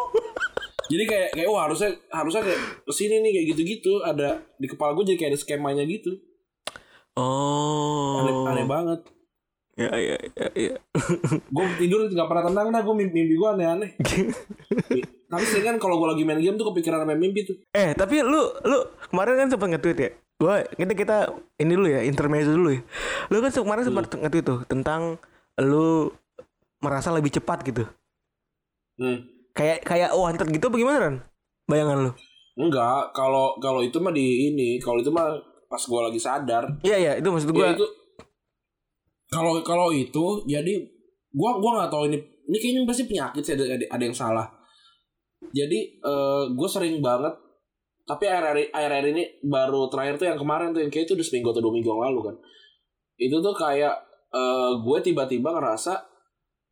Jadi 0.88 1.04
kayak 1.04 1.30
kayak 1.34 1.48
wah 1.48 1.64
harusnya 1.64 1.92
harusnya 2.10 2.42
kayak 2.42 2.60
ke 2.82 2.92
sini 2.92 3.20
nih 3.20 3.32
kayak 3.34 3.46
gitu-gitu 3.52 3.94
ada 4.02 4.40
di 4.56 4.66
kepala 4.66 4.92
gue 4.94 5.04
jadi 5.06 5.18
kayak 5.18 5.32
ada 5.32 5.40
skemanya 5.40 5.84
gitu. 5.84 6.16
Oh. 7.14 8.22
Aneh, 8.22 8.36
aneh 8.48 8.66
banget. 8.66 9.00
Ya 9.76 9.92
ya 9.94 10.16
ya 10.34 10.48
ya. 10.56 10.76
Gue 11.46 11.66
tidur 11.78 12.08
nggak 12.08 12.26
pernah 12.26 12.44
tenang 12.46 12.68
dah 12.70 12.82
gue 12.82 12.96
mimpi, 12.96 13.14
mimpi 13.16 13.36
gue 13.36 13.50
aneh-aneh. 13.50 13.92
Tapi 15.28 15.44
sering 15.44 15.66
kan 15.66 15.76
kalau 15.78 16.00
gue 16.00 16.08
lagi 16.08 16.24
main 16.24 16.40
game 16.40 16.56
tuh 16.56 16.72
kepikiran 16.72 17.04
sama 17.04 17.14
mimpi 17.14 17.44
tuh. 17.44 17.60
eh 17.76 17.92
tapi 17.92 18.24
lu 18.24 18.40
lu 18.64 18.78
kemarin 19.12 19.36
kan 19.36 19.48
sempat 19.52 19.68
nge-tweet 19.76 20.00
ya. 20.00 20.12
Gua 20.38 20.62
kita 20.64 20.94
kita 20.94 21.18
ini 21.58 21.74
dulu 21.74 21.88
ya 21.90 22.02
intermezzo 22.06 22.56
dulu 22.56 22.72
ya. 22.72 22.82
Lu 23.28 23.44
kan 23.44 23.52
kemarin 23.52 23.84
sempat 23.84 24.08
nge-tweet 24.08 24.46
tuh 24.46 24.60
tentang 24.72 25.20
lu 25.60 26.14
merasa 26.80 27.12
lebih 27.12 27.34
cepat 27.34 27.66
gitu. 27.66 27.84
Hmm. 28.98 29.26
Kayak 29.52 29.84
kayak 29.84 30.10
wanted 30.14 30.48
gitu 30.48 30.70
bagaimana 30.70 30.98
Ran? 31.02 31.16
Bayangan 31.68 31.98
lu? 32.08 32.12
Enggak, 32.58 33.14
kalau 33.14 33.58
kalau 33.60 33.82
itu 33.82 33.98
mah 34.00 34.10
di 34.10 34.50
ini, 34.50 34.78
kalau 34.82 34.98
itu 34.98 35.12
mah 35.14 35.30
pas 35.68 35.82
gue 35.84 36.02
lagi 36.02 36.18
sadar. 36.18 36.64
Iya 36.82 36.98
iya 36.98 37.12
itu 37.20 37.28
maksud 37.28 37.52
Ya 37.52 37.54
gua. 37.54 37.70
itu 37.76 37.86
kalau 39.28 39.60
kalau 39.62 39.92
itu 39.92 40.42
jadi 40.48 40.74
gua 41.36 41.60
gua 41.60 41.84
nggak 41.84 41.92
tahu 41.92 42.08
ini 42.08 42.18
ini 42.48 42.58
kayaknya 42.58 42.82
pasti 42.88 43.04
penyakit 43.06 43.42
sih 43.44 43.54
ada, 43.60 43.66
ada, 43.76 43.86
ada 43.92 44.04
yang 44.08 44.16
salah. 44.16 44.48
Jadi 45.38 45.80
eh 46.02 46.44
gue 46.50 46.70
sering 46.70 46.98
banget 47.00 47.34
tapi 48.08 48.24
akhir-akhir 48.24 48.72
akhir-akhir 48.72 49.08
ini 49.12 49.24
baru 49.44 49.92
terakhir 49.92 50.16
tuh 50.16 50.28
yang 50.32 50.40
kemarin 50.40 50.72
tuh 50.72 50.80
yang 50.80 50.88
kayak 50.88 51.12
itu 51.12 51.14
udah 51.20 51.28
seminggu 51.28 51.52
atau 51.52 51.60
dua 51.60 51.74
minggu 51.76 51.90
yang 51.92 52.04
lalu 52.08 52.20
kan. 52.32 52.36
Itu 53.20 53.44
tuh 53.44 53.52
kayak 53.52 53.96
eh 54.32 54.72
gue 54.80 54.98
tiba-tiba 55.04 55.52
ngerasa 55.52 56.08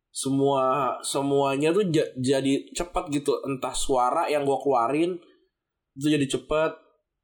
semua 0.08 0.96
semuanya 1.04 1.76
tuh 1.76 1.84
ja- 1.92 2.08
jadi 2.16 2.72
cepat 2.72 3.12
gitu. 3.12 3.36
Entah 3.44 3.76
suara 3.76 4.32
yang 4.32 4.48
gue 4.48 4.58
keluarin 4.64 5.20
itu 5.92 6.06
jadi 6.08 6.24
cepet. 6.24 6.72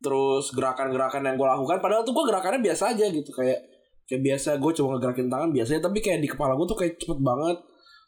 Terus 0.04 0.52
gerakan-gerakan 0.52 1.24
yang 1.24 1.40
gue 1.40 1.48
lakukan 1.48 1.80
padahal 1.80 2.04
tuh 2.04 2.12
gue 2.12 2.24
gerakannya 2.28 2.60
biasa 2.60 2.92
aja 2.92 3.08
gitu. 3.08 3.32
Kayak 3.32 3.64
kayak 4.04 4.22
biasa 4.28 4.60
gue 4.60 4.72
cuma 4.76 5.00
ngegerakin 5.00 5.32
tangan 5.32 5.50
biasanya 5.56 5.80
tapi 5.88 6.04
kayak 6.04 6.20
di 6.20 6.28
kepala 6.28 6.52
gue 6.52 6.66
tuh 6.68 6.76
kayak 6.76 7.00
cepet 7.00 7.16
banget. 7.16 7.56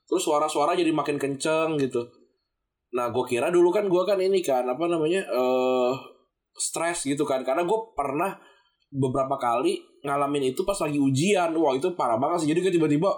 Terus 0.05 0.21
suara-suara 0.21 0.77
jadi 0.77 0.93
makin 0.93 1.17
kenceng 1.17 1.81
gitu 1.81 2.24
nah 2.95 3.11
gue 3.11 3.25
kira 3.27 3.51
dulu 3.51 3.75
kan 3.75 3.91
gue 3.91 4.03
kan 4.07 4.19
ini 4.23 4.39
kan 4.39 4.63
apa 4.65 4.85
namanya 4.87 5.27
eh 5.27 5.93
stres 6.55 7.03
gitu 7.05 7.27
kan 7.27 7.43
karena 7.43 7.67
gue 7.67 7.79
pernah 7.99 8.39
beberapa 8.95 9.35
kali 9.35 9.83
ngalamin 10.07 10.55
itu 10.55 10.63
pas 10.63 10.79
lagi 10.79 11.03
ujian 11.03 11.51
wah 11.59 11.75
itu 11.75 11.91
parah 11.99 12.15
banget 12.15 12.47
sih 12.47 12.49
jadi 12.55 12.71
tiba-tiba 12.71 13.11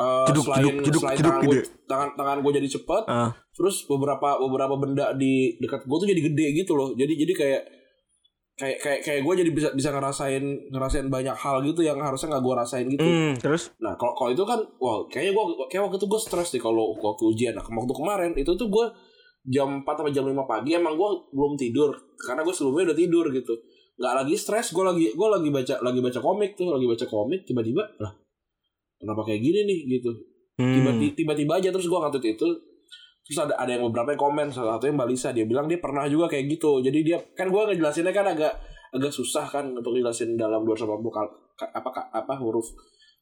eh, 0.00 0.26
Jeduk, 0.32 0.44
selain 0.48 0.64
jeduk, 0.64 0.84
jeduk, 0.88 1.00
selain 1.04 1.16
jeduk 1.20 1.28
tangan 1.28 1.44
gitu 1.44 1.52
gue 1.52 1.60
ya? 1.60 1.64
tangan 1.84 2.08
tangan 2.16 2.38
gue 2.40 2.52
jadi 2.56 2.68
cepet 2.80 3.02
Ah. 3.04 3.30
terus 3.52 3.84
beberapa 3.84 4.40
beberapa 4.40 4.74
benda 4.80 5.12
di 5.12 5.60
dekat 5.60 5.84
gue 5.84 5.96
tuh 6.00 6.08
jadi 6.08 6.22
gede 6.32 6.46
gitu 6.64 6.72
loh 6.72 6.96
jadi 6.96 7.12
jadi 7.12 7.32
kayak 7.36 7.62
kayak 8.60 8.78
kayak 8.84 9.00
kayak 9.00 9.20
gue 9.24 9.34
jadi 9.40 9.50
bisa 9.56 9.68
bisa 9.72 9.88
ngerasain 9.88 10.44
ngerasain 10.68 11.08
banyak 11.08 11.32
hal 11.32 11.64
gitu 11.64 11.80
yang 11.80 11.96
harusnya 11.96 12.36
nggak 12.36 12.44
gue 12.44 12.54
rasain 12.60 12.86
gitu. 12.92 13.00
Hmm, 13.00 13.32
terus? 13.40 13.72
Nah 13.80 13.96
kalau 13.96 14.12
kalau 14.12 14.36
itu 14.36 14.44
kan 14.44 14.60
wah 14.76 15.08
kayaknya 15.08 15.32
gue 15.32 15.44
kayak 15.72 15.88
waktu 15.88 15.96
itu 15.96 16.06
gue 16.12 16.20
stres 16.20 16.52
deh 16.52 16.60
kalau 16.60 16.92
waktu 17.00 17.24
ujian. 17.24 17.56
Nah 17.56 17.64
waktu 17.64 17.94
kemarin 17.96 18.36
itu 18.36 18.52
tuh 18.52 18.68
gue 18.68 18.86
jam 19.48 19.80
4 19.80 19.88
sampai 19.88 20.12
jam 20.12 20.28
5 20.28 20.36
pagi 20.44 20.76
emang 20.76 20.92
gue 20.92 21.08
belum 21.32 21.56
tidur. 21.56 21.96
Karena 22.20 22.44
gue 22.44 22.52
sebelumnya 22.52 22.92
udah 22.92 22.98
tidur 23.00 23.24
gitu. 23.32 23.54
Nggak 23.96 24.14
lagi 24.20 24.34
stres 24.36 24.76
gue 24.76 24.84
lagi 24.84 25.06
gue 25.16 25.28
lagi 25.32 25.48
baca 25.48 25.74
lagi 25.80 26.00
baca 26.04 26.20
komik 26.20 26.52
tuh 26.52 26.68
lagi 26.68 26.84
baca 26.84 27.06
komik 27.08 27.48
tiba-tiba 27.48 27.82
lah 27.96 28.12
kenapa 29.00 29.24
kayak 29.24 29.40
gini 29.40 29.60
nih 29.64 29.80
gitu. 29.96 30.12
Hmm. 30.60 30.76
tiba-tiba 30.76 31.16
tiba-tiba 31.16 31.52
aja 31.56 31.68
terus 31.72 31.88
gue 31.88 31.96
ngatut 31.96 32.20
itu 32.20 32.48
terus 33.26 33.38
ada 33.46 33.54
ada 33.60 33.70
yang 33.76 33.86
beberapa 33.90 34.16
yang 34.16 34.22
komen 34.22 34.46
salah 34.50 34.76
satunya 34.80 34.94
mbak 34.96 35.08
Lisa 35.12 35.28
dia 35.30 35.46
bilang 35.46 35.70
dia 35.70 35.78
pernah 35.78 36.08
juga 36.10 36.26
kayak 36.30 36.44
gitu. 36.58 36.80
Jadi 36.82 36.98
dia 37.04 37.18
kan 37.36 37.48
gue 37.52 37.62
ngejelasinnya 37.72 38.12
kan 38.12 38.26
agak 38.32 38.52
agak 38.90 39.12
susah 39.14 39.46
kan 39.46 39.70
untuk 39.70 39.94
jelasin 39.94 40.34
dalam 40.34 40.66
280 40.66 40.98
kal 41.14 41.26
ka- 41.54 41.72
apa 41.72 42.10
apa 42.10 42.34
huruf. 42.40 42.66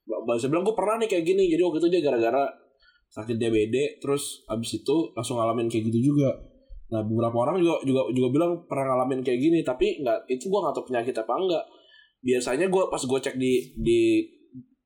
Mbak 0.08 0.34
Lisa 0.40 0.48
bilang 0.48 0.64
gue 0.64 0.76
pernah 0.76 0.96
nih 1.02 1.08
kayak 1.10 1.24
gini. 1.26 1.44
Jadi 1.52 1.60
waktu 1.60 1.78
itu 1.84 1.88
dia 1.92 2.00
gara-gara 2.00 2.44
sakit 3.08 3.36
DBD 3.40 3.76
terus 4.04 4.44
abis 4.48 4.84
itu 4.84 4.96
langsung 5.16 5.40
ngalamin 5.40 5.68
kayak 5.68 5.88
gitu 5.92 6.12
juga. 6.12 6.32
Nah 6.88 7.04
beberapa 7.04 7.36
orang 7.44 7.60
juga 7.60 7.80
juga 7.84 8.08
juga 8.12 8.28
bilang 8.32 8.52
pernah 8.64 8.96
ngalamin 8.96 9.20
kayak 9.20 9.40
gini 9.40 9.60
tapi 9.60 10.00
nggak 10.00 10.28
itu 10.28 10.48
gue 10.48 10.60
nggak 10.60 10.74
tahu 10.76 10.84
penyakit 10.88 11.14
apa 11.20 11.32
enggak 11.36 11.64
biasanya 12.24 12.66
gue 12.66 12.82
pas 12.88 13.02
gue 13.04 13.18
cek 13.20 13.36
di 13.36 13.52
di 13.76 14.00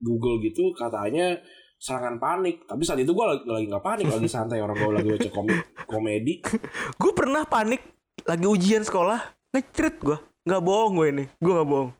Google 0.02 0.42
gitu 0.42 0.74
katanya 0.74 1.38
serangan 1.82 2.22
panik. 2.22 2.62
Tapi 2.70 2.82
saat 2.86 3.02
itu 3.02 3.10
gue 3.10 3.26
lagi 3.26 3.42
lagi 3.42 3.66
nggak 3.66 3.82
panik 3.82 4.06
lagi 4.06 4.28
santai. 4.30 4.62
Orang 4.62 4.78
gue 4.78 4.92
lagi 4.94 5.08
baca 5.10 5.30
komik 5.34 5.58
komedi. 5.90 6.34
Gue 7.02 7.12
pernah 7.12 7.42
panik 7.42 7.82
lagi 8.22 8.46
ujian 8.46 8.86
sekolah 8.86 9.18
ngecerit 9.50 9.98
gue 9.98 10.16
nggak 10.46 10.62
bohong 10.62 10.94
gue 10.94 11.06
ini. 11.10 11.24
Gue 11.42 11.52
nggak 11.58 11.68
bohong. 11.68 11.90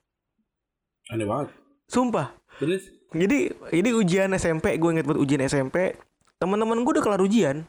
Aneh 1.11 1.27
banget. 1.27 1.49
Sumpah. 1.91 2.31
Terus? 2.63 2.87
Jadi 3.13 3.51
jadi 3.75 3.89
ujian 3.93 4.31
SMP 4.39 4.79
gue 4.79 4.91
inget 4.95 5.05
banget 5.05 5.21
ujian 5.21 5.43
SMP 5.45 5.99
teman-teman 6.39 6.87
gue 6.87 6.93
udah 6.95 7.05
kelar 7.05 7.21
ujian. 7.21 7.67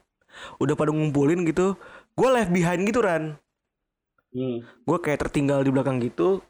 Udah 0.61 0.77
pada 0.77 0.93
ngumpulin 0.93 1.43
gitu. 1.49 1.73
Gue 2.13 2.29
left 2.29 2.53
behind 2.53 2.85
gitu 2.85 3.01
ran. 3.01 3.41
Hmm. 4.33 4.65
gue 4.65 4.97
kayak 4.97 5.29
tertinggal 5.29 5.61
di 5.61 5.69
belakang 5.69 6.01
gitu. 6.01 6.41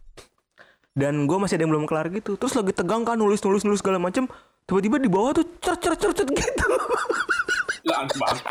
Dan 0.95 1.27
gue 1.27 1.35
masih 1.35 1.59
ada 1.59 1.67
yang 1.67 1.73
belum 1.75 1.87
kelar 1.87 2.07
gitu. 2.15 2.39
Terus 2.39 2.55
lagi 2.55 2.71
tegang 2.71 3.03
kan 3.03 3.19
nulis 3.19 3.43
nulis 3.43 3.67
nulis 3.67 3.83
segala 3.83 3.99
macem 3.99 4.23
tiba-tiba 4.63 4.97
di 4.99 5.09
bawah 5.11 5.31
tuh 5.35 5.45
cer 5.59 5.75
cer 5.79 5.93
cer 5.97 6.11
cer 6.15 6.27
gitu. 6.27 6.67
Lah 7.83 8.07
aneh 8.07 8.17
banget 8.17 8.43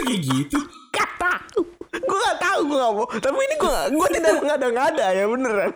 kayak 0.00 0.20
gitu? 0.24 0.58
Gak 0.92 1.10
tahu 1.20 1.60
gue 1.92 2.18
gak 2.24 2.38
tahu 2.40 2.60
gue 2.66 2.78
gak 2.80 2.92
mau. 2.96 3.06
Tapi 3.08 3.36
ini 3.36 3.56
gue 3.60 3.76
gue 3.92 4.08
tidak 4.16 4.32
mengada-ngada 4.40 5.06
ya 5.12 5.24
beneran. 5.28 5.72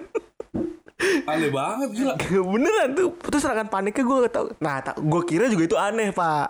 Aneh 1.28 1.51
banget 1.53 1.88
gila. 1.92 2.14
Beneran 2.57 2.88
tuh. 2.97 3.09
Terus 3.28 3.40
serangan 3.44 3.68
paniknya 3.68 4.05
gue 4.05 4.16
gak 4.28 4.34
tahu. 4.34 4.47
Nah 4.64 4.80
gue 4.97 5.22
kira 5.28 5.44
juga 5.53 5.62
itu 5.68 5.76
aneh 5.76 6.11
pak. 6.11 6.49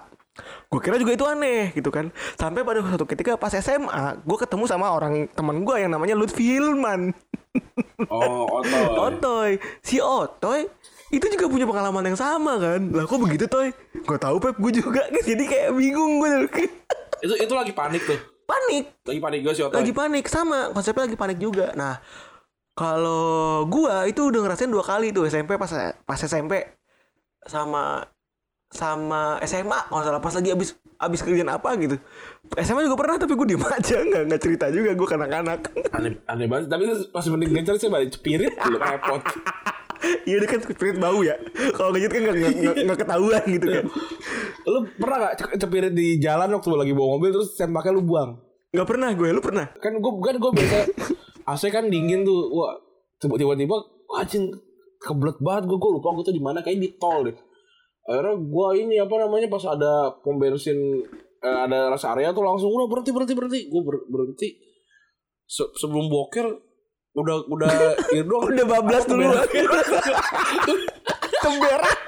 Gue 0.68 0.80
kira 0.84 0.96
juga 1.00 1.12
itu 1.16 1.24
aneh 1.26 1.74
gitu 1.74 1.90
kan. 1.90 2.14
Sampai 2.38 2.62
pada 2.62 2.84
suatu 2.84 3.08
ketika 3.08 3.34
pas 3.34 3.52
SMA 3.58 4.22
gue 4.22 4.38
ketemu 4.38 4.64
sama 4.70 4.92
orang 4.94 5.26
teman 5.34 5.66
gue 5.66 5.76
yang 5.82 5.90
namanya 5.90 6.14
Lutfi 6.14 6.56
Hilman. 6.56 7.10
Oh 8.06 8.62
otot 8.62 8.94
Otoy. 9.10 9.58
Si 9.82 9.98
Otoy 9.98 10.68
itu 11.14 11.26
juga 11.30 11.46
punya 11.46 11.66
pengalaman 11.68 12.02
yang 12.10 12.18
sama 12.18 12.58
kan? 12.58 12.90
Lah 12.90 13.06
kok 13.06 13.20
begitu 13.22 13.46
Toy? 13.46 13.70
Gue 13.94 14.18
tahu 14.18 14.42
Pep. 14.42 14.58
Gue 14.58 14.72
juga. 14.74 15.06
Jadi 15.28 15.44
kayak 15.46 15.70
bingung 15.74 16.18
gue 16.18 16.50
itu 17.24 17.34
itu 17.38 17.54
lagi 17.54 17.72
panik 17.72 18.02
tuh. 18.02 18.18
Panik. 18.46 18.84
Lagi 19.06 19.20
panik 19.22 19.40
gue 19.46 19.54
sih 19.54 19.64
lagi 19.66 19.92
panik. 19.94 20.24
Sama 20.26 20.74
konsepnya 20.74 21.06
lagi 21.06 21.18
panik 21.18 21.38
juga. 21.38 21.70
Nah 21.78 22.02
kalau 22.76 23.64
gua 23.72 24.04
itu 24.04 24.20
udah 24.28 24.44
ngerasain 24.44 24.68
dua 24.68 24.84
kali 24.84 25.08
tuh 25.08 25.24
SMP 25.24 25.56
pas 25.56 25.72
pas 26.04 26.20
SMP 26.20 26.76
sama 27.48 28.04
sama 28.68 29.40
SMA 29.48 29.88
kalau 29.88 30.02
salah 30.04 30.20
pas 30.20 30.34
lagi 30.36 30.52
abis 30.52 30.76
abis 31.00 31.24
kerjaan 31.24 31.48
apa 31.48 31.72
gitu. 31.80 31.96
SMA 32.60 32.84
juga 32.84 33.00
pernah 33.00 33.16
tapi 33.16 33.32
gue 33.32 33.46
diem 33.54 33.64
aja. 33.80 33.96
Nggak 34.02 34.22
nggak 34.28 34.40
cerita 34.42 34.66
juga. 34.68 34.90
Gue 34.92 35.08
kanak-kanak. 35.08 35.60
Aneh 35.94 36.20
aneh 36.28 36.46
banget. 36.50 36.66
Tapi 36.68 36.84
masih 37.14 37.30
mending 37.32 37.50
ngecer 37.56 37.76
sih 37.80 37.88
balik 37.88 38.12
spirit 38.12 38.52
lu 38.68 38.76
repot 38.76 39.22
iya 40.24 40.36
dia 40.38 40.48
kan 40.48 40.60
spirit 40.60 40.96
bau 40.96 41.20
ya. 41.20 41.34
Kalau 41.72 41.90
ngejut 41.90 42.10
kan 42.10 42.20
nggak 42.22 42.36
nggak- 42.36 42.56
nggak 42.56 42.74
nggak 42.84 42.98
ketahuan 43.00 43.42
gitu 43.46 43.66
kan. 43.70 43.84
Lu 44.66 44.78
pernah 44.96 45.16
gak 45.22 45.34
ce- 45.36 45.56
cepirit 45.56 45.92
di 45.92 46.18
jalan 46.18 46.48
waktu 46.50 46.68
lagi 46.72 46.92
bawa 46.92 47.08
mobil 47.14 47.30
terus 47.32 47.54
sempaknya 47.54 47.92
lu 47.92 48.02
buang? 48.02 48.30
Nggak 48.70 48.88
pernah 48.88 49.08
gue 49.10 49.28
lu 49.30 49.40
pernah? 49.40 49.66
Kan 49.76 49.96
gue 49.96 50.12
kan 50.20 50.36
gue 50.36 50.50
biasa 50.52 50.76
AC 51.46 51.62
kan 51.70 51.86
dingin 51.86 52.22
tuh 52.22 52.50
wah 52.50 52.74
tiba- 53.16 53.36
tiba-tiba 53.36 53.76
anjing 54.12 54.50
kebelet 54.98 55.38
banget 55.38 55.64
gue 55.64 55.76
gue 55.76 55.90
lupa 55.92 56.08
gue 56.12 56.24
tuh 56.24 56.34
di 56.34 56.42
mana 56.42 56.58
kayak 56.60 56.76
di 56.76 56.90
tol 56.96 57.22
deh. 57.22 57.36
Akhirnya 58.02 58.34
gue 58.36 58.68
ini 58.76 58.94
apa 58.96 59.14
namanya 59.16 59.46
pas 59.46 59.62
ada 59.64 59.92
pom 60.20 60.36
bensin 60.36 60.78
eh, 61.36 61.58
ada 61.62 61.90
rest 61.90 62.06
area 62.06 62.30
tuh 62.30 62.42
langsung 62.42 62.68
udah 62.68 62.86
berhenti 62.86 63.10
berhenti 63.10 63.34
berhenti. 63.34 63.60
Gue 63.66 63.80
berhenti. 63.86 64.48
Se- 65.42 65.70
sebelum 65.74 66.06
boker 66.06 66.65
udah 67.16 67.36
udah 67.48 67.68
ini 68.12 68.22
doang. 68.28 68.52
Udah 68.52 68.66
bablas 68.68 69.04
dulu. 69.08 69.24
berak? 69.24 69.48
temberak 71.42 71.98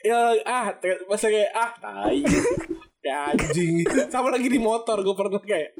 ya 0.00 0.32
ah 0.48 0.66
masa 1.08 1.26
kayak 1.28 1.50
ah 1.54 1.72
tai. 1.80 2.24
Ya 3.00 3.32
anjing. 3.32 3.80
Sama 4.12 4.28
lagi 4.28 4.48
di 4.52 4.60
motor 4.60 5.00
gue 5.00 5.14
pernah 5.16 5.40
kayak 5.40 5.72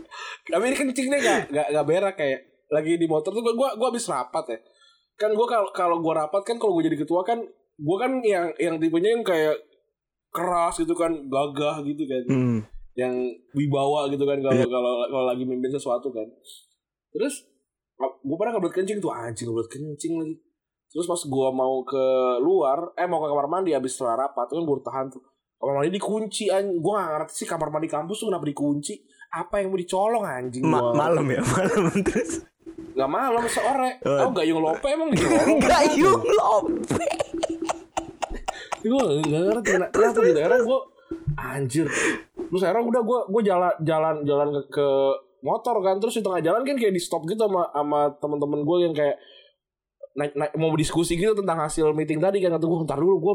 tapi 0.49 0.73
ini 0.73 0.77
kencingnya 0.77 1.19
gak 1.21 1.41
gak, 1.53 1.67
gak 1.73 1.87
berak 1.87 2.15
kayak 2.17 2.41
lagi 2.73 2.97
di 2.97 3.07
motor 3.11 3.35
tuh 3.35 3.43
gue 3.45 3.55
gue 3.57 3.87
habis 3.89 4.09
rapat 4.09 4.45
ya. 4.57 4.59
Kan 5.21 5.37
gue 5.37 5.47
kalau 5.49 5.69
kalau 5.77 5.97
gue 6.01 6.13
rapat 6.17 6.43
kan 6.45 6.57
kalau 6.57 6.77
gue 6.81 6.89
jadi 6.89 6.99
ketua 7.01 7.21
kan 7.25 7.45
gue 7.81 7.97
kan 8.01 8.13
yang 8.25 8.53
yang 8.57 8.77
tipenya 8.81 9.17
yang 9.17 9.25
kayak 9.25 9.57
keras 10.33 10.81
gitu 10.81 10.97
kan 10.97 11.29
gagah 11.29 11.85
gitu 11.85 12.05
kan. 12.09 12.23
Hmm. 12.29 12.61
Yang 12.99 13.15
wibawa 13.55 14.11
gitu 14.11 14.27
kan 14.27 14.43
kalau 14.43 14.67
kalau 14.67 14.93
kalau 15.07 15.27
lagi 15.31 15.45
mimpin 15.47 15.71
sesuatu 15.71 16.11
kan. 16.11 16.27
Terus 17.15 17.47
gue 18.01 18.37
pernah 18.37 18.57
kebelet 18.57 18.75
kencing 18.75 18.99
tuh 18.99 19.13
anjing 19.13 19.47
kebelet 19.51 19.69
kencing 19.71 20.13
lagi. 20.19 20.35
Terus 20.91 21.07
pas 21.07 21.23
gue 21.23 21.49
mau 21.55 21.87
ke 21.87 22.05
luar 22.43 22.91
eh 22.99 23.07
mau 23.07 23.23
ke 23.23 23.29
kamar 23.31 23.47
mandi 23.47 23.71
habis 23.71 23.95
setelah 23.95 24.27
rapat 24.27 24.51
tuh 24.51 24.59
kan 24.59 24.65
gue 24.67 24.77
tahan 24.83 25.07
tuh. 25.13 25.23
Kamar 25.61 25.75
mandi 25.81 25.91
dikunci 25.95 26.51
anjing 26.51 26.83
gue 26.83 26.93
gak 26.93 27.11
ngerti 27.15 27.33
sih 27.45 27.47
kamar 27.47 27.69
mandi 27.71 27.89
kampus 27.89 28.17
tuh 28.19 28.27
kenapa 28.33 28.47
dikunci. 28.49 28.95
Apa 29.31 29.63
yang 29.63 29.71
mau 29.71 29.79
dicolong 29.79 30.25
anjing 30.27 30.65
Ma- 30.67 30.83
gua? 30.83 31.07
malam 31.07 31.27
ya? 31.31 31.39
Malam 31.55 32.03
terus? 32.03 32.43
Nggak 32.91 33.11
malam 33.15 33.45
sore. 33.47 34.03
Oh. 34.03 34.27
oh 34.27 34.31
gayung 34.35 34.59
lope 34.59 34.83
emang 34.91 35.15
dicolong? 35.15 35.63
Gayung 35.71 36.23
lope. 36.27 37.07
Gue 38.83 39.03
gak 39.23 39.43
ngerti 39.47 39.71
kenapa 39.95 40.19
di 40.27 40.33
daerah 40.35 40.59
gue 40.59 40.81
anjir 41.39 41.87
terus 42.51 42.63
akhirnya 42.67 42.83
udah 42.85 43.03
gue 43.03 43.19
gue 43.31 43.43
jalan 43.47 43.73
jalan 43.81 44.15
jalan 44.27 44.49
ke, 44.51 44.63
ke 44.75 44.87
motor 45.41 45.77
kan. 45.81 45.97
Terus 45.97 46.19
di 46.19 46.23
tengah 46.23 46.43
jalan 46.43 46.63
kan 46.67 46.77
kayak 46.77 46.93
di 46.93 47.01
stop 47.01 47.25
gitu 47.25 47.41
sama 47.41 47.71
sama 47.71 48.01
teman-teman 48.19 48.61
gue 48.61 48.77
yang 48.83 48.93
kayak 48.93 49.17
naik, 50.19 50.35
naik 50.35 50.53
mau 50.59 50.75
diskusi 50.75 51.15
gitu 51.15 51.33
tentang 51.33 51.63
hasil 51.63 51.95
meeting 51.95 52.19
tadi 52.19 52.43
kan. 52.43 52.53
Kata 52.53 52.67
gue 52.67 52.79
ntar 52.85 52.99
dulu 52.99 53.17
gue 53.17 53.35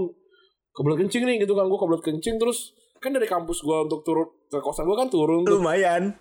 kebelet 0.75 0.97
kencing 1.07 1.23
nih 1.25 1.35
gitu 1.41 1.55
kan. 1.55 1.65
Gue 1.65 1.79
kebelet 1.79 2.03
kencing. 2.03 2.35
Terus 2.37 2.75
kan 2.99 3.09
dari 3.09 3.25
kampus 3.25 3.63
gue 3.63 3.77
untuk 3.87 4.03
turun 4.03 4.27
ke 4.51 4.59
kosan 4.59 4.85
gue 4.85 4.97
kan 4.99 5.07
turun 5.07 5.41
tuh. 5.41 5.57
Lumayan. 5.57 6.13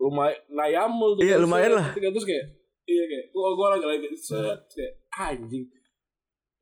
Lumayan 0.00 0.36
nayamul 0.48 1.16
tuh 1.16 1.24
Iya, 1.24 1.36
Terus 1.36 1.44
lumayan 1.44 1.72
lah. 1.76 1.86
terus 1.92 2.24
kayak 2.24 2.44
iya 2.86 3.04
kayak 3.04 3.24
gue 3.30 3.48
gue 3.52 3.66
lagi 3.68 3.84
lagi 3.86 4.06
set. 4.16 4.58
kayak 4.72 4.92
anjing. 5.12 5.64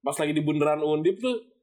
Pas 0.05 0.16
lagi 0.18 0.32
di 0.36 0.42
bundaran 0.44 0.84
undip 0.84 1.16
tuh 1.16 1.53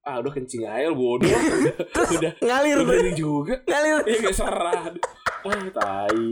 ah 0.00 0.16
udah 0.20 0.32
kencing 0.32 0.64
aja 0.64 0.88
bodoh. 0.92 1.28
Udah 2.16 2.32
ngalir 2.40 2.76
udah 2.80 2.96
ini 3.04 3.12
juga. 3.12 3.60
Ngalir. 3.68 4.00
Iya 4.08 4.18
kayak 4.24 4.36
serah. 4.36 4.82
Ah 5.44 5.62
tai. 5.68 6.28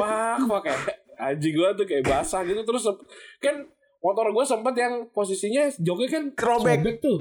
Wah 0.00 0.40
wah 0.48 0.60
kayak 0.64 0.80
anjing 1.20 1.52
gue 1.52 1.68
tuh 1.76 1.84
kayak 1.84 2.08
basah 2.08 2.40
gitu. 2.48 2.64
Terus 2.64 2.88
kan 3.36 3.68
motor 4.00 4.32
gue 4.32 4.44
sempet 4.48 4.74
yang 4.80 4.94
posisinya 5.12 5.68
joknya 5.76 6.08
kan 6.08 6.24
sobek 6.32 7.04
tuh. 7.04 7.20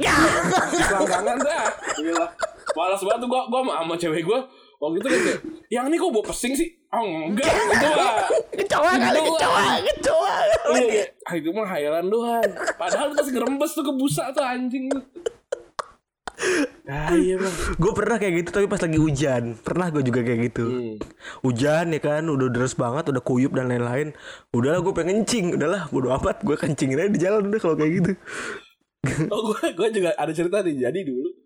Selangkangan 0.80 1.38
dah. 1.44 1.68
Gila 2.00 2.28
malas 2.76 3.02
banget 3.02 3.20
tuh 3.24 3.30
gue 3.32 3.42
gue 3.48 3.60
sama, 3.64 3.74
sama 3.80 3.96
cewek 3.96 4.22
gue 4.28 4.40
waktu 4.82 4.98
itu 5.02 5.08
kan 5.08 5.20
kayak 5.24 5.42
yang 5.72 5.86
ini 5.90 5.96
kok 5.98 6.12
bawa 6.12 6.26
pesing 6.28 6.54
sih? 6.54 6.70
Oh 6.92 7.04
enggak 7.28 7.48
itu 7.52 7.88
mah 7.92 8.12
kecoa 8.56 8.92
kali 8.96 9.20
kecoa 9.20 9.64
kecoa 9.84 10.36
Iya, 10.66 10.86
kayak, 10.90 11.10
ah 11.30 11.34
itu 11.38 11.50
mah 11.54 11.68
hayalan 11.70 12.06
doang. 12.10 12.52
Padahal 12.80 13.14
pas 13.14 13.28
gerembes 13.30 13.72
tuh 13.78 13.86
ke 13.86 13.94
busa 13.94 14.34
tuh 14.34 14.42
anjing. 14.42 14.90
Ah 16.86 17.16
iya 17.16 17.40
bang. 17.40 17.56
Gue 17.80 17.92
pernah 17.96 18.18
kayak 18.20 18.34
gitu 18.44 18.50
tapi 18.54 18.68
pas 18.70 18.82
lagi 18.82 19.00
hujan. 19.00 19.44
Pernah 19.58 19.88
gue 19.90 20.04
juga 20.06 20.22
kayak 20.22 20.40
gitu. 20.52 20.66
Hmm. 20.68 20.96
hujan 21.42 21.86
ya 21.96 22.02
kan? 22.02 22.24
Udah 22.28 22.48
deras 22.52 22.76
banget 22.78 23.10
udah 23.10 23.24
kuyup 23.24 23.56
dan 23.56 23.72
lain-lain. 23.72 24.14
Udahlah 24.52 24.84
gue 24.84 24.94
pengen 24.94 25.24
kencing. 25.24 25.56
Udahlah 25.58 25.88
bodo 25.90 26.12
amat. 26.14 26.44
Gue 26.44 26.56
kencingin 26.60 27.00
aja 27.00 27.10
di 27.10 27.20
jalan 27.22 27.50
udah 27.50 27.60
kalau 27.62 27.76
kayak 27.80 27.92
gitu. 28.04 28.12
Oh 29.30 29.54
gue 29.54 29.74
gue 29.74 29.88
juga 30.02 30.18
ada 30.18 30.32
cerita 30.34 30.66
nih. 30.66 30.90
Jadi 30.90 31.00
dulu 31.06 31.45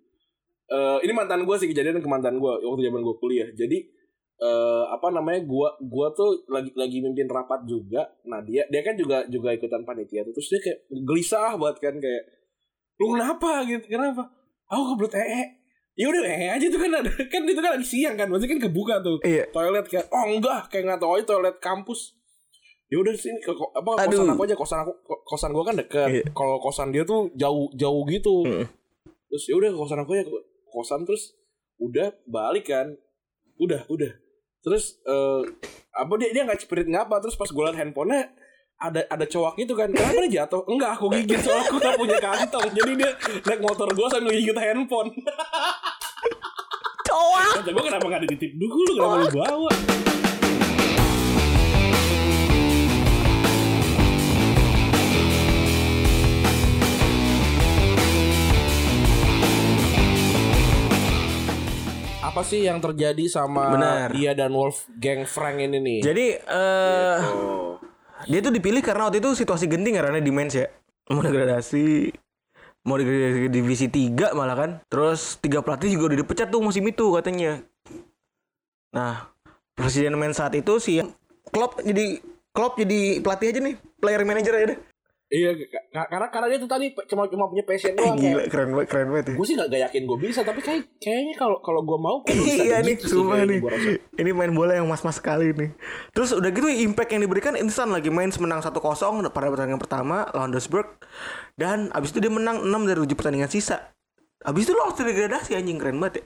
eh 0.70 0.98
ini 1.02 1.14
mantan 1.14 1.44
gue 1.44 1.56
sih 1.58 1.68
kejadian 1.68 1.98
ke 1.98 2.10
mantan 2.10 2.38
gue 2.38 2.54
waktu 2.62 2.82
zaman 2.86 3.02
gue 3.02 3.16
kuliah. 3.18 3.50
Jadi 3.52 3.78
eh 4.40 4.84
apa 4.88 5.12
namanya 5.12 5.44
gua 5.44 5.76
gua 5.84 6.16
tuh 6.16 6.48
lagi 6.48 6.72
lagi 6.72 7.04
mimpin 7.04 7.28
rapat 7.28 7.68
juga. 7.68 8.08
Nah 8.24 8.40
dia 8.40 8.64
dia 8.72 8.80
kan 8.80 8.96
juga 8.96 9.28
juga 9.28 9.52
ikutan 9.52 9.84
panitia 9.84 10.24
tuh. 10.24 10.32
terus 10.32 10.48
dia 10.48 10.64
kayak 10.64 10.80
gelisah 11.04 11.60
banget 11.60 11.78
kan 11.84 11.96
kayak 12.00 12.24
lu 12.96 13.20
kenapa? 13.20 13.68
Gitu 13.68 13.84
kenapa? 13.92 14.32
Aku 14.72 14.96
kebelet 14.96 15.14
ee. 15.20 15.44
Ya 16.00 16.08
udah 16.08 16.24
ee 16.24 16.48
aja 16.56 16.66
tuh 16.72 16.80
kan 16.80 17.04
ada. 17.04 17.12
Kan 17.28 17.44
itu 17.44 17.60
kan 17.60 17.72
lagi 17.76 17.84
siang 17.84 18.16
kan 18.16 18.32
maksudnya 18.32 18.56
kan 18.56 18.62
kebuka 18.72 18.96
tuh. 19.04 19.20
Iya. 19.28 19.44
toilet 19.52 19.84
kayak 19.92 20.08
oh 20.08 20.24
enggak. 20.32 20.72
Kayak 20.72 20.84
nggak 20.88 21.00
tahu 21.04 21.12
aja 21.20 21.26
toilet 21.28 21.58
kampus. 21.60 22.16
Ya 22.88 22.98
udah 23.04 23.12
sini 23.20 23.44
ke 23.44 23.52
apa 23.52 23.90
kosan 24.08 24.08
Aduh. 24.08 24.34
aku 24.40 24.44
aja 24.48 24.56
kosan 24.56 24.80
aku 24.88 24.94
ko- 25.04 25.24
kosan 25.28 25.52
gua 25.52 25.68
kan 25.68 25.76
deket. 25.76 26.08
Iya. 26.16 26.24
kalau 26.32 26.64
kosan 26.64 26.96
dia 26.96 27.04
tuh 27.04 27.28
jauh 27.36 27.68
jauh 27.76 28.08
gitu. 28.08 28.48
Mm. 28.48 28.66
terus 29.30 29.46
ya 29.46 29.60
udah 29.60 29.70
ke 29.70 29.78
kosan 29.78 30.00
aku 30.00 30.16
ke 30.16 30.32
kosan 30.72 31.04
terus 31.04 31.36
udah 31.82 32.14
balik 32.30 32.72
kan. 32.72 32.96
Udah 33.60 33.84
udah. 33.92 34.14
Terus 34.64 35.00
eh 35.04 35.44
apa 35.96 36.14
dia 36.22 36.30
dia 36.32 36.44
nggak 36.48 36.64
cepirit 36.64 36.88
nggak 36.88 37.10
apa 37.10 37.16
terus 37.20 37.36
pas 37.36 37.50
gue 37.50 37.64
liat 37.64 37.76
handphonenya 37.76 38.32
ada 38.80 39.04
ada 39.12 39.26
cowok 39.28 39.60
gitu 39.60 39.76
kan 39.76 39.92
kenapa 39.92 40.24
dia 40.24 40.44
jatuh? 40.44 40.64
Enggak 40.64 40.96
aku 40.96 41.12
gigit 41.12 41.40
soalnya 41.44 41.68
aku 41.68 41.76
gak 41.84 42.00
punya 42.00 42.18
kantong. 42.24 42.70
Jadi 42.72 42.92
dia 42.96 43.12
naik 43.44 43.60
motor 43.60 43.88
gue 43.92 44.08
sambil 44.08 44.32
gigit 44.32 44.56
handphone. 44.56 45.12
Cowok. 47.10 47.68
gue 47.68 47.84
kenapa 47.84 48.06
gak 48.08 48.22
dititip 48.24 48.52
dulu 48.56 48.92
kenapa 48.96 49.16
lu 49.20 49.28
bawa 49.36 49.72
apa 62.30 62.42
sih 62.46 62.70
yang 62.70 62.78
terjadi 62.78 63.26
sama 63.26 63.74
Benar. 63.74 64.08
dia 64.14 64.32
dan 64.38 64.54
Wolfgang 64.54 65.26
Frank 65.26 65.58
ini 65.58 65.78
nih? 65.82 66.00
Jadi 66.06 66.26
Oh. 66.46 67.82
dia 68.30 68.40
tuh 68.40 68.54
dipilih 68.54 68.86
karena 68.86 69.10
waktu 69.10 69.18
itu 69.20 69.34
situasi 69.34 69.66
genting 69.66 69.98
karena 69.98 70.22
di 70.22 70.30
mens 70.30 70.54
ya. 70.54 70.70
Mau 71.10 71.26
degradasi 71.26 72.14
mau 72.86 72.96
degradasi 72.96 73.40
ke 73.46 73.52
divisi 73.52 73.86
3 73.90 74.32
malah 74.38 74.56
kan. 74.56 74.72
Terus 74.88 75.42
tiga 75.42 75.66
pelatih 75.66 75.90
juga 75.94 76.14
udah 76.14 76.20
dipecat 76.22 76.48
tuh 76.48 76.62
musim 76.62 76.86
itu 76.86 77.06
katanya. 77.18 77.60
Nah, 78.94 79.30
presiden 79.74 80.18
mens 80.18 80.38
saat 80.38 80.54
itu 80.54 80.78
si 80.78 81.02
Klopp 81.50 81.82
jadi 81.82 82.22
Klopp 82.50 82.78
jadi 82.78 83.22
pelatih 83.22 83.48
aja 83.54 83.60
nih, 83.62 83.76
player 84.02 84.22
manager 84.26 84.54
aja 84.58 84.66
deh. 84.74 84.80
Iya, 85.30 85.54
ka- 85.54 85.86
ka- 85.94 86.08
karena 86.10 86.28
karena 86.34 86.48
dia 86.50 86.58
tuh 86.58 86.66
tadi 86.66 86.90
cuma 87.06 87.30
cuma 87.30 87.46
punya 87.46 87.62
passion 87.62 87.94
doang. 87.94 88.18
Gila, 88.18 88.50
keren 88.50 88.74
banget, 88.74 88.88
keren 88.90 89.08
banget 89.14 89.26
ya. 89.30 89.36
Gue 89.38 89.46
sih 89.46 89.54
gak, 89.54 89.68
gak 89.70 89.82
yakin 89.86 90.02
gue 90.10 90.18
bisa, 90.18 90.42
tapi 90.42 90.60
kayak 90.66 90.82
kayaknya 90.98 91.34
kalau 91.38 91.62
kalau 91.62 91.86
gue 91.86 92.00
mau 92.02 92.18
kayak 92.26 92.42
bisa 92.42 92.64
Iya 92.66 92.78
nih, 92.82 92.98
gitu 92.98 93.22
sumpah 93.22 93.46
kayaknya 93.46 93.62
nih. 93.62 93.98
Ini 94.18 94.30
main 94.34 94.52
bola 94.58 94.74
yang 94.74 94.90
mas-mas 94.90 95.22
sekali 95.22 95.54
nih. 95.54 95.70
Terus 96.18 96.34
udah 96.34 96.50
gitu 96.50 96.66
impact 96.66 97.14
yang 97.14 97.22
diberikan 97.22 97.54
instan 97.62 97.94
lagi 97.94 98.10
main 98.10 98.34
menang 98.42 98.66
1-0 98.66 98.74
pada 99.30 99.48
pertandingan 99.54 99.78
pertama 99.78 100.26
lawan 100.34 100.50
Duisburg 100.50 100.98
dan 101.62 101.94
abis 101.94 102.10
itu 102.10 102.26
dia 102.26 102.34
menang 102.34 102.66
6 102.66 102.90
dari 102.90 102.98
7 103.06 103.14
pertandingan 103.14 103.54
sisa. 103.54 103.94
Abis 104.42 104.66
itu 104.66 104.74
lolos 104.74 104.98
dari 104.98 105.14
degradasi 105.14 105.54
anjing 105.54 105.78
keren 105.78 106.02
banget 106.02 106.26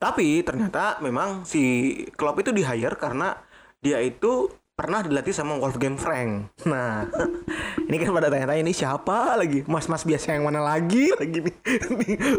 Tapi 0.00 0.40
ternyata 0.40 0.96
memang 1.04 1.44
si 1.44 1.92
Klopp 2.16 2.40
itu 2.40 2.56
di 2.56 2.64
hire 2.64 2.96
karena 2.96 3.36
dia 3.84 4.00
itu 4.00 4.48
pernah 4.74 5.06
dilatih 5.06 5.30
sama 5.30 5.54
Wolfgang 5.54 5.94
Frank. 5.94 6.50
Nah, 6.66 7.06
ini 7.88 7.94
kan 7.94 8.10
pada 8.10 8.26
tanya-tanya 8.26 8.60
ini 8.66 8.74
siapa 8.74 9.38
lagi? 9.38 9.62
Mas-mas 9.70 10.02
biasa 10.02 10.34
yang 10.34 10.50
mana 10.50 10.58
lagi 10.58 11.14
lagi 11.20 11.46
nih? 11.46 11.54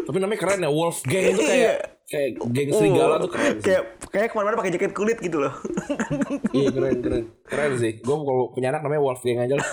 Tapi 0.04 0.16
namanya 0.20 0.40
keren 0.40 0.60
ya, 0.60 0.68
Wolfgang 0.68 1.32
itu 1.32 1.42
kayak 1.42 1.76
kayak 2.06 2.30
geng 2.52 2.70
serigala 2.70 3.16
tuh 3.18 3.30
keren 3.32 3.56
sih. 3.56 3.56
Iya. 3.56 3.64
Kayak 3.64 3.82
kayak 4.12 4.26
ke 4.30 4.34
mana-mana 4.36 4.56
pakai 4.60 4.72
jaket 4.76 4.92
kulit 4.92 5.18
gitu 5.18 5.40
loh. 5.40 5.54
Iya 6.56 6.68
keren 6.72 6.96
keren 7.00 7.24
keren 7.48 7.72
sih. 7.80 7.92
Gue 8.04 8.16
kalau 8.20 8.52
punya 8.52 8.68
anak 8.68 8.84
namanya 8.84 9.02
Wolfgang 9.02 9.40
aja 9.40 9.54
lah. 9.56 9.68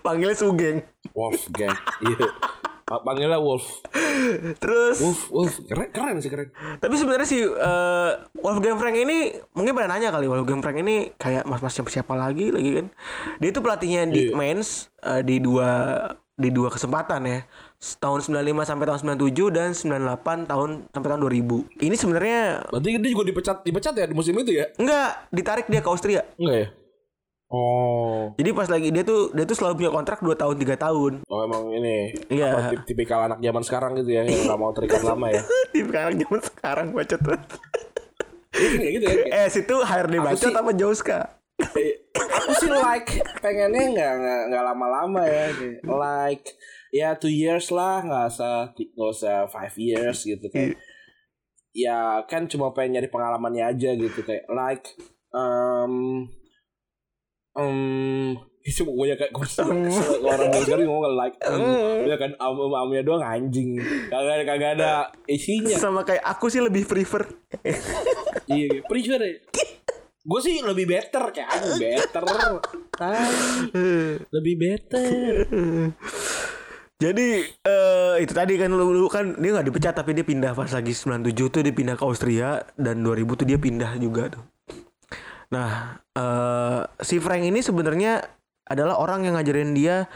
Panggilnya 0.00 0.36
Sugeng. 0.36 0.80
Wolfgang. 1.12 1.76
Iya. 2.00 2.26
Pa- 2.86 3.02
Panggilnya 3.02 3.36
Wolf. 3.36 3.82
Terus 4.56 4.96
Wolf, 4.96 5.20
Wolf. 5.28 5.54
Keren 5.66 5.90
keren 5.90 6.16
sih 6.18 6.30
keren. 6.30 6.54
tapi 6.78 6.94
sebenarnya 6.94 7.26
si 7.26 7.42
eh, 7.42 8.10
Wolfgang 8.36 8.78
Frank 8.78 8.94
ini 8.94 9.34
mungkin 9.52 9.74
pada 9.74 9.88
nanya 9.88 10.08
kali 10.08 10.24
Wolfgang 10.24 10.62
Frank 10.62 10.78
ini 10.78 11.10
kayak 11.12 11.44
mas-mas 11.44 11.74
siapa 11.74 11.90
siapa 11.90 12.14
lagi 12.14 12.48
lagi 12.48 12.78
kan. 12.78 12.86
Dia 13.36 13.50
itu 13.50 13.58
pelatihnya 13.58 14.06
di 14.06 14.22
Iya. 14.24 14.32
Mainz 14.32 14.86
eh, 15.00 15.20
di 15.20 15.36
dua 15.36 15.70
di 16.32 16.48
dua 16.48 16.68
kesempatan 16.68 17.26
ya. 17.26 17.42
Tahun 17.76 18.20
95 18.22 18.32
sampai 18.62 18.84
tahun 18.86 19.00
97 19.18 19.50
dan 19.50 19.68
98 19.72 20.46
tahun 20.46 20.70
sampai 20.88 21.08
tahun 21.10 21.20
2000. 21.22 21.82
Ini 21.82 21.94
sebenarnya 21.94 22.40
Berarti 22.66 22.88
dia 22.94 23.10
juga 23.10 23.24
dipecat 23.24 23.56
dipecat 23.62 23.92
ya 23.94 24.06
di 24.06 24.14
musim 24.14 24.32
itu 24.32 24.54
ya? 24.54 24.70
enggak 24.76 25.26
ditarik 25.28 25.66
dia 25.66 25.80
ke 25.80 25.88
Austria. 25.88 26.22
Enggak 26.36 26.56
ya? 26.56 26.68
Oh. 27.46 28.34
Jadi 28.34 28.50
pas 28.50 28.66
lagi 28.66 28.90
dia 28.90 29.02
tuh 29.02 29.30
dia 29.30 29.46
tuh 29.46 29.54
selalu 29.54 29.74
punya 29.80 29.92
kontrak 29.92 30.18
2 30.18 30.34
tahun 30.34 30.56
3 30.58 30.74
tahun. 30.76 31.12
Oh 31.24 31.40
emang 31.42 31.70
ini 31.70 32.10
Iya. 32.26 32.74
tip- 32.74 32.86
tipikal 32.86 33.22
anak 33.22 33.38
zaman 33.38 33.62
sekarang 33.62 33.92
gitu 33.96 34.10
ya 34.12 34.26
yang 34.26 34.46
gak 34.46 34.58
mau 34.58 34.70
terikat 34.70 35.02
lama 35.06 35.30
ya. 35.30 35.42
Di 35.70 35.80
sekarang 35.80 36.14
zaman 36.18 36.40
sekarang 36.42 36.86
bacot. 36.90 37.20
Iya 38.52 38.88
gitu 38.90 39.04
ya. 39.06 39.14
Eh 39.30 39.48
situ 39.48 39.74
HRD 39.78 40.14
bacot 40.18 40.42
sih- 40.42 40.54
apa 40.54 40.72
Joska? 40.72 41.20
aku 42.16 42.52
sih 42.58 42.68
like 42.68 43.10
pengennya 43.40 43.84
nggak 43.88 44.12
nggak 44.50 44.64
lama-lama 44.66 45.24
ya 45.24 45.48
like 45.88 46.52
ya 46.90 47.16
two 47.16 47.32
years 47.32 47.68
lah 47.70 48.00
nggak 48.00 48.28
usah 48.28 48.56
nggak 48.70 49.10
usah 49.10 49.36
five 49.46 49.72
years 49.74 50.20
gitu 50.20 50.44
kayak 50.46 50.76
ya 51.72 52.20
kan 52.24 52.44
cuma 52.44 52.70
pengen 52.70 53.00
nyari 53.00 53.08
pengalamannya 53.08 53.64
aja 53.66 53.90
gitu 53.92 54.20
kayak 54.20 54.44
like 54.48 54.84
um 55.32 56.24
um 57.56 58.36
kayak 59.16 59.30
gue 59.30 59.46
orang 60.26 60.50
sekarang 60.66 60.90
ngomong 60.90 61.14
like 61.14 61.38
um, 61.46 61.62
ya 62.02 62.18
kan 62.18 62.34
am 62.42 62.58
am 62.58 62.74
amnya 62.74 63.02
doang 63.06 63.22
anjing. 63.22 63.78
Kagak 64.10 64.42
ada 64.42 64.44
kagak 64.44 64.70
ada 64.78 64.90
isinya. 65.30 65.78
Sama 65.78 66.02
kayak 66.02 66.26
aku 66.26 66.50
sih 66.50 66.58
lebih 66.58 66.82
prefer. 66.82 67.26
Iya 68.46 68.82
prefer 68.86 69.20
ya. 69.22 69.34
Gue 70.26 70.40
sih 70.42 70.58
lebih 70.58 70.90
better 70.90 71.30
kayak 71.30 71.50
aku 71.50 71.68
better. 71.78 72.22
Tai. 72.98 73.30
lebih 74.34 74.54
better. 74.58 75.46
Jadi 76.96 77.28
eh 77.44 78.14
itu 78.24 78.32
tadi 78.32 78.56
kan 78.56 78.72
lu, 78.72 78.96
lu 78.96 79.06
kan 79.12 79.36
dia 79.36 79.52
nggak 79.52 79.68
dipecat 79.68 79.94
tapi 79.94 80.16
dia 80.16 80.24
pindah 80.24 80.56
pas 80.56 80.72
lagi 80.72 80.96
97 80.96 81.28
tuh 81.52 81.60
dia 81.60 81.70
pindah 81.70 81.94
ke 81.94 82.04
Austria 82.08 82.64
dan 82.80 83.04
2000 83.04 83.38
tuh 83.38 83.46
dia 83.46 83.60
pindah 83.60 84.00
juga 84.00 84.32
tuh. 84.32 84.42
Nah, 85.52 86.00
eh 86.16 86.80
si 87.02 87.22
Frank 87.22 87.42
ini 87.46 87.62
sebenarnya 87.62 88.22
adalah 88.66 88.98
orang 88.98 89.22
yang 89.26 89.38
ngajarin 89.38 89.72
dia 89.78 90.10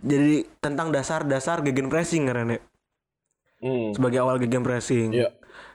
jadi 0.00 0.46
tentang 0.62 0.94
dasar-dasar 0.94 1.60
gegen 1.66 1.90
pressing 1.90 2.24
karena 2.24 2.56
hmm. 3.60 3.98
sebagai 3.98 4.22
awal 4.22 4.40
gegen 4.40 4.64
pressing. 4.64 5.12
Iya. 5.12 5.30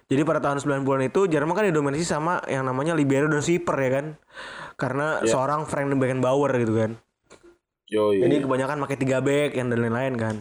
Jadi 0.06 0.22
pada 0.22 0.38
tahun 0.38 0.62
90-an 0.62 1.10
itu 1.10 1.26
Jerman 1.26 1.58
kan 1.58 1.66
didominasi 1.66 2.06
sama 2.06 2.38
yang 2.46 2.62
namanya 2.66 2.94
libero 2.94 3.26
dan 3.26 3.42
sweeper 3.42 3.74
ya 3.78 3.90
kan. 4.02 4.06
Karena 4.78 5.22
Iya. 5.22 5.34
seorang 5.34 5.66
Frank 5.66 5.90
Beckenbauer 5.98 6.52
gitu 6.62 6.74
kan. 6.78 6.92
Yoi. 7.90 8.22
Jadi 8.22 8.36
kebanyakan 8.46 8.82
pakai 8.82 8.98
tiga 8.98 9.18
back 9.22 9.58
yang 9.58 9.70
dan 9.70 9.82
lain-lain 9.82 10.14
kan. 10.18 10.36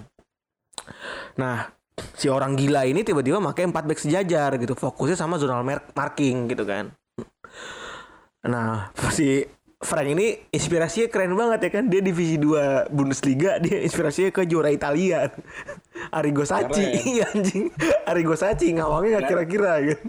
Nah, 1.36 1.68
si 2.16 2.28
orang 2.32 2.56
gila 2.56 2.88
ini 2.88 3.04
tiba-tiba 3.04 3.40
pakai 3.40 3.68
empat 3.68 3.84
back 3.84 4.00
sejajar 4.00 4.56
gitu, 4.56 4.72
fokusnya 4.72 5.16
sama 5.16 5.36
zonal 5.36 5.60
mar- 5.60 5.92
marking 5.92 6.48
gitu 6.48 6.64
kan. 6.64 6.92
Nah, 8.44 8.92
si 9.08 9.40
Frank 9.84 10.08
ini 10.16 10.36
inspirasinya 10.52 11.08
keren 11.12 11.36
banget 11.36 11.68
ya 11.68 11.70
kan. 11.80 11.84
Dia 11.88 12.00
divisi 12.00 12.36
2 12.40 12.88
Bundesliga, 12.92 13.60
dia 13.60 13.84
inspirasinya 13.84 14.32
ke 14.32 14.48
juara 14.48 14.72
Italia. 14.72 15.28
Arrigo 16.16 16.44
Sacchi, 16.44 16.84
iya 17.16 17.28
anjing. 17.32 17.72
Arrigo 18.08 18.36
Sacchi 18.36 18.72
ngawangnya 18.76 19.20
nggak 19.20 19.28
kira-kira 19.28 19.72
gitu. 19.84 20.04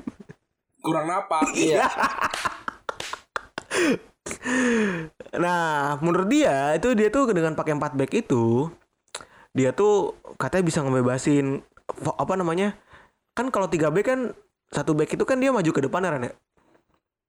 kurang 0.86 1.09
napak 1.09 1.49
iya 1.57 1.89
Nah, 5.33 5.97
menurut 5.97 6.29
dia 6.29 6.77
itu 6.77 6.93
dia 6.93 7.09
tuh 7.09 7.33
dengan 7.33 7.57
pakai 7.57 7.73
4 7.73 7.97
back 7.97 8.11
itu 8.13 8.69
dia 9.57 9.73
tuh 9.73 10.13
katanya 10.38 10.63
bisa 10.69 10.79
ngebebasin 10.86 11.65
apa 12.05 12.33
namanya? 12.38 12.77
Kan 13.33 13.49
kalau 13.49 13.65
3 13.65 13.89
back 13.89 14.05
kan 14.05 14.19
satu 14.69 14.93
back 14.93 15.17
itu 15.17 15.25
kan 15.25 15.41
dia 15.41 15.49
maju 15.49 15.71
ke 15.73 15.81
depan 15.81 16.05
ya 16.05 16.11
ya? 16.21 16.33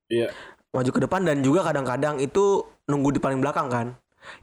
iya 0.07 0.29
Maju 0.75 0.91
ke 0.91 1.01
depan 1.03 1.23
dan 1.23 1.41
juga 1.45 1.67
kadang-kadang 1.67 2.19
itu 2.19 2.67
nunggu 2.87 3.17
di 3.17 3.21
paling 3.23 3.39
belakang 3.43 3.69
kan. 3.69 3.87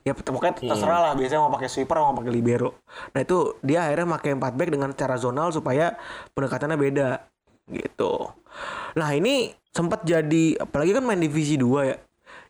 Ya 0.08 0.16
pokoknya 0.16 0.56
terserah 0.56 1.00
lah 1.00 1.14
biasanya 1.16 1.44
mau 1.44 1.52
pakai 1.52 1.68
sweeper 1.68 2.00
mau 2.00 2.16
pakai 2.16 2.32
libero. 2.32 2.80
Nah, 3.12 3.20
itu 3.20 3.60
dia 3.60 3.84
akhirnya 3.88 4.16
pakai 4.16 4.32
4 4.40 4.56
back 4.56 4.70
dengan 4.72 4.90
cara 4.96 5.16
zonal 5.20 5.52
supaya 5.52 6.00
pendekatannya 6.32 6.78
beda 6.80 7.10
gitu. 7.72 8.32
Nah, 8.96 9.10
ini 9.12 9.52
sempat 9.74 10.06
jadi 10.08 10.56
apalagi 10.60 10.96
kan 10.96 11.04
main 11.04 11.20
divisi 11.20 11.60
2 11.60 11.90
ya. 11.90 11.98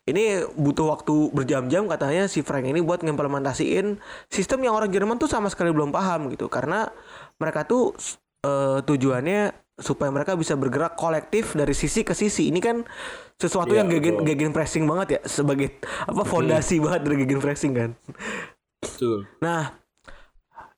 Ini 0.04 0.52
butuh 0.52 0.92
waktu 0.92 1.32
berjam-jam 1.32 1.88
katanya 1.88 2.28
si 2.28 2.44
Frank 2.44 2.68
ini 2.68 2.84
buat 2.84 3.00
ngimplementasiin 3.00 3.96
sistem 4.28 4.60
yang 4.68 4.76
orang 4.76 4.92
Jerman 4.92 5.16
tuh 5.16 5.32
sama 5.32 5.48
sekali 5.48 5.72
belum 5.72 5.96
paham 5.96 6.28
gitu 6.28 6.52
karena 6.52 6.92
mereka 7.40 7.64
tuh 7.64 7.96
eh, 8.44 8.84
tujuannya 8.84 9.63
supaya 9.74 10.10
mereka 10.14 10.38
bisa 10.38 10.54
bergerak 10.54 10.94
kolektif 10.94 11.58
dari 11.58 11.74
sisi 11.74 12.06
ke 12.06 12.14
sisi. 12.14 12.50
Ini 12.50 12.60
kan 12.62 12.86
sesuatu 13.34 13.74
Iya, 13.74 13.82
yang 13.82 13.88
gegen 13.90 14.14
betul. 14.22 14.26
gegen 14.30 14.50
pressing 14.54 14.84
banget 14.86 15.18
ya 15.18 15.20
sebagai 15.26 15.82
apa 15.82 16.22
fondasi 16.22 16.78
banget 16.78 17.00
dari 17.02 17.16
gegen 17.26 17.40
pressing 17.42 17.72
kan. 17.74 17.90
Betul. 18.78 19.26
Nah, 19.42 19.74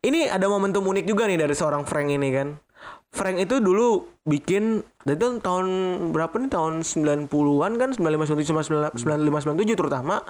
ini 0.00 0.30
ada 0.30 0.48
momentum 0.48 0.80
unik 0.86 1.04
juga 1.04 1.28
nih 1.28 1.36
dari 1.36 1.52
seorang 1.52 1.84
Frank 1.84 2.08
ini 2.08 2.28
kan. 2.32 2.56
Frank 3.12 3.40
itu 3.40 3.60
dulu 3.60 4.04
bikin 4.28 4.84
itu 5.06 5.26
tahun 5.40 5.66
berapa 6.12 6.36
nih 6.36 6.50
tahun 6.52 6.84
90-an 6.84 7.72
kan 7.80 7.90
95 7.96 8.52
97 8.52 8.92
95 8.92 9.56
97 9.56 9.72
terutama 9.78 10.20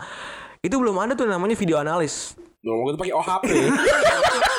itu 0.62 0.74
belum 0.78 0.96
ada 1.02 1.12
tuh 1.18 1.26
namanya 1.26 1.54
video 1.58 1.78
analis. 1.78 2.34
Belum 2.62 2.94
tuh 2.94 2.98
pakai 2.98 3.14
OHP. 3.14 3.46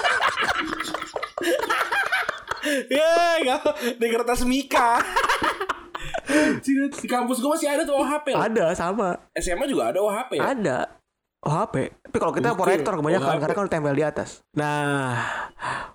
ya, 2.89 3.11
enggak 3.39 3.61
di 3.95 4.07
kertas 4.07 4.41
Mika. 4.43 4.99
di 6.59 7.07
kampus 7.07 7.39
gue 7.39 7.49
masih 7.49 7.67
ada 7.67 7.81
tuh 7.81 7.95
OHP. 7.95 8.35
loh. 8.35 8.43
Ada 8.43 8.65
sama. 8.73 9.15
SMA 9.33 9.65
juga 9.65 9.91
ada 9.91 9.99
OHP 9.99 10.37
ya? 10.37 10.51
Ada. 10.51 10.79
Oh 11.39 11.53
HP. 11.53 11.93
Tapi 12.03 12.17
kalau 12.17 12.33
kita 12.33 12.49
proyektor 12.51 12.93
kebanyakan 12.97 13.23
Oh, 13.23 13.31
HP. 13.31 13.41
karena 13.45 13.55
kan 13.55 13.67
tempel 13.69 13.95
di 13.95 14.03
atas. 14.03 14.41
Nah, 14.53 15.15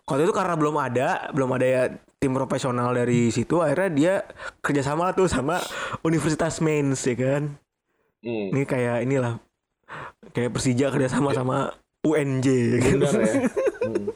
waktu 0.06 0.24
itu 0.24 0.32
karena 0.32 0.54
belum 0.54 0.76
ada, 0.78 1.08
belum 1.30 1.50
ada 1.52 1.66
ya 1.66 1.82
tim 2.16 2.32
profesional 2.32 2.94
dari 2.94 3.28
situ, 3.28 3.58
akhirnya 3.58 3.90
dia 3.90 4.14
kerjasama 4.62 5.12
tuh 5.12 5.26
sama 5.26 5.58
Universitas 6.00 6.62
Mainz 6.62 7.02
ya 7.04 7.18
kan. 7.18 7.42
Hmm. 8.22 8.54
Ini 8.54 8.62
kayak 8.64 9.02
inilah 9.02 9.42
kayak 10.30 10.54
Persija 10.54 10.88
kerjasama 10.88 11.34
sama 11.34 11.74
UNJ 12.00 12.46
ya 12.48 12.78
kan. 12.80 12.96
Benar 12.98 13.14
ya. 13.20 13.34
Hmm. 13.82 14.06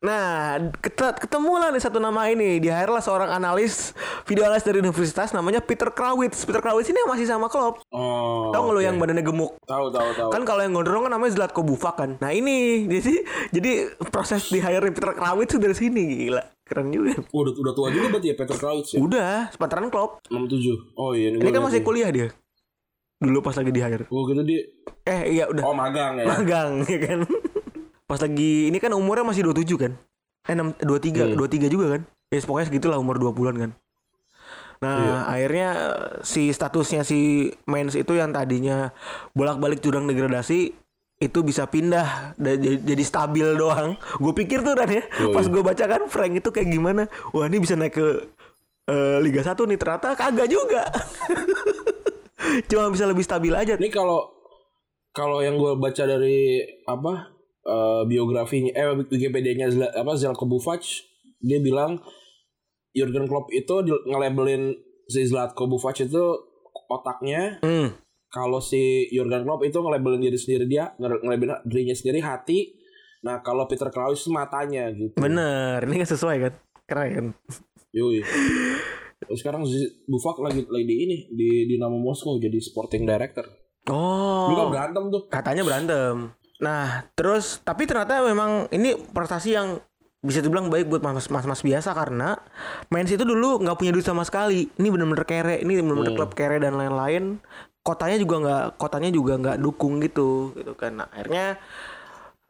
Nah, 0.00 0.56
ket- 0.80 1.20
ketemu 1.20 1.60
lah 1.60 1.68
nih 1.68 1.82
satu 1.84 2.00
nama 2.00 2.24
ini. 2.26 2.56
Di 2.56 2.72
hire 2.72 2.88
lah 2.88 3.04
seorang 3.04 3.28
analis 3.28 3.92
video 4.24 4.48
analis 4.48 4.64
dari 4.64 4.80
universitas 4.80 5.28
namanya 5.30 5.60
Peter 5.60 5.92
Krawitz. 5.92 6.48
Peter 6.48 6.58
Krawitz 6.58 6.88
ini 6.88 6.96
yang 6.96 7.12
masih 7.12 7.28
sama 7.28 7.52
klub. 7.52 7.84
Oh. 7.92 8.48
Tahu 8.48 8.62
nggak 8.62 8.74
lo 8.74 8.80
yang 8.80 8.96
badannya 8.96 9.20
gemuk? 9.20 9.60
Tahu 9.62 9.92
tahu 9.92 10.08
tahu. 10.16 10.30
Kan 10.32 10.42
kalau 10.42 10.64
yang 10.64 10.72
gondrong 10.72 11.04
kan 11.04 11.12
namanya 11.12 11.36
Zlatko 11.36 11.60
Bufak 11.60 12.00
kan. 12.00 12.10
Nah 12.16 12.32
ini 12.32 12.88
jadi 12.88 13.12
jadi 13.52 13.70
proses 14.08 14.48
di 14.48 14.56
hire 14.56 14.88
Peter 14.88 15.12
Krawitz 15.12 15.60
dari 15.60 15.76
sini 15.76 16.02
gila. 16.24 16.48
Keren 16.64 16.88
juga. 16.88 17.20
Oh, 17.34 17.44
udah, 17.44 17.52
udah 17.52 17.72
tua 17.74 17.88
juga 17.90 18.06
berarti 18.08 18.30
ya 18.30 18.36
Peter 18.38 18.56
Crouch 18.56 18.94
ya? 18.94 18.98
Udah, 19.02 19.50
sepantaran 19.50 19.90
klub. 19.90 20.22
67. 20.30 20.96
Oh 20.96 21.12
iya 21.12 21.34
Ini 21.34 21.44
kan 21.44 21.60
masih 21.60 21.82
kuliah 21.82 22.08
dia. 22.08 22.32
Dulu 23.20 23.44
pas 23.44 23.52
lagi 23.52 23.68
di 23.68 23.84
hire. 23.84 24.08
Oh 24.08 24.24
gitu 24.24 24.40
dia. 24.40 24.64
Eh 25.04 25.36
iya 25.36 25.44
udah. 25.44 25.60
Oh 25.60 25.76
magang 25.76 26.16
ya. 26.16 26.24
Magang 26.24 26.70
ya 26.88 26.98
kan. 27.04 27.18
Pas 28.10 28.18
lagi 28.18 28.66
ini 28.66 28.76
kan 28.76 28.90
umurnya 28.90 29.22
masih 29.22 29.46
27 29.46 29.78
kan. 29.78 29.92
Eh 30.42 30.52
6, 30.52 30.74
23, 30.82 31.30
Hmm. 31.30 31.38
23 31.38 31.70
juga 31.70 31.86
kan. 31.94 32.02
Ya 32.26 32.42
pokoknya 32.42 32.66
segitulah 32.66 32.98
umur 32.98 33.16
20-an 33.16 33.54
kan. 33.56 33.70
Nah, 34.80 34.96
Iya. 34.96 35.16
akhirnya 35.28 35.68
si 36.22 36.48
statusnya 36.48 37.04
si 37.04 37.18
Mens 37.64 37.94
itu 37.94 38.10
yang 38.12 38.32
tadinya 38.32 38.90
bolak-balik 39.30 39.78
jurang 39.78 40.08
degradasi 40.08 40.72
itu 41.20 41.38
bisa 41.40 41.68
pindah 41.68 42.32
da- 42.34 42.56
jadi, 42.56 43.04
stabil 43.04 43.44
doang. 43.54 43.94
Gue 44.16 44.32
pikir 44.32 44.64
tuh 44.64 44.72
kan 44.72 44.88
ya, 44.88 45.04
Yoi. 45.20 45.30
pas 45.30 45.44
gue 45.44 45.62
baca 45.62 45.84
kan 45.86 46.02
Frank 46.08 46.32
itu 46.34 46.48
kayak 46.48 46.66
gimana. 46.66 47.06
Wah, 47.30 47.44
ini 47.44 47.60
bisa 47.60 47.76
naik 47.76 47.94
ke 47.94 48.06
eh, 48.88 49.18
Liga 49.20 49.44
1 49.44 49.68
nih 49.68 49.76
ternyata 49.76 50.16
kagak 50.16 50.48
juga. 50.48 50.82
Cuma 52.68 52.88
bisa 52.88 53.04
lebih 53.04 53.22
stabil 53.22 53.52
aja. 53.52 53.76
Ini 53.76 53.86
kalau 53.88 54.32
kalau 55.12 55.38
yang 55.38 55.54
gue 55.54 55.76
baca 55.76 56.02
dari 56.02 56.58
apa 56.82 57.36
eh, 57.62 58.02
biografinya 58.04 58.72
eh 58.72 58.86
Wikipedia-nya 58.94 59.68
apa 59.92 60.12
Zelko 60.14 60.44
Bufac 60.44 60.80
dia 61.38 61.58
bilang 61.58 62.00
Jurgen 62.90 63.24
Klopp 63.24 63.48
itu 63.50 63.74
di- 63.80 64.04
nge-labelin 64.04 64.74
si 65.06 65.22
Zlatko 65.22 65.66
Bufac 65.66 66.00
itu 66.00 66.24
otaknya 66.86 67.60
Hmm. 67.60 67.94
kalau 68.26 68.58
si 68.58 68.80
Jurgen 69.08 69.42
Klopp 69.42 69.62
itu 69.62 69.76
nge-labelin 69.76 70.20
diri 70.20 70.34
sendiri 70.34 70.64
dia 70.66 70.90
nge- 70.96 71.20
nge-labelin 71.20 71.56
dirinya 71.64 71.92
sendiri 71.92 72.18
hati 72.18 72.58
nah 73.20 73.38
kalau 73.38 73.64
Peter 73.64 73.88
Kraus 73.88 74.20
itu 74.20 74.30
matanya 74.30 74.88
gitu 74.90 75.12
Bener, 75.14 75.84
ini 75.84 76.00
kan 76.00 76.08
sesuai 76.08 76.36
kan? 76.40 76.54
Keren. 76.82 77.36
Yoi. 77.92 78.24
Sekarang 79.30 79.62
Buffak 80.04 80.40
lagi 80.40 80.64
lagi 80.64 80.84
di 80.84 80.96
ini 80.98 81.16
di 81.28 81.48
Dinamo 81.68 81.94
Moskow 81.96 82.34
jadi 82.36 82.56
sporting 82.56 83.04
director. 83.04 83.44
Dulu 83.84 83.94
kan 84.50 84.64
Oh, 84.64 84.70
berantem 84.70 85.04
tuh. 85.06 85.22
katanya 85.28 85.62
berantem. 85.62 86.32
Nah, 86.60 87.08
terus 87.16 87.64
tapi 87.64 87.88
ternyata 87.88 88.20
memang 88.20 88.68
ini 88.70 88.94
prestasi 88.96 89.56
yang 89.56 89.80
bisa 90.20 90.44
dibilang 90.44 90.68
baik 90.68 90.92
buat 90.92 91.00
mas-mas 91.00 91.64
biasa 91.64 91.96
karena 91.96 92.36
Mainz 92.92 93.08
itu 93.08 93.24
dulu 93.24 93.64
nggak 93.64 93.76
punya 93.80 93.92
duit 93.96 94.04
sama 94.04 94.20
sekali. 94.22 94.68
Ini 94.76 94.88
bener-bener 94.92 95.24
kere, 95.24 95.56
ini 95.64 95.80
bener-bener 95.80 96.12
klub 96.12 96.36
kere 96.36 96.60
dan 96.60 96.76
lain-lain. 96.76 97.40
Kotanya 97.80 98.20
juga 98.20 98.36
nggak, 98.44 98.64
kotanya 98.76 99.08
juga 99.08 99.40
nggak 99.40 99.56
dukung 99.64 100.04
gitu, 100.04 100.52
gitu 100.52 100.76
kan. 100.76 101.00
Nah, 101.00 101.08
akhirnya 101.08 101.56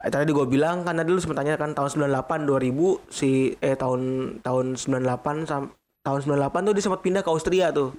eh, 0.02 0.10
tadi 0.10 0.34
gue 0.34 0.46
bilang 0.50 0.82
karena 0.82 1.06
dulu 1.06 1.22
sempat 1.22 1.46
tanya 1.46 1.54
kan 1.54 1.70
tahun 1.70 2.10
98 2.10 2.50
2000 2.50 3.14
si 3.14 3.54
eh 3.62 3.78
tahun 3.78 4.02
tahun 4.42 4.74
98 4.74 5.46
sam, 5.46 5.70
tahun 6.02 6.18
98 6.26 6.66
tuh 6.66 6.74
dia 6.74 6.84
sempat 6.84 7.00
pindah 7.06 7.22
ke 7.22 7.30
Austria 7.30 7.70
tuh 7.70 7.94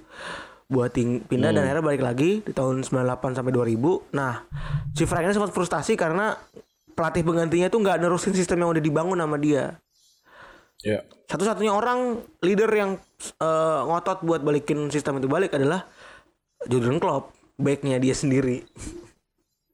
buat 0.66 0.90
ting- 0.90 1.22
pindah 1.22 1.50
dan 1.50 1.64
akhirnya 1.64 1.84
balik 1.84 2.00
lagi 2.00 2.30
di 2.40 2.50
tahun 2.50 2.80
98 2.80 2.92
sampai 3.32 3.50
2000 3.50 3.78
nah 4.10 4.44
si 4.90 5.02
Frank 5.02 5.24
ini 5.24 5.32
sempat 5.32 5.50
frustasi 5.50 5.94
karena 5.94 6.34
pelatih 6.92 7.22
penggantinya 7.22 7.66
tuh 7.66 7.80
nggak 7.80 7.98
nerusin 7.98 8.32
sistem 8.32 8.60
yang 8.60 8.70
udah 8.70 8.80
dibangun 8.80 9.16
sama 9.16 9.36
dia 9.36 9.78
Ya. 10.80 10.98
satu-satunya 11.24 11.70
orang 11.70 12.18
leader 12.40 12.66
yang 12.68 12.98
eh, 13.38 13.80
ngotot 13.82 14.20
buat 14.20 14.42
balikin 14.42 14.86
sistem 14.88 15.16
itu 15.16 15.26
balik 15.26 15.54
adalah 15.54 15.86
Jurgen 16.64 16.98
Klopp 16.98 17.30
baiknya 17.54 17.96
dia 17.96 18.10
sendiri 18.12 18.66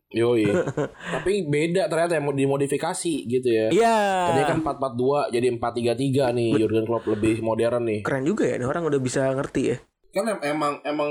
Yoi. 0.08 0.48
Tapi 1.14 1.44
beda 1.44 1.84
ternyata 1.86 2.16
yang 2.16 2.28
dimodifikasi 2.28 3.24
gitu 3.24 3.44
ya. 3.46 3.68
iya 3.68 3.96
Tadi 4.26 4.40
kan 4.42 4.58
442 4.62 5.32
jadi 5.32 5.46
433 5.50 6.32
nih 6.34 6.50
Jurgen 6.58 6.84
Klopp 6.84 7.04
lebih 7.06 7.40
modern 7.40 7.82
nih. 7.84 8.00
keren 8.00 8.24
juga 8.24 8.44
ya 8.44 8.56
ini 8.56 8.64
orang 8.64 8.84
udah 8.84 8.96
bisa 8.98 9.28
ngerti 9.30 9.62
ya 9.66 9.76
Kan 10.10 10.24
em- 10.26 10.44
emang 10.46 10.80
emang 10.82 11.10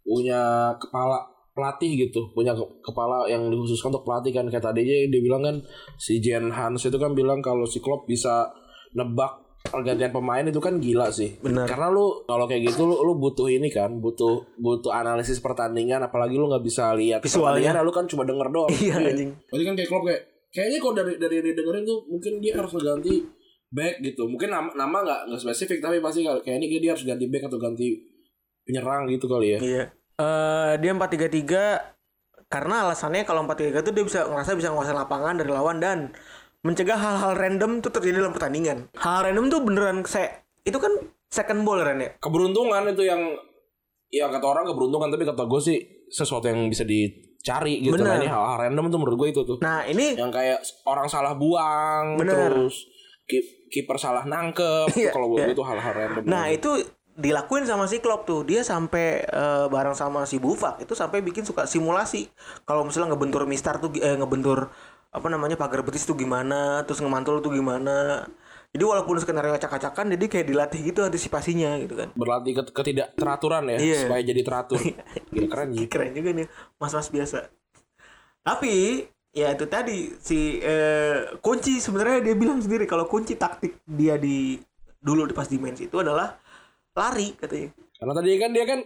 punya 0.00 0.72
kepala 0.76 1.22
pelatih 1.50 2.08
gitu, 2.08 2.30
punya 2.30 2.54
ke- 2.54 2.80
kepala 2.80 3.26
yang 3.26 3.46
dikhususkan 3.46 3.90
untuk 3.90 4.06
pelatih 4.06 4.32
kan 4.32 4.46
kayak 4.46 4.64
tadi 4.64 4.80
aja 4.80 5.06
dia 5.06 5.20
bilang 5.20 5.42
kan 5.42 5.56
si 5.96 6.18
Jen 6.18 6.48
Hans 6.48 6.82
itu 6.82 6.96
kan 6.96 7.12
bilang 7.12 7.38
kalau 7.38 7.66
si 7.66 7.78
Klopp 7.78 8.06
bisa 8.06 8.48
nebak 8.94 9.36
pergantian 9.60 10.08
pemain 10.08 10.40
itu 10.40 10.56
kan 10.56 10.80
gila 10.80 11.12
sih. 11.12 11.36
Benar. 11.36 11.68
Karena 11.68 11.92
lu 11.92 12.24
kalau 12.24 12.48
kayak 12.48 12.72
gitu 12.72 12.88
lu, 12.88 12.96
lu 13.04 13.20
butuh 13.20 13.44
ini 13.46 13.68
kan, 13.68 14.00
butuh 14.00 14.56
butuh 14.56 14.88
analisis 14.90 15.36
pertandingan 15.38 16.00
apalagi 16.00 16.34
lu 16.34 16.48
nggak 16.48 16.64
bisa 16.64 16.96
lihat 16.96 17.20
Visualnya. 17.20 17.60
pertandingan, 17.70 17.84
lu 17.84 17.92
kan 17.92 18.04
cuma 18.08 18.22
denger 18.24 18.48
doang. 18.48 18.70
Iya, 18.72 18.94
anjing. 18.96 19.30
Berarti 19.52 19.64
kan 19.68 19.74
kayak 19.76 19.88
Klopp 19.90 20.04
kayak 20.08 20.22
kayaknya 20.50 20.78
kalau 20.80 20.94
dari 20.96 21.12
dari 21.20 21.34
yang 21.38 21.46
didengerin 21.52 21.84
tuh 21.84 21.98
mungkin 22.08 22.32
dia 22.40 22.52
harus 22.56 22.72
ganti 22.72 23.14
back 23.68 23.94
gitu. 24.00 24.22
Mungkin 24.24 24.48
nama 24.48 24.70
nama 24.72 24.96
nggak 25.04 25.20
nggak 25.28 25.40
spesifik 25.44 25.78
tapi 25.84 26.00
pasti 26.00 26.24
kayak 26.24 26.56
ini 26.56 26.80
dia 26.80 26.96
harus 26.96 27.04
ganti 27.04 27.28
back 27.28 27.46
atau 27.46 27.60
ganti 27.60 28.00
penyerang 28.64 29.08
gitu 29.08 29.26
kali 29.26 29.56
ya. 29.56 29.58
Iya. 29.58 29.84
Eh 30.16 30.72
dia 30.78 30.92
433 30.92 32.50
karena 32.50 32.74
alasannya 32.82 33.22
kalau 33.22 33.46
433 33.46 33.84
itu 33.84 33.90
dia 33.90 34.04
bisa 34.04 34.20
ngerasa 34.26 34.58
bisa 34.58 34.68
menguasai 34.70 34.96
lapangan 34.96 35.38
dari 35.38 35.50
lawan 35.50 35.78
dan 35.78 35.98
mencegah 36.60 36.98
hal-hal 36.98 37.32
random 37.34 37.80
tuh 37.80 37.88
terjadi 37.88 38.20
dalam 38.20 38.34
pertandingan. 38.34 38.92
Hal 38.98 39.24
random 39.24 39.48
tuh 39.48 39.60
beneran 39.64 40.04
saya 40.04 40.44
itu 40.60 40.76
kan 40.76 40.92
second 41.30 41.64
ball 41.64 41.80
Ren 41.80 42.02
ya. 42.02 42.10
Keberuntungan 42.20 42.84
itu 42.90 43.06
yang 43.06 43.22
ya 44.10 44.26
kata 44.28 44.44
orang 44.44 44.66
keberuntungan 44.66 45.08
tapi 45.08 45.24
kata 45.24 45.46
gue 45.46 45.60
sih 45.62 45.78
sesuatu 46.10 46.50
yang 46.50 46.66
bisa 46.68 46.82
dicari 46.84 47.80
gitu. 47.80 47.96
Bener. 47.96 48.12
Nah, 48.12 48.16
ini 48.18 48.28
hal-hal 48.28 48.56
random 48.60 48.92
tuh 48.92 48.98
menurut 48.98 49.16
gue 49.16 49.28
itu 49.32 49.40
tuh. 49.46 49.56
Nah, 49.62 49.86
ini 49.86 50.18
yang 50.18 50.28
kayak 50.28 50.60
orang 50.84 51.06
salah 51.08 51.32
buang 51.32 52.18
Bener. 52.18 52.50
terus 52.50 52.84
ki- 53.24 53.70
kiper 53.70 53.94
salah 53.94 54.26
nangkep 54.26 54.90
Iya, 54.98 55.14
kalau 55.14 55.30
buat 55.32 55.46
iya. 55.46 55.46
gue 55.48 55.54
itu 55.54 55.64
hal-hal 55.64 55.92
random. 55.94 56.22
Nah 56.26 56.50
itu 56.50 56.70
dilakuin 57.20 57.68
sama 57.68 57.84
si 57.84 58.00
Klopp 58.00 58.24
tuh 58.24 58.42
dia 58.42 58.64
sampai 58.64 59.20
eh, 59.22 59.66
bareng 59.68 59.92
sama 59.92 60.24
si 60.24 60.40
Buffak 60.40 60.80
itu 60.80 60.96
sampai 60.96 61.20
bikin 61.20 61.44
suka 61.44 61.68
simulasi 61.68 62.32
kalau 62.64 62.82
misalnya 62.82 63.12
ngebentur 63.12 63.44
mistar 63.44 63.76
tuh 63.76 63.92
eh, 64.00 64.16
ngebentur 64.16 64.72
apa 65.10 65.26
namanya 65.28 65.60
pagar 65.60 65.84
betis 65.84 66.08
tuh 66.08 66.16
gimana 66.16 66.80
terus 66.88 67.02
ngemantul 67.02 67.42
tuh 67.44 67.52
gimana 67.52 68.24
jadi 68.70 68.86
walaupun 68.86 69.18
skenario 69.18 69.50
acak-acakan 69.52 70.14
jadi 70.14 70.24
kayak 70.30 70.46
dilatih 70.46 70.80
gitu 70.86 71.02
antisipasinya 71.02 71.74
gitu 71.82 71.98
kan 71.98 72.08
berlatih 72.14 72.54
ke 72.56 72.62
ketidak 72.70 73.12
teraturan 73.18 73.66
ya 73.66 73.78
Iya. 73.82 73.98
supaya 74.06 74.22
jadi 74.22 74.40
teratur. 74.46 74.78
Gila 75.34 75.46
keren 75.50 75.68
ya. 75.74 75.84
keren 75.90 76.10
juga 76.14 76.30
nih 76.32 76.46
mas-mas 76.78 77.10
biasa 77.10 77.50
tapi 78.40 79.04
ya 79.30 79.52
itu 79.52 79.66
tadi 79.66 80.14
si 80.18 80.58
eh, 80.58 81.36
kunci 81.42 81.78
sebenarnya 81.78 82.24
dia 82.24 82.34
bilang 82.38 82.58
sendiri 82.62 82.86
kalau 82.86 83.04
kunci 83.06 83.34
taktik 83.34 83.82
dia 83.84 84.14
di 84.16 84.56
dulu 85.00 85.26
di 85.26 85.34
pas 85.34 85.46
di 85.46 85.58
Mainz 85.58 85.80
itu 85.82 85.96
adalah 85.98 86.38
lari 86.96 87.32
katanya 87.38 87.70
Karena 88.00 88.12
tadi 88.16 88.30
kan 88.36 88.50
dia 88.50 88.64
kan 88.64 88.80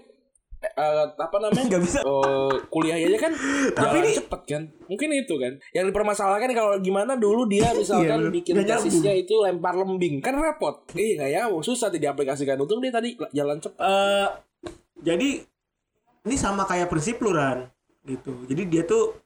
eh, 0.65 1.05
apa 1.15 1.37
namanya? 1.39 1.65
Nggak 1.71 1.83
bisa. 1.87 1.99
Eh, 2.03 2.55
kuliah 2.69 2.97
aja 2.99 3.19
kan 3.21 3.33
Tapi 3.79 3.97
ini- 4.03 4.17
cepet 4.17 4.41
kan. 4.49 4.63
Mungkin 4.91 5.09
itu 5.13 5.35
kan. 5.37 5.53
Yang 5.71 5.85
dipermasalahkan 5.93 6.51
kalau 6.51 6.75
gimana 6.83 7.15
dulu 7.15 7.47
dia 7.47 7.71
misalkan 7.79 8.29
bener. 8.29 8.35
bikin 8.35 8.59
basisnya 8.65 9.15
itu 9.15 9.39
lempar 9.39 9.79
lembing 9.79 10.19
kan 10.19 10.35
repot. 10.35 10.83
Iya 10.97 11.21
nggak 11.21 11.31
ya, 11.31 11.43
susah 11.63 11.89
tidak 11.89 12.13
diaplikasikan. 12.17 12.59
Untung 12.59 12.83
dia 12.83 12.91
tadi 12.91 13.15
jalan 13.31 13.63
cepet. 13.63 13.79
Eh, 13.79 14.29
jadi 15.05 15.29
ini 16.25 16.37
sama 16.41 16.65
kayak 16.65 16.89
prinsip 16.89 17.21
lu 17.21 17.37
Ran 17.37 17.69
gitu 18.05 18.45
jadi 18.49 18.63
dia 18.69 18.83
tuh 18.85 19.17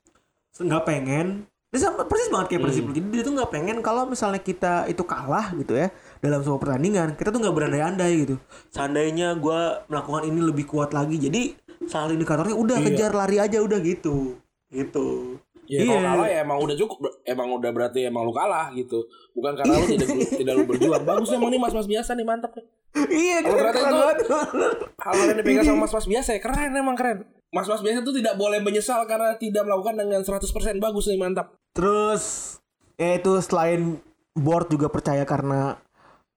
nggak 0.58 0.82
pengen 0.86 1.46
ini 1.70 1.78
sama 1.78 2.02
persis 2.06 2.26
banget 2.30 2.54
kayak 2.54 2.62
prinsip 2.66 2.82
lu 2.86 2.92
jadi 2.94 3.06
dia 3.10 3.22
tuh 3.22 3.34
nggak 3.38 3.50
pengen 3.54 3.78
kalau 3.78 4.02
misalnya 4.06 4.42
kita 4.42 4.86
itu 4.90 5.02
kalah 5.06 5.54
gitu 5.54 5.78
ya 5.78 5.90
dalam 6.18 6.40
sebuah 6.42 6.60
pertandingan 6.60 7.14
kita 7.14 7.28
tuh 7.30 7.40
nggak 7.40 7.54
berandai-andai 7.54 8.12
gitu 8.26 8.34
seandainya 8.68 9.34
gua 9.38 9.82
melakukan 9.86 10.26
ini 10.26 10.40
lebih 10.42 10.66
kuat 10.66 10.90
lagi 10.90 11.18
jadi 11.18 11.54
salah 11.86 12.10
indikatornya 12.10 12.54
udah 12.54 12.78
kejar 12.82 13.14
lari 13.14 13.38
aja 13.38 13.58
udah 13.62 13.78
gitu 13.80 14.36
gitu 14.68 15.38
Ya 15.68 15.84
kalau 15.84 16.00
kalah 16.00 16.28
ya 16.32 16.40
emang 16.48 16.58
udah 16.64 16.76
cukup 16.80 16.98
emang 17.28 17.52
udah 17.52 17.70
berarti 17.76 18.08
emang 18.08 18.24
lu 18.24 18.32
kalah 18.32 18.72
gitu. 18.72 19.04
Bukan 19.36 19.52
karena 19.52 19.76
lu 19.76 19.84
tidak 19.84 20.08
tidak 20.32 20.54
lu 20.56 20.64
berjuang. 20.64 21.04
Bagus 21.04 21.28
emang 21.28 21.52
nih 21.52 21.60
mas-mas 21.60 21.84
biasa 21.84 22.16
nih 22.16 22.24
mantap 22.24 22.56
nih. 22.56 22.64
iya 23.12 23.44
Kalau 23.44 23.52
keren, 23.52 23.72
ternyata 23.76 23.84
itu- 23.84 23.92
banget 23.92 24.16
Hal-hal 24.96 25.26
yang 25.28 25.38
dipegang 25.44 25.64
sama 25.68 25.80
mas-mas 25.84 26.06
biasa 26.08 26.28
ya 26.32 26.40
keren 26.40 26.72
emang 26.72 26.96
keren. 26.96 27.18
Mas-mas 27.52 27.84
biasa 27.84 28.00
itu 28.00 28.12
tidak 28.16 28.34
boleh 28.40 28.64
menyesal 28.64 29.04
karena 29.04 29.36
tidak 29.36 29.68
melakukan 29.68 30.00
dengan 30.00 30.20
100% 30.24 30.80
bagus 30.80 31.04
nih 31.04 31.20
mantap. 31.20 31.52
Terus 31.76 32.56
ya 32.96 33.20
itu 33.20 33.36
selain 33.44 34.00
board 34.32 34.72
juga 34.72 34.88
percaya 34.88 35.28
karena 35.28 35.76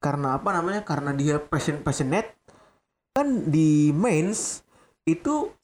karena 0.02 0.36
apa 0.36 0.50
namanya? 0.50 0.82
Karena 0.82 1.14
dia 1.14 1.38
passion 1.38 1.78
passionate. 1.86 2.34
Kan 3.14 3.46
di 3.46 3.94
mains 3.94 4.66
itu 5.06 5.54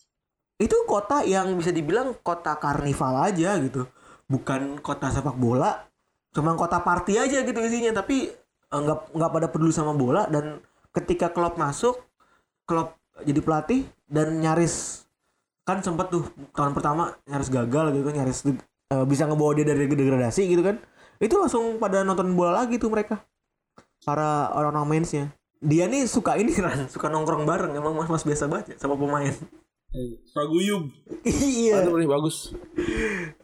itu 0.59 0.77
kota 0.87 1.27
yang 1.27 1.59
bisa 1.59 1.75
dibilang 1.75 2.15
kota 2.23 2.55
karnival 2.63 3.27
aja 3.27 3.59
gitu. 3.59 3.91
Bukan 4.31 4.79
kota 4.79 5.11
sepak 5.11 5.35
bola, 5.35 5.91
cuman 6.31 6.55
kota 6.55 6.79
party 6.79 7.19
aja 7.19 7.43
gitu 7.43 7.59
isinya. 7.59 7.99
Tapi 7.99 8.31
eh, 8.71 8.81
nggak 8.81 9.11
nggak 9.11 9.31
pada 9.35 9.47
peduli 9.51 9.75
sama 9.75 9.91
bola. 9.99 10.31
Dan 10.31 10.63
ketika 10.95 11.35
klub 11.35 11.59
masuk 11.59 11.99
klub 12.63 12.95
jadi 13.27 13.43
pelatih 13.43 13.91
dan 14.07 14.39
nyaris 14.39 15.03
kan 15.67 15.83
sempat 15.83 16.09
tuh 16.09 16.25
tahun 16.55 16.73
pertama 16.73 17.13
nyaris 17.29 17.51
gagal 17.51 17.93
gitu 17.93 18.05
kan 18.07 18.15
nyaris 18.23 18.39
eh, 18.47 19.05
bisa 19.05 19.27
ngebawa 19.27 19.53
dia 19.59 19.67
dari 19.67 19.91
degradasi 19.91 20.47
gitu 20.47 20.63
kan. 20.63 20.79
Itu 21.19 21.35
langsung 21.43 21.83
pada 21.83 22.07
nonton 22.07 22.31
bola 22.39 22.63
lagi 22.63 22.79
tuh 22.79 22.95
mereka 22.95 23.19
para 24.03 24.53
orang-orang 24.55 24.87
mainsnya. 24.87 25.25
Dia 25.59 25.91
nih 25.91 26.07
suka 26.07 26.39
ini 26.39 26.55
kan 26.55 26.87
suka 26.95 27.11
nongkrong 27.11 27.43
bareng. 27.49 27.75
Emang 27.75 27.95
mas 27.95 28.11
mas 28.11 28.25
biasa 28.27 28.47
banget 28.47 28.75
ya 28.75 28.77
sama 28.79 28.95
pemain. 28.95 29.35
Raguyub. 30.37 30.93
iya. 31.25 31.81
Nih 31.81 32.05
bagus. 32.05 32.53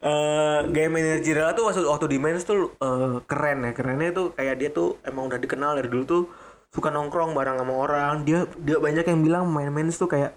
eh 0.05 0.61
game 0.69 0.93
manajerial 0.93 1.57
tuh 1.57 1.65
waktu 1.65 1.81
waktu 1.89 2.07
di 2.13 2.19
mains 2.21 2.45
tuh 2.45 2.77
eh, 2.77 3.17
keren 3.25 3.65
ya. 3.65 3.73
Kerennya 3.73 4.11
tuh 4.13 4.27
kayak 4.37 4.57
dia 4.61 4.71
tuh 4.71 5.01
emang 5.03 5.33
udah 5.33 5.41
dikenal 5.41 5.81
dari 5.81 5.89
dulu 5.89 6.05
tuh 6.05 6.23
suka 6.69 6.93
nongkrong 6.93 7.33
bareng 7.33 7.57
sama 7.57 7.75
orang. 7.75 8.15
Dia 8.29 8.45
dia 8.61 8.77
banyak 8.77 9.09
yang 9.09 9.21
bilang 9.25 9.45
main 9.49 9.73
mains 9.73 9.97
tuh 9.97 10.07
kayak 10.07 10.37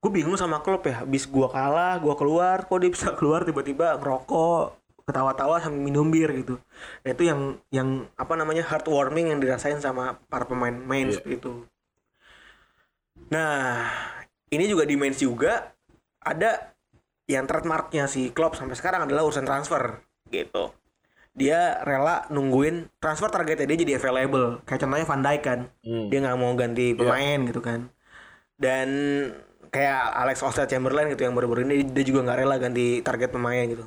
gue 0.00 0.10
bingung 0.10 0.40
sama 0.40 0.64
klub 0.64 0.80
ya. 0.88 1.04
Habis 1.04 1.28
gua 1.28 1.52
kalah 1.52 2.00
gua 2.00 2.16
keluar 2.16 2.64
kok 2.64 2.80
dia 2.80 2.90
bisa 2.90 3.12
keluar 3.18 3.44
tiba-tiba 3.44 4.00
ngerokok 4.00 4.85
ketawa-tawa 5.06 5.62
sambil 5.62 5.80
minum 5.80 6.10
bir 6.10 6.28
gitu 6.34 6.58
nah, 7.06 7.10
itu 7.14 7.22
yang 7.30 7.40
yang 7.70 7.88
apa 8.18 8.34
namanya 8.34 8.66
heartwarming 8.66 9.30
yang 9.30 9.38
dirasain 9.38 9.78
sama 9.78 10.18
para 10.26 10.44
pemain 10.44 10.74
mains 10.74 11.22
itu 11.24 11.64
nah 13.30 13.86
ini 14.50 14.66
juga 14.70 14.86
di 14.86 14.94
mains 14.98 15.18
juga 15.18 15.74
ada 16.22 16.74
yang 17.26 17.46
trademarknya 17.46 18.06
si 18.06 18.30
Klopp 18.30 18.54
sampai 18.58 18.78
sekarang 18.78 19.06
adalah 19.06 19.26
urusan 19.26 19.46
transfer 19.46 20.02
gitu. 20.30 20.74
Dia 21.36 21.84
rela 21.84 22.24
nungguin 22.32 22.88
transfer 22.96 23.28
targetnya 23.28 23.68
dia 23.68 23.78
jadi 23.78 23.92
available. 24.00 24.64
Kayak 24.64 24.80
contohnya 24.86 25.06
Van 25.06 25.22
Dijk 25.22 25.42
kan. 25.44 25.60
Hmm. 25.84 26.06
Dia 26.08 26.18
nggak 26.24 26.38
mau 26.38 26.52
ganti 26.56 26.96
pemain 26.96 27.38
gitu 27.44 27.60
kan. 27.60 27.92
Dan 28.56 28.88
kayak 29.68 30.16
Alex 30.16 30.40
Oxlade-Chamberlain 30.40 31.12
gitu 31.12 31.28
yang 31.28 31.36
baru-baru 31.36 31.68
ini 31.68 31.84
dia 31.84 32.04
juga 32.06 32.24
nggak 32.24 32.38
rela 32.40 32.56
ganti 32.56 33.04
target 33.04 33.30
pemain 33.34 33.66
gitu. 33.68 33.84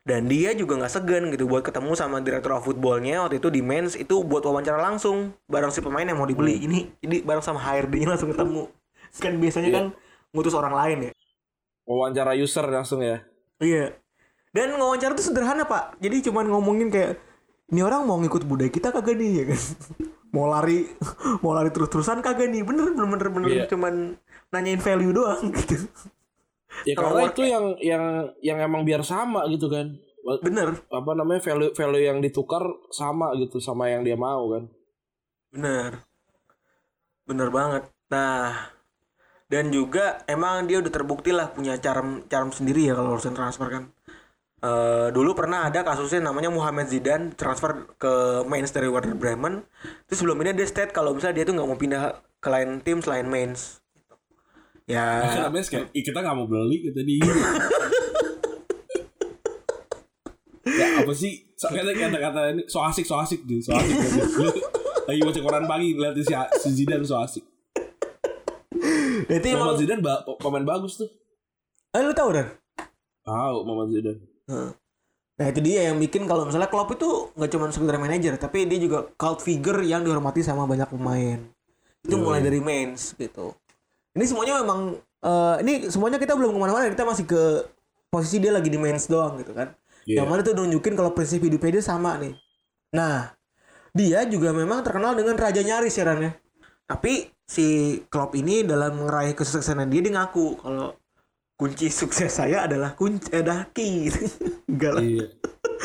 Dan 0.00 0.26
dia 0.26 0.56
juga 0.56 0.80
nggak 0.80 0.90
segan 0.90 1.28
gitu 1.28 1.44
buat 1.44 1.60
ketemu 1.60 1.92
sama 1.92 2.24
direktur 2.24 2.56
of 2.56 2.64
footballnya 2.64 3.20
waktu 3.20 3.36
itu 3.36 3.52
di 3.52 3.60
Mens 3.60 3.94
itu 3.94 4.24
buat 4.24 4.40
wawancara 4.40 4.80
langsung 4.80 5.36
bareng 5.44 5.68
si 5.68 5.84
pemain 5.84 6.02
yang 6.02 6.16
mau 6.16 6.24
dibeli. 6.24 6.56
Ini 6.56 6.78
ini 7.04 7.16
bareng 7.20 7.44
sama 7.44 7.60
HRD-nya 7.60 8.16
langsung 8.16 8.32
ketemu. 8.32 8.72
Kan 9.20 9.36
biasanya 9.36 9.68
Iya. 9.68 9.76
kan 9.76 9.84
ngutus 10.32 10.56
orang 10.56 10.72
lain 10.72 10.98
ya. 11.04 11.12
Wawancara 11.84 12.32
user 12.32 12.64
langsung 12.64 13.04
ya. 13.04 13.20
Iya. 13.60 13.92
Dan 14.50 14.72
wawancara 14.74 15.12
tuh 15.12 15.26
sederhana 15.26 15.68
pak. 15.68 16.00
Jadi 16.00 16.26
cuman 16.26 16.48
ngomongin 16.48 16.88
kayak 16.88 17.20
ini 17.70 17.84
orang 17.84 18.02
mau 18.02 18.16
ngikut 18.18 18.48
budaya 18.48 18.72
kita 18.72 18.90
kagak 18.90 19.14
nih 19.14 19.30
ya 19.30 19.44
kan? 19.52 19.60
mau 20.34 20.46
lari 20.48 20.88
mau 21.44 21.52
lari 21.52 21.68
terus-terusan 21.68 22.24
kagak 22.24 22.48
nih? 22.48 22.64
Bener 22.64 22.96
bener 22.96 23.06
bener, 23.06 23.28
bener 23.28 23.48
Iya. 23.52 23.64
cuman 23.68 24.16
nanyain 24.48 24.80
value 24.80 25.12
doang 25.12 25.52
gitu. 25.60 25.76
Ya 26.86 26.94
Kalau 26.96 27.18
karena 27.18 27.30
itu 27.32 27.42
yang 27.44 27.64
yang 27.80 28.04
yang 28.40 28.58
emang 28.60 28.82
biar 28.86 29.02
sama 29.04 29.44
gitu 29.50 29.68
kan. 29.68 29.96
Bener 30.44 30.76
Apa 30.92 31.12
namanya 31.16 31.40
value 31.40 31.72
value 31.72 32.04
yang 32.04 32.18
ditukar 32.20 32.62
sama 32.92 33.32
gitu 33.36 33.58
sama 33.58 33.88
yang 33.88 34.04
dia 34.04 34.16
mau 34.16 34.50
kan. 34.52 34.64
bener 35.50 36.06
bener 37.26 37.48
banget. 37.50 37.82
Nah 38.10 38.70
dan 39.50 39.74
juga 39.74 40.22
emang 40.30 40.70
dia 40.70 40.78
udah 40.78 40.92
terbukti 40.94 41.34
lah 41.34 41.50
punya 41.50 41.74
charm 41.82 42.22
charm 42.30 42.54
sendiri 42.54 42.86
ya 42.86 42.94
kalau 42.94 43.18
urusan 43.18 43.34
transfer 43.34 43.66
kan. 43.66 43.84
Eh, 44.60 45.08
dulu 45.16 45.32
pernah 45.32 45.72
ada 45.72 45.80
kasusnya 45.80 46.20
namanya 46.20 46.52
Muhammad 46.52 46.84
Zidane 46.92 47.32
transfer 47.32 47.88
ke 47.96 48.44
Mainz 48.44 48.68
dari 48.76 48.92
Werder 48.92 49.16
Bremen. 49.16 49.64
Terus 50.04 50.20
sebelum 50.20 50.36
ini 50.44 50.52
dia 50.52 50.68
state 50.68 50.92
kalau 50.92 51.16
misalnya 51.16 51.40
dia 51.40 51.44
tuh 51.48 51.56
nggak 51.56 51.68
mau 51.68 51.80
pindah 51.80 52.20
ke 52.44 52.48
lain 52.52 52.84
tim 52.84 53.00
selain 53.00 53.24
Mainz. 53.24 53.79
Ya, 54.90 55.22
kayak 55.70 55.94
"Ih, 55.94 56.02
kita 56.02 56.18
nggak 56.18 56.34
mau 56.34 56.50
beli 56.50 56.90
kata 56.90 57.06
dia. 57.06 57.22
ya 60.66 60.86
apa 61.02 61.12
sih? 61.14 61.46
So, 61.54 61.70
kata 61.70 61.94
kata 61.94 62.18
kata 62.18 62.40
ini 62.56 62.62
so 62.66 62.82
asik 62.82 63.06
so 63.06 63.14
asik 63.20 63.46
deh, 63.46 63.62
so 63.62 63.70
asik. 63.70 63.94
Lu 64.40 64.50
Lagi 65.06 65.20
baca 65.22 65.40
koran 65.42 65.64
pagi 65.66 65.94
ngeliatin 65.94 66.22
si, 66.22 66.34
si 66.34 66.68
Zidane 66.74 67.06
so 67.06 67.16
asik. 67.18 67.44
berarti 69.30 69.46
emang. 69.52 69.70
Muhammad 69.70 69.78
Zidane 69.78 70.02
ba 70.02 70.14
pemain 70.38 70.66
bagus 70.66 70.98
tuh. 70.98 71.10
Eh, 71.94 72.02
lu 72.02 72.10
tahu 72.10 72.34
dan? 72.34 72.46
Tahu 73.22 73.56
Muhammad 73.62 73.94
Zidane. 73.94 74.20
Nah 75.40 75.46
itu 75.48 75.60
dia 75.64 75.88
yang 75.88 75.96
bikin 75.96 76.28
kalau 76.28 76.44
misalnya 76.44 76.68
Klopp 76.68 76.92
itu 76.94 77.30
nggak 77.32 77.50
cuma 77.54 77.70
sekedar 77.72 77.96
manajer, 77.96 78.34
tapi 78.36 78.66
dia 78.68 78.76
juga 78.76 79.08
cult 79.16 79.40
figure 79.40 79.80
yang 79.86 80.04
dihormati 80.04 80.42
sama 80.42 80.66
banyak 80.68 80.90
pemain. 80.90 81.40
Itu 82.04 82.16
mulai 82.20 82.40
dari 82.44 82.60
Mainz 82.60 83.14
gitu. 83.16 83.54
Ini 84.16 84.24
semuanya 84.26 84.62
memang 84.62 84.98
eh, 84.98 85.56
ini 85.62 85.72
semuanya 85.90 86.18
kita 86.18 86.34
belum 86.34 86.50
ke 86.54 86.58
mana-mana, 86.58 86.90
kita 86.90 87.06
masih 87.06 87.24
ke 87.26 87.42
posisi 88.10 88.42
dia 88.42 88.50
lagi 88.50 88.66
di 88.66 88.78
Mainz 88.78 89.06
doang 89.06 89.38
gitu 89.38 89.54
kan. 89.54 89.70
Iya. 90.08 90.24
Yang 90.24 90.28
mana 90.28 90.40
tuh 90.42 90.54
nunjukin 90.58 90.94
kalau 90.98 91.14
prinsip 91.14 91.38
hidupnya 91.44 91.78
dia 91.78 91.84
sama 91.84 92.18
nih. 92.18 92.34
Nah 92.96 93.30
dia 93.94 94.22
juga 94.26 94.50
memang 94.50 94.82
terkenal 94.82 95.14
dengan 95.14 95.38
raja 95.38 95.62
nyaris 95.62 95.94
ya 95.94 96.04
Ran 96.06 96.20
ya. 96.26 96.32
Tapi 96.90 97.30
si 97.46 97.98
Klopp 98.10 98.34
ini 98.34 98.66
dalam 98.66 98.98
meraih 99.06 99.34
kesuksesan 99.38 99.86
dia 99.86 100.02
dia 100.02 100.12
ngaku 100.18 100.58
kalau 100.58 100.94
kunci 101.54 101.92
sukses 101.92 102.32
saya 102.32 102.66
adalah 102.66 102.98
kunci 102.98 103.30
adalah 103.30 103.70
key. 103.70 104.10
Enggak 104.70 104.92
lah 104.98 105.02
Iya. 105.06 105.26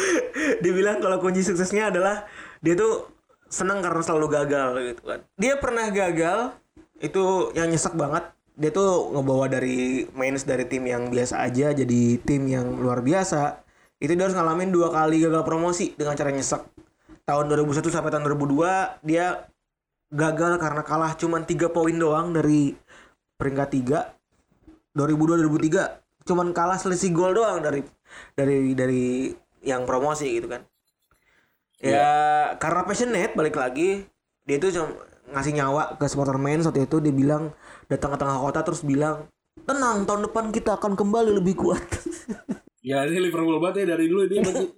dia 0.66 0.72
bilang 0.74 0.98
kalau 1.04 1.22
kunci 1.22 1.46
suksesnya 1.46 1.94
adalah 1.94 2.26
dia 2.64 2.74
tuh 2.74 3.12
senang 3.52 3.84
karena 3.86 4.02
selalu 4.02 4.28
gagal 4.34 4.70
gitu 4.96 5.04
kan. 5.06 5.20
Dia 5.38 5.54
pernah 5.62 5.86
gagal 5.94 6.58
itu 7.06 7.54
yang 7.54 7.70
nyesek 7.70 7.94
banget. 7.94 8.34
Dia 8.56 8.72
tuh 8.72 9.12
ngebawa 9.12 9.52
dari 9.52 10.08
Mainz 10.16 10.48
dari 10.48 10.64
tim 10.66 10.88
yang 10.88 11.12
biasa 11.12 11.44
aja 11.44 11.76
jadi 11.76 12.02
tim 12.24 12.48
yang 12.48 12.80
luar 12.80 13.04
biasa. 13.04 13.62
Itu 14.00 14.16
dia 14.16 14.28
harus 14.28 14.36
ngalamin 14.36 14.72
dua 14.72 14.90
kali 14.92 15.20
gagal 15.22 15.44
promosi 15.44 15.94
dengan 15.94 16.16
cara 16.16 16.32
nyesek. 16.32 16.64
Tahun 17.26 17.46
2001 17.50 17.90
sampai 17.90 18.12
tahun 18.14 18.24
2002 18.26 19.06
dia 19.06 19.50
gagal 20.14 20.62
karena 20.62 20.84
kalah 20.86 21.18
cuman 21.18 21.42
3 21.44 21.74
poin 21.74 21.96
doang 21.98 22.32
dari 22.32 22.78
peringkat 23.36 23.70
3 24.94 24.96
2002 24.96 25.44
2003 25.44 26.26
cuman 26.26 26.56
kalah 26.56 26.80
selisih 26.80 27.12
gol 27.12 27.36
doang 27.36 27.60
dari 27.60 27.82
dari 28.38 28.72
dari 28.78 29.34
yang 29.66 29.84
promosi 29.84 30.30
gitu 30.40 30.48
kan 30.48 30.64
ya 31.84 32.56
karena 32.62 32.82
passionate 32.88 33.36
balik 33.36 33.60
lagi 33.60 34.08
dia 34.48 34.56
itu 34.56 34.72
cuma 34.72 34.94
ngasih 35.34 35.54
nyawa 35.58 35.98
ke 35.98 36.06
supporter 36.06 36.38
main 36.38 36.62
saat 36.62 36.78
itu 36.78 37.02
dia 37.02 37.14
bilang 37.14 37.54
datang 37.90 38.14
ke 38.14 38.18
tengah 38.22 38.38
kota 38.42 38.62
terus 38.62 38.82
bilang 38.86 39.26
tenang 39.66 40.06
tahun 40.06 40.30
depan 40.30 40.54
kita 40.54 40.78
akan 40.78 40.94
kembali 40.94 41.32
lebih 41.42 41.58
kuat 41.58 41.82
Ya 42.86 43.02
ini 43.10 43.18
Liverpool 43.18 43.58
banget 43.58 43.82
ya 43.82 43.98
dari 43.98 44.06
dulu 44.06 44.30
dia 44.30 44.46
berarti. 44.46 44.70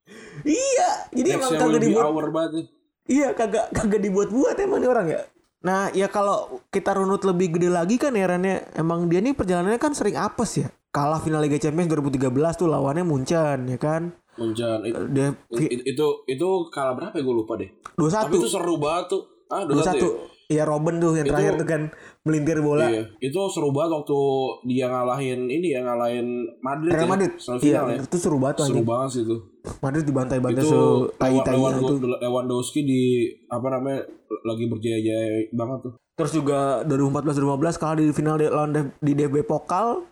iya 0.48 0.88
jadi 1.12 1.28
emang 1.36 1.52
Nextnya 1.52 1.68
kagak 1.68 1.82
dibuat 1.84 2.04
our 2.08 2.28
banget. 2.32 2.52
ya. 2.56 2.64
iya 3.04 3.28
kagak 3.36 3.66
kagak 3.76 4.00
dibuat-buat 4.00 4.56
emang 4.56 4.78
nih 4.80 4.88
orang 4.88 5.08
ya 5.12 5.22
Nah, 5.60 5.92
ya 5.92 6.08
kalau 6.08 6.64
kita 6.72 6.96
runut 6.96 7.20
lebih 7.20 7.60
gede 7.60 7.68
lagi 7.68 8.00
kan 8.00 8.16
ya 8.16 8.24
Ren, 8.24 8.44
ya, 8.48 8.64
emang 8.80 9.12
dia 9.12 9.20
nih 9.20 9.36
perjalanannya 9.36 9.76
kan 9.76 9.92
sering 9.92 10.16
apes 10.16 10.56
ya. 10.56 10.72
Kalah 10.88 11.20
final 11.20 11.44
Liga 11.44 11.60
Champions 11.60 11.92
2013 11.92 12.32
tuh 12.56 12.64
lawannya 12.64 13.04
Munchen 13.04 13.68
ya 13.68 13.76
kan. 13.76 14.08
Muncan 14.40 14.80
itu, 14.88 14.96
Dia 15.12 15.36
itu 15.84 16.06
itu 16.24 16.48
kalah 16.72 16.96
berapa 16.96 17.12
ya 17.12 17.22
gue 17.22 17.36
lupa 17.36 17.60
deh. 17.60 17.68
21 17.92 18.08
Tapi 18.24 18.36
itu 18.40 18.48
seru 18.48 18.80
banget 18.80 19.04
tuh. 19.12 19.22
Ah, 19.50 19.66
21 19.66 19.76
ya? 19.76 19.92
21. 20.00 20.30
Iya 20.50 20.66
Robin 20.66 20.98
tuh 20.98 21.14
yang 21.14 21.30
terakhir 21.30 21.62
tuh 21.62 21.66
kan 21.66 21.82
melintir 22.26 22.58
bola. 22.58 22.90
Iya, 22.90 23.06
itu 23.22 23.38
seru 23.54 23.70
banget 23.70 24.02
waktu 24.02 24.18
dia 24.66 24.90
ngalahin 24.90 25.46
ini 25.46 25.78
ya 25.78 25.86
ngalahin 25.86 26.26
Madrid. 26.58 26.90
Real 26.90 27.06
ya, 27.06 27.10
Madrid. 27.10 27.32
Iya, 27.62 27.80
ya. 27.86 28.02
itu 28.02 28.16
seru 28.18 28.42
banget 28.42 28.58
tuh 28.58 28.66
Seru 28.66 28.82
anjing. 28.82 28.88
banget 28.90 29.08
sih 29.14 29.22
itu. 29.22 29.36
Madrid 29.78 30.04
dibantai-bantai 30.10 30.62
Itu 30.66 30.66
so 30.66 30.80
tai-tai 31.14 31.54
Lewan- 31.54 31.78
itu. 31.78 31.94
Lewandowski 32.02 32.80
di 32.82 33.02
apa 33.46 33.66
namanya 33.70 34.10
lagi 34.42 34.64
berjaya-jaya 34.66 35.54
banget 35.54 35.78
tuh. 35.86 35.92
Terus 36.18 36.32
juga 36.34 36.82
2014-2015 36.82 37.78
kalah 37.78 37.96
di 37.96 38.06
final 38.10 38.34
di, 38.34 38.46
lawan 38.50 38.70
di 38.98 39.12
DB 39.14 39.46
Pokal. 39.46 40.02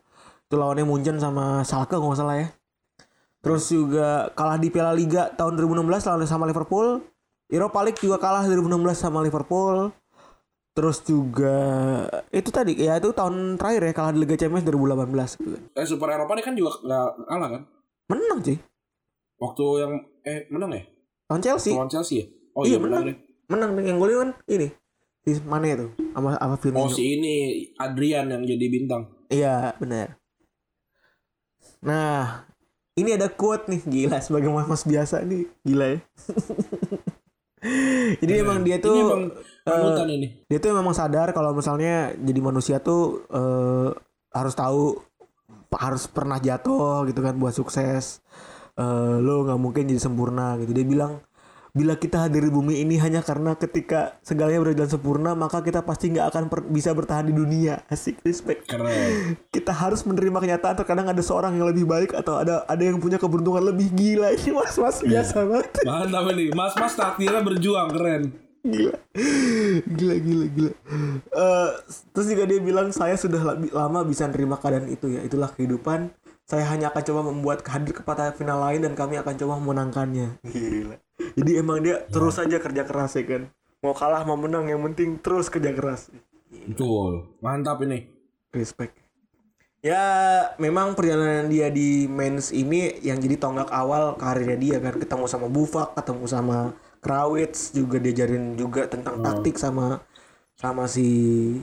Itu 0.46 0.54
lawannya 0.54 0.86
Munchen 0.86 1.18
sama 1.18 1.66
Schalke 1.66 1.98
kalau 1.98 2.14
nggak 2.14 2.20
salah 2.22 2.38
ya. 2.38 2.48
Terus 3.42 3.66
juga 3.66 4.30
kalah 4.38 4.54
di 4.54 4.70
Piala 4.70 4.94
Liga 4.94 5.34
tahun 5.34 5.58
2016 5.58 5.82
lawan 6.06 6.30
sama 6.30 6.46
Liverpool. 6.46 7.02
Europa 7.48 7.78
League 7.80 7.98
juga 7.98 8.16
kalah 8.16 8.44
2016 8.44 8.68
sama 8.94 9.20
Liverpool. 9.20 9.88
Terus 10.72 11.02
juga 11.02 11.56
itu 12.30 12.54
tadi 12.54 12.78
ya 12.78 12.94
itu 12.96 13.10
tahun 13.10 13.58
terakhir 13.58 13.82
ya 13.82 13.92
kalah 13.92 14.12
di 14.14 14.22
Liga 14.22 14.38
Champions 14.38 14.62
2018 14.62 15.40
gitu 15.42 15.50
kan. 15.50 15.62
Eh 15.74 15.82
Super 15.82 16.14
Eropa 16.14 16.38
ini 16.38 16.44
kan 16.44 16.54
juga 16.54 16.70
nggak 16.78 17.08
kalah 17.26 17.48
kan? 17.50 17.62
Menang 18.06 18.38
cuy. 18.38 18.56
Waktu 19.38 19.64
yang 19.82 19.92
eh 20.22 20.46
menang 20.48 20.70
ya? 20.70 20.82
Lawan 21.26 21.42
Chelsea. 21.42 21.72
Lawan 21.74 21.90
Chelsea 21.90 22.14
ya? 22.22 22.26
Oh 22.54 22.62
Iya, 22.62 22.70
iya, 22.70 22.78
menang 22.78 23.02
menang. 23.02 23.10
deh. 23.10 23.16
Menang 23.48 23.70
yang 23.82 23.98
golnya 23.98 24.16
kan 24.22 24.30
ini. 24.46 24.68
Si 25.18 25.30
Mane 25.42 25.68
tuh 25.74 25.90
sama 26.14 26.28
sama 26.38 26.56
Firmino. 26.56 26.80
Oh 26.80 26.88
si 26.88 27.02
ini 27.18 27.34
Adrian 27.74 28.30
yang 28.30 28.46
jadi 28.46 28.66
bintang. 28.70 29.02
Iya 29.28 29.74
benar. 29.76 30.14
Nah 31.82 32.46
ini 32.94 33.18
ada 33.18 33.26
quote 33.26 33.66
nih 33.66 33.82
gila 33.82 34.18
sebagai 34.22 34.46
mas-mas 34.48 34.86
biasa 34.86 35.26
nih 35.26 35.50
gila 35.66 35.86
ya. 35.90 35.98
Jadi 38.22 38.32
emang 38.40 38.64
dia 38.64 38.76
tuh 38.80 38.94
ini 38.94 39.00
emang 39.04 39.22
panutan 39.62 40.08
ini. 40.08 40.26
dia 40.48 40.58
tuh 40.58 40.72
memang 40.72 40.94
sadar 40.96 41.30
kalau 41.36 41.52
misalnya 41.52 42.16
jadi 42.16 42.40
manusia 42.40 42.76
tuh 42.80 43.28
eh, 43.28 43.88
harus 44.32 44.54
tahu 44.56 44.96
harus 45.76 46.08
pernah 46.08 46.40
jatuh 46.40 47.04
gitu 47.04 47.20
kan 47.20 47.36
buat 47.36 47.52
sukses. 47.52 48.24
Eh, 48.78 49.16
lo 49.20 49.44
nggak 49.44 49.60
mungkin 49.60 49.84
jadi 49.90 50.00
sempurna 50.00 50.56
gitu. 50.62 50.72
Dia 50.72 50.86
bilang 50.88 51.20
bila 51.78 51.94
kita 51.94 52.26
hadir 52.26 52.42
di 52.42 52.50
bumi 52.50 52.82
ini 52.82 52.98
hanya 52.98 53.22
karena 53.22 53.54
ketika 53.54 54.18
segalanya 54.26 54.66
berjalan 54.66 54.90
sempurna 54.90 55.30
maka 55.38 55.62
kita 55.62 55.86
pasti 55.86 56.10
nggak 56.10 56.26
akan 56.34 56.44
per- 56.50 56.66
bisa 56.66 56.90
bertahan 56.90 57.30
di 57.30 57.34
dunia. 57.38 57.86
Asik 57.86 58.18
respect. 58.26 58.66
Keren. 58.66 59.38
kita 59.54 59.70
harus 59.70 60.02
menerima 60.02 60.42
kenyataan 60.42 60.74
terkadang 60.74 61.06
ada 61.06 61.22
seorang 61.22 61.54
yang 61.54 61.70
lebih 61.70 61.86
baik 61.86 62.18
atau 62.18 62.42
ada 62.42 62.66
ada 62.66 62.82
yang 62.82 62.98
punya 62.98 63.22
keberuntungan 63.22 63.62
lebih 63.70 63.94
gila. 63.94 64.34
Ini 64.34 64.50
mas 64.50 64.74
mas 64.74 64.98
biasa 65.06 65.46
banget. 65.46 65.70
Mantap 65.86 66.26
ini. 66.34 66.50
Mas-mas 66.50 66.94
takdirnya 66.98 67.46
berjuang 67.46 67.88
keren. 67.94 68.22
gila. 68.66 68.94
Gila 69.86 70.16
gila 70.18 70.46
gila. 70.50 70.72
Eh, 71.30 71.70
terus 72.10 72.26
juga 72.26 72.44
dia 72.50 72.58
bilang 72.58 72.90
saya 72.90 73.14
sudah 73.14 73.54
lama 73.70 74.00
bisa 74.02 74.26
menerima 74.26 74.56
keadaan 74.58 74.90
itu 74.90 75.06
ya. 75.14 75.22
Itulah 75.22 75.54
kehidupan. 75.54 76.10
Saya 76.48 76.64
hanya 76.72 76.88
akan 76.90 77.02
coba 77.04 77.20
membuat 77.28 77.60
hadir 77.68 77.92
kepada 77.92 78.32
final 78.34 78.58
lain 78.64 78.80
dan 78.80 78.96
kami 78.96 79.20
akan 79.20 79.36
coba 79.36 79.60
memenangkannya. 79.60 80.42
Gila 80.42 80.96
jadi 81.34 81.60
emang 81.60 81.78
dia 81.80 82.02
terus 82.06 82.36
saja 82.36 82.56
kerja 82.56 82.82
keras 82.82 83.14
ya 83.14 83.24
kan 83.24 83.42
mau 83.78 83.92
kalah 83.92 84.22
mau 84.22 84.34
menang 84.34 84.66
yang 84.66 84.82
penting 84.84 85.18
terus 85.18 85.46
kerja 85.46 85.70
keras 85.70 86.10
Betul. 86.48 87.28
Mantap 87.38 87.84
ini. 87.84 88.08
respect 88.48 88.96
ya 89.78 90.02
memang 90.56 90.96
perjalanan 90.96 91.46
dia 91.46 91.68
di 91.68 92.08
mens 92.08 92.50
ini 92.50 92.98
yang 92.98 93.20
jadi 93.20 93.36
tonggak 93.36 93.68
awal 93.68 94.16
karirnya 94.16 94.56
dia 94.56 94.76
kan 94.78 94.96
ketemu 94.96 95.24
sama 95.28 95.46
Buffak 95.46 95.94
ketemu 95.94 96.24
sama 96.26 96.58
Krawitz 96.98 97.70
juga 97.70 98.02
diajarin 98.02 98.58
juga 98.58 98.90
tentang 98.90 99.22
taktik 99.22 99.54
sama 99.54 100.02
sama 100.58 100.90
si 100.90 101.06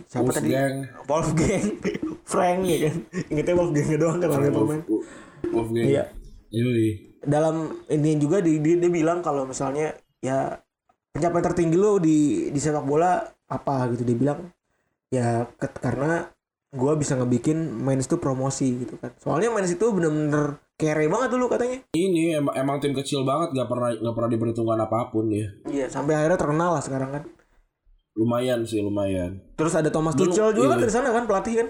siapa 0.08 0.32
tadi 0.32 0.56
Wolfgang. 0.56 0.76
Wolfgang 1.04 1.66
Frank 2.32 2.60
ya 2.64 2.78
kan 2.88 2.96
ingetnya 3.28 3.56
Wolfgang 3.58 3.88
doang 4.00 4.18
kan 4.22 4.30
namanya 4.32 4.54
pemain 4.54 4.82
Wolf- 4.88 5.08
Wolfgang. 5.52 5.86
Iya. 5.86 6.04
Yoi. 6.50 7.15
Dalam 7.26 7.56
ini 7.88 8.16
juga 8.16 8.40
di, 8.40 8.58
dia, 8.58 8.78
dia 8.78 8.90
bilang 8.90 9.20
kalau 9.20 9.44
misalnya 9.44 9.92
ya 10.20 10.58
pencapaian 11.10 11.46
tertinggi 11.46 11.76
lo 11.76 11.98
di 11.98 12.18
di 12.48 12.60
sepak 12.60 12.82
bola 12.82 13.20
apa 13.46 13.90
gitu 13.90 14.04
dia 14.04 14.16
bilang 14.16 14.40
ya 15.08 15.46
ke- 15.52 15.76
karena 15.76 16.28
gua 16.70 16.94
bisa 16.94 17.16
ngebikin 17.16 17.56
Mainz 17.78 18.06
itu 18.06 18.18
promosi 18.18 18.82
gitu 18.82 18.96
kan 18.96 19.14
soalnya 19.16 19.48
Mainz 19.48 19.72
itu 19.72 19.86
bener-bener 19.88 20.60
kere 20.76 21.08
banget 21.08 21.30
dulu 21.30 21.48
katanya 21.48 21.80
Ini 21.90 22.38
emang, 22.38 22.52
emang 22.54 22.78
tim 22.78 22.92
kecil 22.92 23.24
banget 23.24 23.56
gak 23.56 23.66
pernah 23.66 23.96
gak 23.96 24.12
pernah 24.12 24.30
diperhitungkan 24.30 24.76
apa 24.78 25.08
pun 25.08 25.30
dia. 25.30 25.48
iya 25.66 25.88
sampai 25.88 26.14
akhirnya 26.14 26.36
terkenal 26.36 26.70
lah 26.72 26.84
sekarang 26.84 27.10
kan 27.12 27.24
Lumayan 28.14 28.64
sih 28.64 28.80
lumayan. 28.80 29.40
terus 29.56 29.72
ada 29.72 29.88
Thomas 29.88 30.16
Tuchel 30.16 30.52
juga 30.52 30.68
kan 30.70 30.78
iya. 30.78 30.84
dari 30.84 30.92
sana 30.92 31.10
kan 31.10 31.24
pelatih 31.24 31.56
kan 31.60 31.68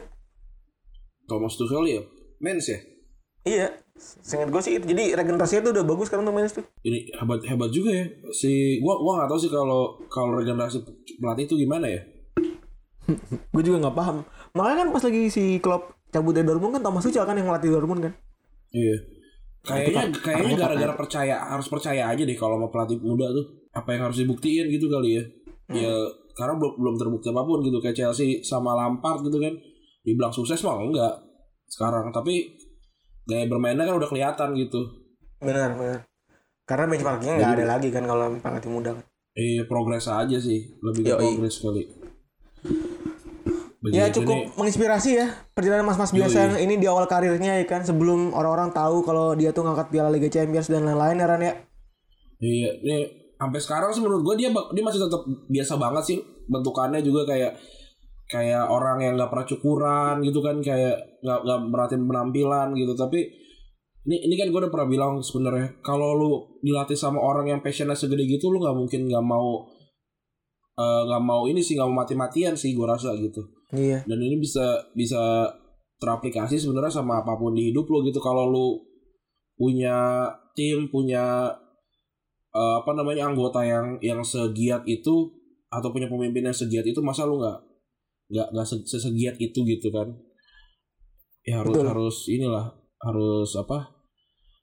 Thomas 1.26 1.54
Tuchel 1.54 1.86
ya. 1.88 2.02
Mens 2.38 2.66
ya. 2.66 2.78
Iya 3.46 3.70
Seingat 3.96 4.52
gue 4.52 4.60
sih 4.60 4.76
itu 4.76 4.86
jadi 4.86 5.16
regenerasinya 5.16 5.62
tuh 5.62 5.72
udah 5.72 5.86
bagus 5.86 6.12
sekarang 6.12 6.28
tuh 6.28 6.36
Mainz 6.36 6.52
tuh 6.52 6.66
Ini 6.84 7.16
hebat 7.16 7.40
hebat 7.42 7.72
juga 7.72 7.96
ya. 7.96 8.06
Si 8.30 8.76
gua 8.78 9.00
gua 9.00 9.14
nggak 9.18 9.30
tahu 9.32 9.40
sih 9.40 9.48
kalau 9.48 9.82
kalau 10.06 10.36
regenerasi 10.36 10.84
pelatih 11.16 11.48
itu 11.48 11.56
gimana 11.58 11.88
ya. 11.88 12.02
gue 13.54 13.64
juga 13.64 13.78
nggak 13.80 13.96
paham 13.96 14.26
makanya 14.52 14.78
kan 14.82 14.88
pas 14.90 15.04
lagi 15.06 15.30
si 15.30 15.44
Klopp 15.58 15.94
cabut 16.10 16.34
dari 16.34 16.44
Dortmund 16.44 16.74
kan 16.74 16.84
Thomas 16.84 17.06
Tuchel 17.06 17.22
kan 17.22 17.38
yang 17.38 17.46
ngelatih 17.46 17.70
Dortmund 17.72 18.02
kan 18.02 18.14
Iya. 18.74 18.98
Kayaknya 19.62 19.94
kan- 19.96 20.14
kayaknya 20.20 20.56
gara-gara 20.60 20.94
percaya 20.94 21.36
harus 21.40 21.66
percaya 21.66 22.04
aja 22.06 22.22
deh 22.22 22.36
kalau 22.36 22.58
mau 22.58 22.68
pelatih 22.68 23.00
muda 23.00 23.30
tuh 23.30 23.46
apa 23.72 23.96
yang 23.96 24.04
harus 24.04 24.20
dibuktiin 24.20 24.68
gitu 24.68 24.90
kali 24.90 25.16
ya. 25.16 25.24
Ya 25.72 25.94
karena 26.34 26.58
belum 26.58 26.74
belum 26.76 26.96
terbukti 26.98 27.30
apa 27.30 27.42
pun 27.42 27.62
gitu 27.62 27.80
kayak 27.80 27.96
Chelsea 27.96 28.42
sama 28.42 28.76
Lampard 28.76 29.24
gitu 29.24 29.40
kan. 29.40 29.54
Dibilang 30.02 30.30
sukses 30.30 30.60
mah 30.60 30.76
enggak 30.78 31.14
sekarang 31.66 32.10
tapi 32.10 32.58
gaya 33.26 33.46
bermainnya 33.50 33.86
kan 33.86 33.96
udah 33.98 34.10
kelihatan 34.10 34.54
gitu. 34.58 34.82
benar 35.42 35.76
benar 35.76 36.00
karena 36.66 36.86
benchmarkingnya 36.90 37.36
nggak 37.38 37.54
ada 37.62 37.66
lagi 37.78 37.90
kan 37.94 38.04
kalau 38.08 38.34
pelatih 38.42 38.72
muda 38.72 38.92
kan 38.98 39.06
Eh 39.36 39.68
progres 39.68 40.08
aja 40.08 40.40
sih 40.40 40.64
lebih 40.80 41.12
ke 41.12 41.12
progres 41.12 41.60
kali. 41.60 41.84
Ya 43.92 44.08
Begitu 44.08 44.24
cukup 44.24 44.38
nih. 44.40 44.48
menginspirasi 44.56 45.12
ya 45.20 45.28
perjalanan 45.52 45.86
mas-mas 45.86 46.16
biasa 46.16 46.38
yang 46.40 46.56
ini 46.58 46.80
di 46.80 46.88
awal 46.88 47.04
karirnya 47.06 47.60
ya 47.60 47.66
kan 47.68 47.84
sebelum 47.84 48.32
orang-orang 48.32 48.72
tahu 48.72 49.04
kalau 49.04 49.36
dia 49.36 49.52
tuh 49.52 49.68
ngangkat 49.68 49.92
Piala 49.92 50.10
Liga 50.10 50.32
Champions 50.32 50.72
dan 50.72 50.88
lain-lain 50.88 51.20
ya 51.20 51.28
Ran 51.28 51.44
ya. 51.44 51.54
Iya, 52.40 52.70
ini 52.80 52.98
sampai 53.36 53.60
sekarang 53.60 53.92
sih 53.92 54.02
menurut 54.02 54.24
gue 54.24 54.36
dia 54.40 54.50
dia 54.50 54.84
masih 54.88 55.04
tetap 55.04 55.22
biasa 55.28 55.74
banget 55.78 56.04
sih 56.16 56.18
bentukannya 56.48 57.04
juga 57.04 57.28
kayak 57.28 57.60
kayak 58.26 58.66
orang 58.66 59.06
yang 59.06 59.14
nggak 59.18 59.30
pernah 59.30 59.48
cukuran 59.48 60.16
gitu 60.26 60.42
kan 60.42 60.58
kayak 60.62 61.22
nggak 61.22 61.40
nggak 61.46 61.60
merhatiin 61.70 62.06
penampilan 62.10 62.68
gitu. 62.74 62.94
Tapi 62.98 63.20
ini 64.06 64.18
ini 64.26 64.36
kan 64.38 64.50
gue 64.50 64.60
udah 64.66 64.74
pernah 64.74 64.90
bilang 64.90 65.14
sebenarnya 65.22 65.82
kalau 65.82 66.14
lu 66.14 66.32
dilatih 66.62 66.98
sama 66.98 67.22
orang 67.22 67.50
yang 67.50 67.60
passionnya 67.62 67.98
segede 67.98 68.26
gitu 68.30 68.54
lu 68.54 68.62
nggak 68.62 68.78
mungkin 68.78 69.10
nggak 69.10 69.26
mau 69.26 69.66
eh, 70.78 71.02
nggak 71.10 71.24
mau 71.26 71.50
ini 71.50 71.62
sih 71.62 71.74
nggak 71.78 71.90
mau 71.90 72.06
mati-matian 72.06 72.54
sih 72.58 72.74
gue 72.74 72.86
rasa 72.86 73.14
gitu. 73.18 73.42
Iya. 73.76 74.06
dan 74.06 74.22
ini 74.22 74.38
bisa 74.38 74.78
bisa 74.94 75.50
teraplikasi 75.98 76.62
sebenarnya 76.62 77.02
sama 77.02 77.26
apa 77.26 77.34
pun 77.34 77.58
di 77.58 77.74
hidup 77.74 77.90
lo 77.90 78.06
gitu. 78.06 78.22
Kalau 78.22 78.46
lu 78.46 78.78
punya 79.58 80.30
tim 80.54 80.90
punya 80.90 81.50
eh, 82.54 82.76
apa 82.78 82.92
namanya 82.94 83.30
anggota 83.30 83.66
yang 83.66 83.98
yang 84.06 84.22
segiat 84.22 84.86
itu 84.86 85.34
atau 85.74 85.90
punya 85.90 86.08
pemimpin 86.08 86.46
yang 86.46 86.56
segiat 86.56 86.86
itu 86.86 87.02
masa 87.02 87.26
lu 87.26 87.42
nggak 87.42 87.65
nggak 88.36 88.52
nggak 88.52 88.68
se- 88.68 88.84
sesegiat 88.84 89.40
itu 89.40 89.64
gitu 89.64 89.88
kan 89.90 90.12
ya 91.48 91.64
harus 91.64 91.72
Betul. 91.72 91.88
harus 91.88 92.18
inilah 92.28 92.66
harus 93.00 93.56
apa 93.56 93.96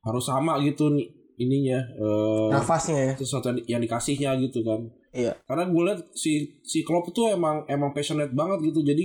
harus 0.04 0.24
sama 0.28 0.60
gitu 0.60 0.92
nih 0.92 1.08
ininya 1.40 1.80
eh, 1.80 2.48
Nafasnya 2.52 2.98
ya. 3.00 3.14
sesuatu 3.16 3.48
yang, 3.48 3.58
yang 3.78 3.80
dikasihnya 3.80 4.36
gitu 4.44 4.60
kan 4.60 4.84
Iya. 5.12 5.36
karena 5.44 5.68
gue 5.68 5.82
liat 5.88 6.00
si 6.16 6.60
si 6.64 6.80
Klopp 6.84 7.12
tuh 7.12 7.28
emang 7.28 7.64
emang 7.68 7.92
passionate 7.92 8.32
banget 8.32 8.72
gitu 8.72 8.80
jadi 8.80 9.04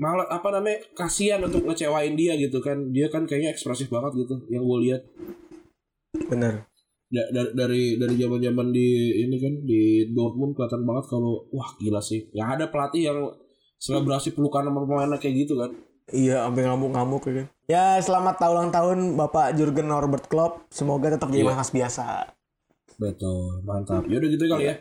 malah 0.00 0.24
apa 0.32 0.48
namanya 0.48 0.80
kasihan 0.96 1.44
untuk 1.44 1.60
ngecewain 1.68 2.16
dia 2.16 2.32
gitu 2.40 2.56
kan 2.64 2.88
dia 2.88 3.12
kan 3.12 3.28
kayaknya 3.28 3.52
ekspresif 3.52 3.92
banget 3.92 4.24
gitu 4.24 4.40
yang 4.48 4.64
gue 4.64 4.78
lihat 4.88 5.02
Benar. 6.32 6.69
Da- 7.10 7.26
dari 7.26 7.50
dari 7.52 7.82
dari 7.98 8.14
zaman 8.14 8.38
zaman 8.38 8.66
di 8.70 8.86
ini 9.18 9.36
kan 9.36 9.54
di 9.60 9.80
Dortmund 10.08 10.54
kelihatan 10.54 10.86
banget 10.86 11.10
kalau 11.10 11.42
wah 11.50 11.74
gila 11.76 11.98
sih 11.98 12.30
nggak 12.30 12.48
ada 12.54 12.64
pelatih 12.70 13.02
yang 13.04 13.18
selebrasi 13.76 14.30
pelukan 14.30 14.62
sama 14.62 14.86
pemainnya 14.86 15.18
kayak 15.18 15.34
gitu 15.40 15.58
kan 15.58 15.74
Iya, 16.10 16.42
sampai 16.42 16.66
ngamuk-ngamuk 16.66 17.22
ya 17.22 17.32
kan. 17.32 17.46
Ya, 17.66 17.84
selamat 17.96 18.34
tahun 18.36 18.50
ulang 18.52 18.70
tahun 18.70 18.98
Bapak 19.14 19.54
Jurgen 19.54 19.86
Norbert 19.86 20.26
Klopp. 20.26 20.66
Semoga 20.66 21.06
tetap 21.06 21.30
jadi 21.30 21.46
Iya. 21.46 21.62
biasa. 21.62 22.06
betul 22.98 23.62
mantap 23.62 24.04
ya 24.04 24.18
udah 24.18 24.28
gitu 24.28 24.44
kali 24.44 24.68
ya 24.68 24.76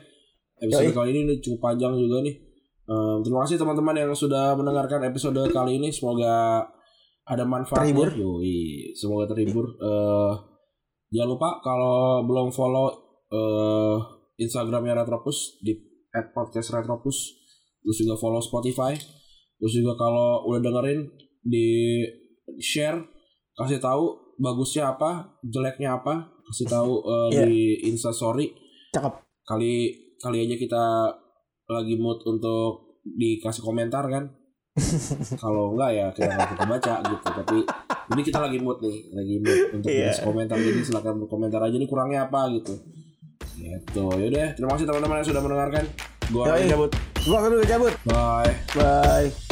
episode 0.59 0.91
Yoi. 0.91 0.97
kali 0.97 1.09
ini 1.15 1.39
cukup 1.39 1.59
panjang 1.63 1.93
juga 1.95 2.19
nih. 2.19 2.35
Eh, 2.83 3.15
terima 3.21 3.39
kasih 3.41 3.55
teman-teman 3.55 3.95
yang 3.95 4.11
sudah 4.11 4.53
mendengarkan 4.53 5.05
episode 5.05 5.37
kali 5.49 5.77
ini. 5.77 5.87
Semoga 5.87 6.65
ada 7.23 7.43
manfaatnya. 7.45 7.85
Terhibur. 7.85 8.09
Yoi, 8.11 8.91
semoga 8.91 9.29
terhibur. 9.29 9.65
Eh, 9.71 10.31
jangan 11.09 11.29
lupa 11.29 11.49
kalau 11.59 12.23
belum 12.23 12.49
follow 12.49 12.87
eh, 13.29 13.95
Instagramnya 14.37 14.95
Retropus 14.95 15.59
di 15.59 15.75
@podcastretropus. 16.09 17.17
Terus 17.79 17.97
juga 17.99 18.15
follow 18.15 18.39
Spotify. 18.39 18.93
Terus 19.55 19.73
juga 19.75 19.93
kalau 19.93 20.45
udah 20.45 20.59
dengerin 20.59 21.05
di 21.41 21.99
share, 22.57 23.03
kasih 23.53 23.77
tahu 23.77 24.15
bagusnya 24.35 24.89
apa, 24.89 25.35
jeleknya 25.41 25.95
apa, 25.95 26.31
kasih 26.45 26.65
tahu 26.65 26.91
eh, 27.03 27.29
Iya. 27.29 27.41
di 27.45 27.59
Insta 27.85 28.09
Story 28.09 28.49
Cakep. 28.89 29.21
kali 29.43 29.93
kali 30.17 30.37
aja 30.41 30.55
kita 30.55 30.83
lagi 31.67 31.95
mood 31.95 32.17
untuk 32.23 32.97
dikasih 33.05 33.61
komentar 33.61 34.01
kan 34.05 34.25
kalau 35.41 35.73
enggak 35.73 35.91
ya 35.93 36.05
kita 36.09 36.25
nggak 36.27 36.49
kita 36.51 36.65
baca 36.65 36.93
gitu 37.03 37.27
tapi 37.29 37.57
ini 38.09 38.21
kita 38.25 38.39
lagi 38.41 38.57
mood 38.57 38.77
nih 38.81 38.97
lagi 39.13 39.35
mood 39.37 39.59
untuk 39.79 39.89
dikasih 39.89 40.23
komentar. 40.25 40.55
Jadi 40.57 40.79
silakan 40.85 41.13
berkomentar 41.25 41.61
aja 41.61 41.75
nih 41.77 41.89
kurangnya 41.89 42.25
apa 42.25 42.49
gitu. 42.55 42.73
Gitu. 43.59 44.05
Yaudah 44.05 44.55
terima 44.55 44.71
kasih 44.77 44.85
teman-teman 44.87 45.15
yang 45.21 45.27
sudah 45.27 45.41
mendengarkan. 45.43 45.83
Gua 46.29 46.43
Yoi. 46.53 46.69
cabut 46.69 46.91
Gua 47.25 47.37
akan 47.41 47.51
cabut. 47.65 47.93
bye. 48.05 48.53
Bye. 48.77 49.48